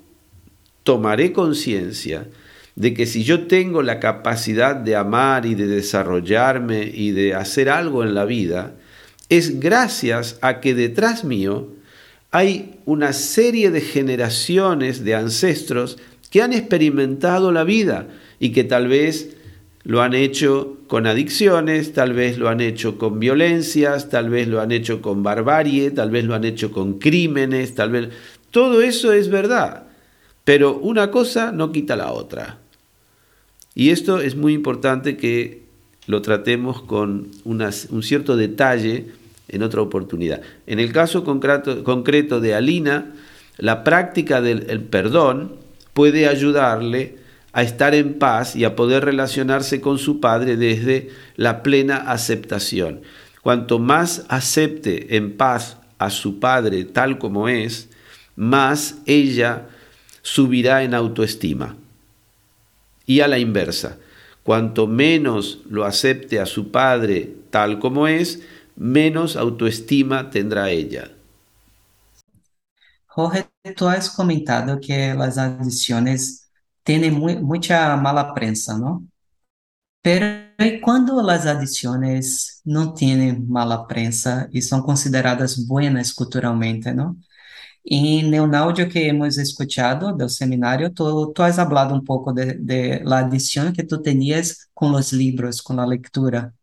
tomaré 0.82 1.32
conciencia 1.32 2.28
de 2.76 2.94
que 2.94 3.06
si 3.06 3.24
yo 3.24 3.46
tengo 3.46 3.82
la 3.82 4.00
capacidad 4.00 4.76
de 4.76 4.96
amar 4.96 5.44
y 5.44 5.54
de 5.54 5.66
desarrollarme 5.66 6.90
y 6.94 7.10
de 7.10 7.34
hacer 7.34 7.68
algo 7.68 8.04
en 8.04 8.14
la 8.14 8.24
vida, 8.24 8.74
es 9.28 9.60
gracias 9.60 10.38
a 10.40 10.60
que 10.60 10.74
detrás 10.74 11.24
mío 11.24 11.68
hay 12.30 12.78
una 12.84 13.12
serie 13.12 13.70
de 13.70 13.80
generaciones 13.80 15.04
de 15.04 15.14
ancestros 15.14 15.98
que 16.30 16.42
han 16.42 16.52
experimentado 16.52 17.50
la 17.52 17.64
vida 17.64 18.08
y 18.38 18.50
que 18.50 18.64
tal 18.64 18.88
vez 18.88 19.36
lo 19.82 20.02
han 20.02 20.14
hecho 20.14 20.76
con 20.86 21.06
adicciones, 21.06 21.92
tal 21.92 22.12
vez 22.12 22.38
lo 22.38 22.48
han 22.48 22.60
hecho 22.60 22.98
con 22.98 23.18
violencias, 23.18 24.10
tal 24.10 24.30
vez 24.30 24.46
lo 24.46 24.60
han 24.60 24.72
hecho 24.72 25.02
con 25.02 25.22
barbarie, 25.22 25.90
tal 25.90 26.10
vez 26.10 26.24
lo 26.24 26.34
han 26.34 26.44
hecho 26.44 26.70
con 26.70 26.98
crímenes, 26.98 27.74
tal 27.74 27.90
vez... 27.90 28.08
Todo 28.50 28.82
eso 28.82 29.12
es 29.12 29.30
verdad, 29.30 29.84
pero 30.44 30.76
una 30.76 31.10
cosa 31.10 31.52
no 31.52 31.70
quita 31.70 31.94
la 31.94 32.10
otra. 32.12 32.58
Y 33.74 33.90
esto 33.90 34.20
es 34.20 34.34
muy 34.34 34.52
importante 34.54 35.16
que 35.16 35.62
lo 36.06 36.20
tratemos 36.20 36.82
con 36.82 37.28
un 37.44 38.02
cierto 38.02 38.36
detalle 38.36 39.06
en 39.50 39.62
otra 39.62 39.82
oportunidad. 39.82 40.40
En 40.66 40.78
el 40.78 40.92
caso 40.92 41.24
concreto, 41.24 42.40
de 42.40 42.54
Alina, 42.54 43.12
la 43.58 43.84
práctica 43.84 44.40
del 44.40 44.80
perdón 44.82 45.56
puede 45.92 46.28
ayudarle 46.28 47.18
a 47.52 47.62
estar 47.62 47.94
en 47.94 48.14
paz 48.14 48.54
y 48.54 48.64
a 48.64 48.76
poder 48.76 49.04
relacionarse 49.04 49.80
con 49.80 49.98
su 49.98 50.20
padre 50.20 50.56
desde 50.56 51.10
la 51.36 51.62
plena 51.62 51.96
aceptación. 51.96 53.02
Cuanto 53.42 53.78
más 53.78 54.24
acepte 54.28 55.16
en 55.16 55.36
paz 55.36 55.76
a 55.98 56.10
su 56.10 56.38
padre 56.38 56.84
tal 56.84 57.18
como 57.18 57.48
es, 57.48 57.88
más 58.36 58.98
ella 59.06 59.66
subirá 60.22 60.84
en 60.84 60.94
autoestima. 60.94 61.76
Y 63.06 63.20
a 63.20 63.28
la 63.28 63.38
inversa, 63.38 63.98
cuanto 64.44 64.86
menos 64.86 65.58
lo 65.68 65.84
acepte 65.84 66.38
a 66.38 66.46
su 66.46 66.70
padre 66.70 67.32
tal 67.50 67.80
como 67.80 68.06
es, 68.06 68.42
menos 68.80 69.36
autoestima 69.36 70.30
tendrá 70.30 70.70
ella. 70.70 71.12
Jorge, 73.06 73.46
tú 73.76 73.88
has 73.88 74.10
comentado 74.10 74.78
que 74.80 75.14
las 75.14 75.36
adiciones 75.38 76.50
tienen 76.84 77.14
mucha 77.44 77.96
mala 77.96 78.32
prensa, 78.34 78.78
¿no? 78.78 79.06
Pero 80.02 80.26
¿y 80.58 80.80
cuando 80.80 81.22
las 81.22 81.46
adiciones 81.46 82.62
no 82.64 82.94
tienen 82.94 83.48
mala 83.48 83.86
prensa 83.86 84.48
y 84.52 84.62
son 84.62 84.82
consideradas 84.82 85.66
buenas 85.66 86.14
culturalmente, 86.14 86.94
¿no? 86.94 87.16
En 87.84 88.34
el 88.34 88.54
audio 88.54 88.88
que 88.88 89.08
hemos 89.08 89.38
escuchado 89.38 90.14
del 90.16 90.30
seminario, 90.30 90.92
tú, 90.92 91.32
tú 91.34 91.42
has 91.42 91.58
hablado 91.58 91.94
un 91.94 92.04
poco 92.04 92.32
de, 92.34 92.56
de 92.60 93.02
la 93.04 93.20
adición 93.20 93.72
que 93.74 93.84
tú 93.84 94.02
tenías 94.02 94.70
con 94.74 94.92
los 94.92 95.12
libros, 95.14 95.62
con 95.62 95.76
la 95.78 95.86
lectura. 95.86 96.54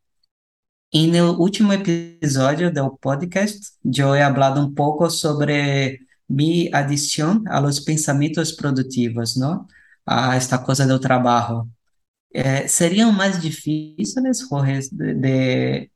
En 0.91 1.15
el 1.15 1.25
último 1.37 1.73
episodio 1.73 2.71
del 2.71 2.91
podcast, 3.01 3.75
yo 3.83 4.15
he 4.15 4.21
hablado 4.21 4.65
un 4.65 4.73
poco 4.73 5.09
sobre 5.09 5.99
mi 6.29 6.69
adición 6.71 7.43
a 7.49 7.59
los 7.59 7.81
pensamientos 7.81 8.53
productivos, 8.53 9.35
¿no? 9.35 9.67
A 10.05 10.37
esta 10.37 10.63
cosa 10.63 10.87
del 10.87 11.01
trabajo. 11.01 11.69
Eh, 12.31 12.65
¿Serían 12.67 13.15
más 13.17 13.41
difíciles, 13.41 14.45
Jorge, 14.45 14.79
de, 14.91 15.13
de 15.15 15.91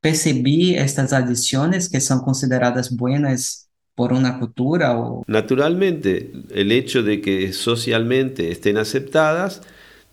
percibir 0.00 0.76
estas 0.78 1.14
adiciones 1.14 1.88
que 1.88 2.00
son 2.02 2.20
consideradas 2.20 2.94
buenas 2.94 3.70
por 3.94 4.12
una 4.12 4.38
cultura? 4.38 4.98
O... 4.98 5.22
Naturalmente, 5.26 6.32
el 6.50 6.70
hecho 6.70 7.02
de 7.02 7.22
que 7.22 7.50
socialmente 7.54 8.50
estén 8.50 8.76
aceptadas 8.76 9.62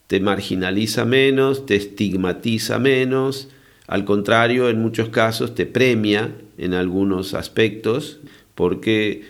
te 0.07 0.21
marginaliza 0.21 1.03
menos, 1.03 1.65
te 1.65 1.75
estigmatiza 1.75 2.79
menos, 2.79 3.49
al 3.91 4.05
contrario, 4.05 4.69
en 4.69 4.81
muchos 4.81 5.09
casos 5.09 5.53
te 5.53 5.65
premia 5.65 6.33
en 6.57 6.73
algunos 6.73 7.33
aspectos 7.33 8.21
porque 8.55 9.23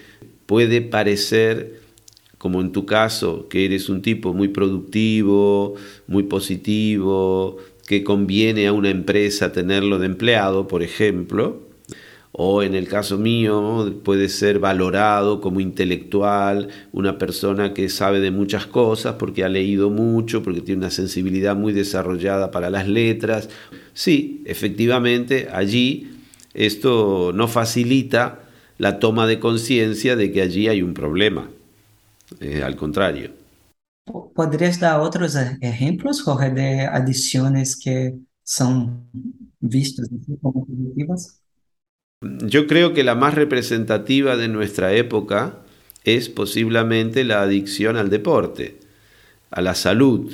puede 0.46 0.82
parecer, 0.82 1.80
como 2.38 2.62
en 2.62 2.72
tu 2.72 2.86
caso, 2.86 3.48
que 3.50 3.66
eres 3.66 3.90
un 3.90 4.04
tipo 4.04 4.36
muy 4.36 4.50
productivo, 4.50 5.74
muy 6.06 6.22
positivo, 6.22 7.58
que 7.88 8.04
conviene 8.04 8.68
a 8.68 8.74
una 8.74 8.92
empresa 8.92 9.52
tenerlo 9.52 9.98
de 9.98 10.06
empleado, 10.06 10.68
por 10.68 10.84
ejemplo, 10.84 11.64
o 12.32 12.62
en 12.62 12.76
el 12.76 12.88
caso 12.88 13.18
mío 13.18 14.00
puede 14.04 14.30
ser 14.30 14.60
valorado 14.60 15.42
como 15.42 15.60
intelectual, 15.60 16.68
una 16.92 17.18
persona 17.18 17.74
que 17.74 17.90
sabe 17.90 18.20
de 18.20 18.30
muchas 18.30 18.68
cosas 18.68 19.16
porque 19.18 19.44
ha 19.44 19.50
leído 19.50 19.90
mucho, 19.90 20.44
porque 20.44 20.62
tiene 20.62 20.82
una 20.82 20.92
sensibilidad 20.92 21.56
muy 21.56 21.74
desarrollada 21.74 22.52
para 22.52 22.70
las 22.70 22.88
letras. 22.88 23.50
Sí, 23.94 24.44
efectivamente, 24.46 25.50
allí 25.52 26.12
esto 26.54 27.32
no 27.34 27.48
facilita 27.48 28.40
la 28.78 29.00
toma 29.00 29.28
de 29.28 29.40
conciencia 29.40 30.16
de 30.16 30.32
que 30.32 30.42
allí 30.42 30.68
hay 30.68 30.82
un 30.82 30.94
problema. 30.94 31.50
Eh, 32.40 32.64
al 32.64 32.76
contrario. 32.76 33.32
¿Podrías 34.34 34.80
dar 34.80 35.00
otros 35.00 35.36
e-, 35.36 35.58
ejemplos, 35.62 36.22
Jorge, 36.22 36.50
de 36.52 36.82
adiciones 36.82 37.78
que 37.78 38.16
son 38.44 39.10
vistas 39.60 40.10
como 40.42 40.66
positivas? 40.66 41.42
Yo 42.22 42.68
creo 42.68 42.94
que 42.94 43.04
la 43.04 43.16
más 43.16 43.36
representativa 43.36 44.38
de 44.38 44.48
nuestra 44.48 44.94
época 44.94 45.60
es 46.04 46.30
posiblemente 46.30 47.24
la 47.24 47.42
adicción 47.42 47.98
al 47.98 48.10
deporte, 48.10 48.80
a 49.50 49.62
la 49.62 49.76
salud, 49.76 50.32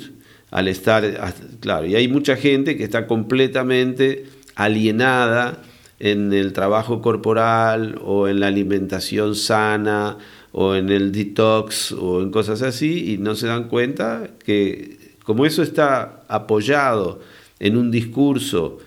al 0.50 0.68
estar, 0.68 1.34
claro, 1.60 1.86
y 1.86 1.94
hay 1.94 2.08
mucha 2.08 2.36
gente 2.36 2.76
que 2.76 2.84
está 2.84 3.06
completamente 3.06 4.26
alienada 4.54 5.62
en 6.00 6.32
el 6.32 6.52
trabajo 6.52 7.02
corporal 7.02 7.98
o 8.02 8.28
en 8.28 8.40
la 8.40 8.46
alimentación 8.46 9.34
sana 9.34 10.18
o 10.52 10.74
en 10.74 10.90
el 10.90 11.12
detox 11.12 11.92
o 11.92 12.22
en 12.22 12.30
cosas 12.30 12.62
así 12.62 13.12
y 13.12 13.18
no 13.18 13.34
se 13.34 13.48
dan 13.48 13.68
cuenta 13.68 14.30
que 14.44 15.16
como 15.24 15.44
eso 15.44 15.62
está 15.62 16.22
apoyado 16.28 17.20
en 17.58 17.76
un 17.76 17.90
discurso 17.90 18.78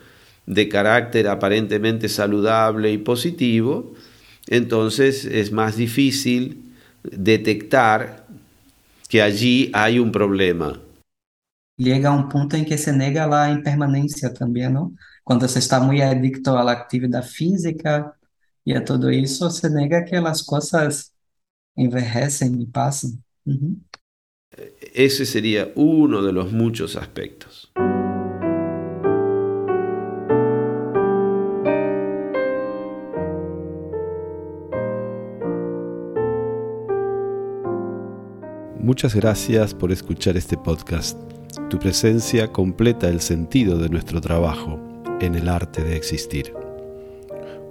de 0.45 0.67
carácter 0.67 1.27
aparentemente 1.27 2.09
saludable 2.09 2.91
y 2.91 2.97
positivo, 2.97 3.93
entonces 4.47 5.25
es 5.25 5.51
más 5.51 5.77
difícil 5.77 6.63
detectar 7.03 8.25
que 9.07 9.21
allí 9.21 9.69
hay 9.73 9.99
un 9.99 10.11
problema. 10.11 10.79
Llega 11.81 12.09
a 12.09 12.15
un 12.15 12.29
punto 12.29 12.55
en 12.55 12.63
que 12.63 12.77
se 12.77 12.93
nega 12.93 13.25
la 13.25 13.49
impermanencia 13.49 14.31
también, 14.31 14.73
¿no? 14.73 14.93
Cuando 15.23 15.47
se 15.47 15.57
está 15.57 15.79
muy 15.79 15.99
adicto 15.99 16.55
a 16.55 16.63
la 16.63 16.73
actividad 16.73 17.23
física 17.23 18.15
y 18.63 18.75
a 18.75 18.85
todo 18.85 19.09
eso, 19.09 19.49
se 19.49 19.67
nega 19.67 20.05
que 20.05 20.21
las 20.21 20.43
cosas 20.43 21.11
envejecen 21.75 22.61
y 22.61 22.67
pasan. 22.67 23.23
Ese 24.93 25.25
sería 25.25 25.71
uno 25.73 26.21
de 26.21 26.31
los 26.31 26.51
muchos 26.51 26.95
aspectos. 26.95 27.71
Muchas 38.77 39.15
gracias 39.15 39.73
por 39.73 39.91
escuchar 39.91 40.37
este 40.37 40.57
podcast. 40.57 41.40
Tu 41.71 41.79
presencia 41.79 42.49
completa 42.49 43.07
el 43.07 43.21
sentido 43.21 43.77
de 43.77 43.87
nuestro 43.87 44.19
trabajo 44.19 44.77
en 45.21 45.35
el 45.35 45.47
arte 45.47 45.81
de 45.81 45.95
existir. 45.95 46.53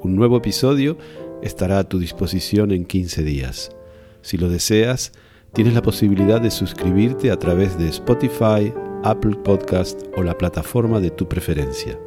Un 0.01 0.17
nuevo 0.17 0.39
episodio 0.39 0.97
estará 1.43 1.81
a 1.81 1.85
tu 1.85 1.99
disposición 1.99 2.73
en 2.73 2.87
15 2.87 3.23
días. 3.23 3.77
Si 4.23 4.39
lo 4.39 4.49
deseas, 4.49 5.13
tienes 5.53 5.75
la 5.75 5.83
posibilidad 5.83 6.41
de 6.41 6.51
suscribirte 6.51 7.31
a 7.31 7.39
través 7.39 7.79
de 7.79 7.89
Spotify, 7.89 8.73
Apple 9.05 9.37
Podcast 9.45 10.01
o 10.17 10.23
la 10.23 10.39
plataforma 10.39 10.99
de 10.99 11.11
tu 11.11 11.29
preferencia. 11.29 12.01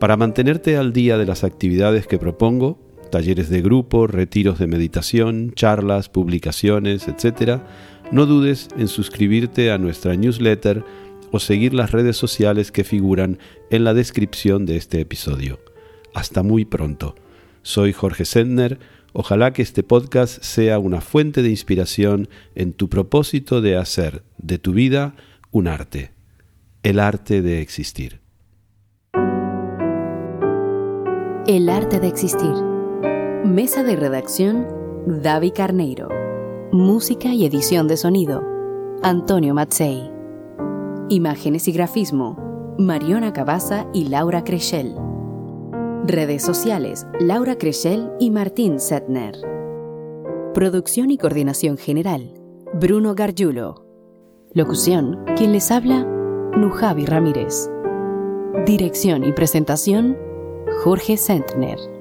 Para 0.00 0.16
mantenerte 0.16 0.76
al 0.76 0.92
día 0.92 1.18
de 1.18 1.26
las 1.26 1.44
actividades 1.44 2.06
que 2.06 2.18
propongo, 2.18 2.78
talleres 3.10 3.48
de 3.48 3.62
grupo, 3.62 4.06
retiros 4.06 4.58
de 4.58 4.66
meditación, 4.66 5.52
charlas, 5.54 6.08
publicaciones, 6.08 7.08
etc., 7.08 7.60
no 8.10 8.26
dudes 8.26 8.68
en 8.78 8.88
suscribirte 8.88 9.70
a 9.70 9.78
nuestra 9.78 10.16
newsletter 10.16 10.84
o 11.30 11.38
seguir 11.38 11.74
las 11.74 11.92
redes 11.92 12.16
sociales 12.16 12.72
que 12.72 12.84
figuran 12.84 13.38
en 13.70 13.84
la 13.84 13.92
descripción 13.92 14.64
de 14.66 14.76
este 14.76 15.00
episodio. 15.00 15.60
Hasta 16.14 16.42
muy 16.42 16.64
pronto. 16.64 17.14
Soy 17.62 17.92
Jorge 17.92 18.24
Sendner 18.24 18.78
Ojalá 19.12 19.52
que 19.52 19.62
este 19.62 19.82
podcast 19.82 20.42
sea 20.42 20.78
una 20.78 21.00
fuente 21.00 21.42
de 21.42 21.50
inspiración 21.50 22.28
en 22.54 22.72
tu 22.72 22.88
propósito 22.88 23.60
de 23.60 23.76
hacer 23.76 24.22
de 24.36 24.58
tu 24.58 24.72
vida 24.72 25.14
un 25.50 25.66
arte, 25.66 26.12
el 26.82 27.00
arte 27.00 27.42
de 27.42 27.60
existir. 27.60 28.20
El 31.46 31.70
arte 31.70 32.00
de 32.00 32.08
existir. 32.08 32.52
Mesa 33.44 33.82
de 33.82 33.96
redacción, 33.96 34.66
David 35.06 35.52
Carneiro. 35.56 36.08
Música 36.72 37.32
y 37.32 37.46
edición 37.46 37.88
de 37.88 37.96
sonido, 37.96 38.42
Antonio 39.02 39.54
Matzei. 39.54 40.10
Imágenes 41.08 41.66
y 41.66 41.72
grafismo, 41.72 42.76
Mariona 42.78 43.32
Cabaza 43.32 43.86
y 43.94 44.08
Laura 44.08 44.44
Creschel. 44.44 45.07
Redes 46.06 46.42
sociales, 46.42 47.06
Laura 47.20 47.58
Creschel 47.58 48.10
y 48.20 48.30
Martín 48.30 48.78
Setner. 48.78 49.34
Producción 50.54 51.10
y 51.10 51.18
coordinación 51.18 51.76
general, 51.76 52.34
Bruno 52.74 53.14
Gargiulo. 53.14 53.84
Locución, 54.54 55.24
quien 55.36 55.52
les 55.52 55.70
habla, 55.70 56.04
Nujavi 56.56 57.04
Ramírez. 57.04 57.68
Dirección 58.64 59.24
y 59.24 59.32
presentación, 59.32 60.16
Jorge 60.82 61.16
Sentner. 61.16 61.97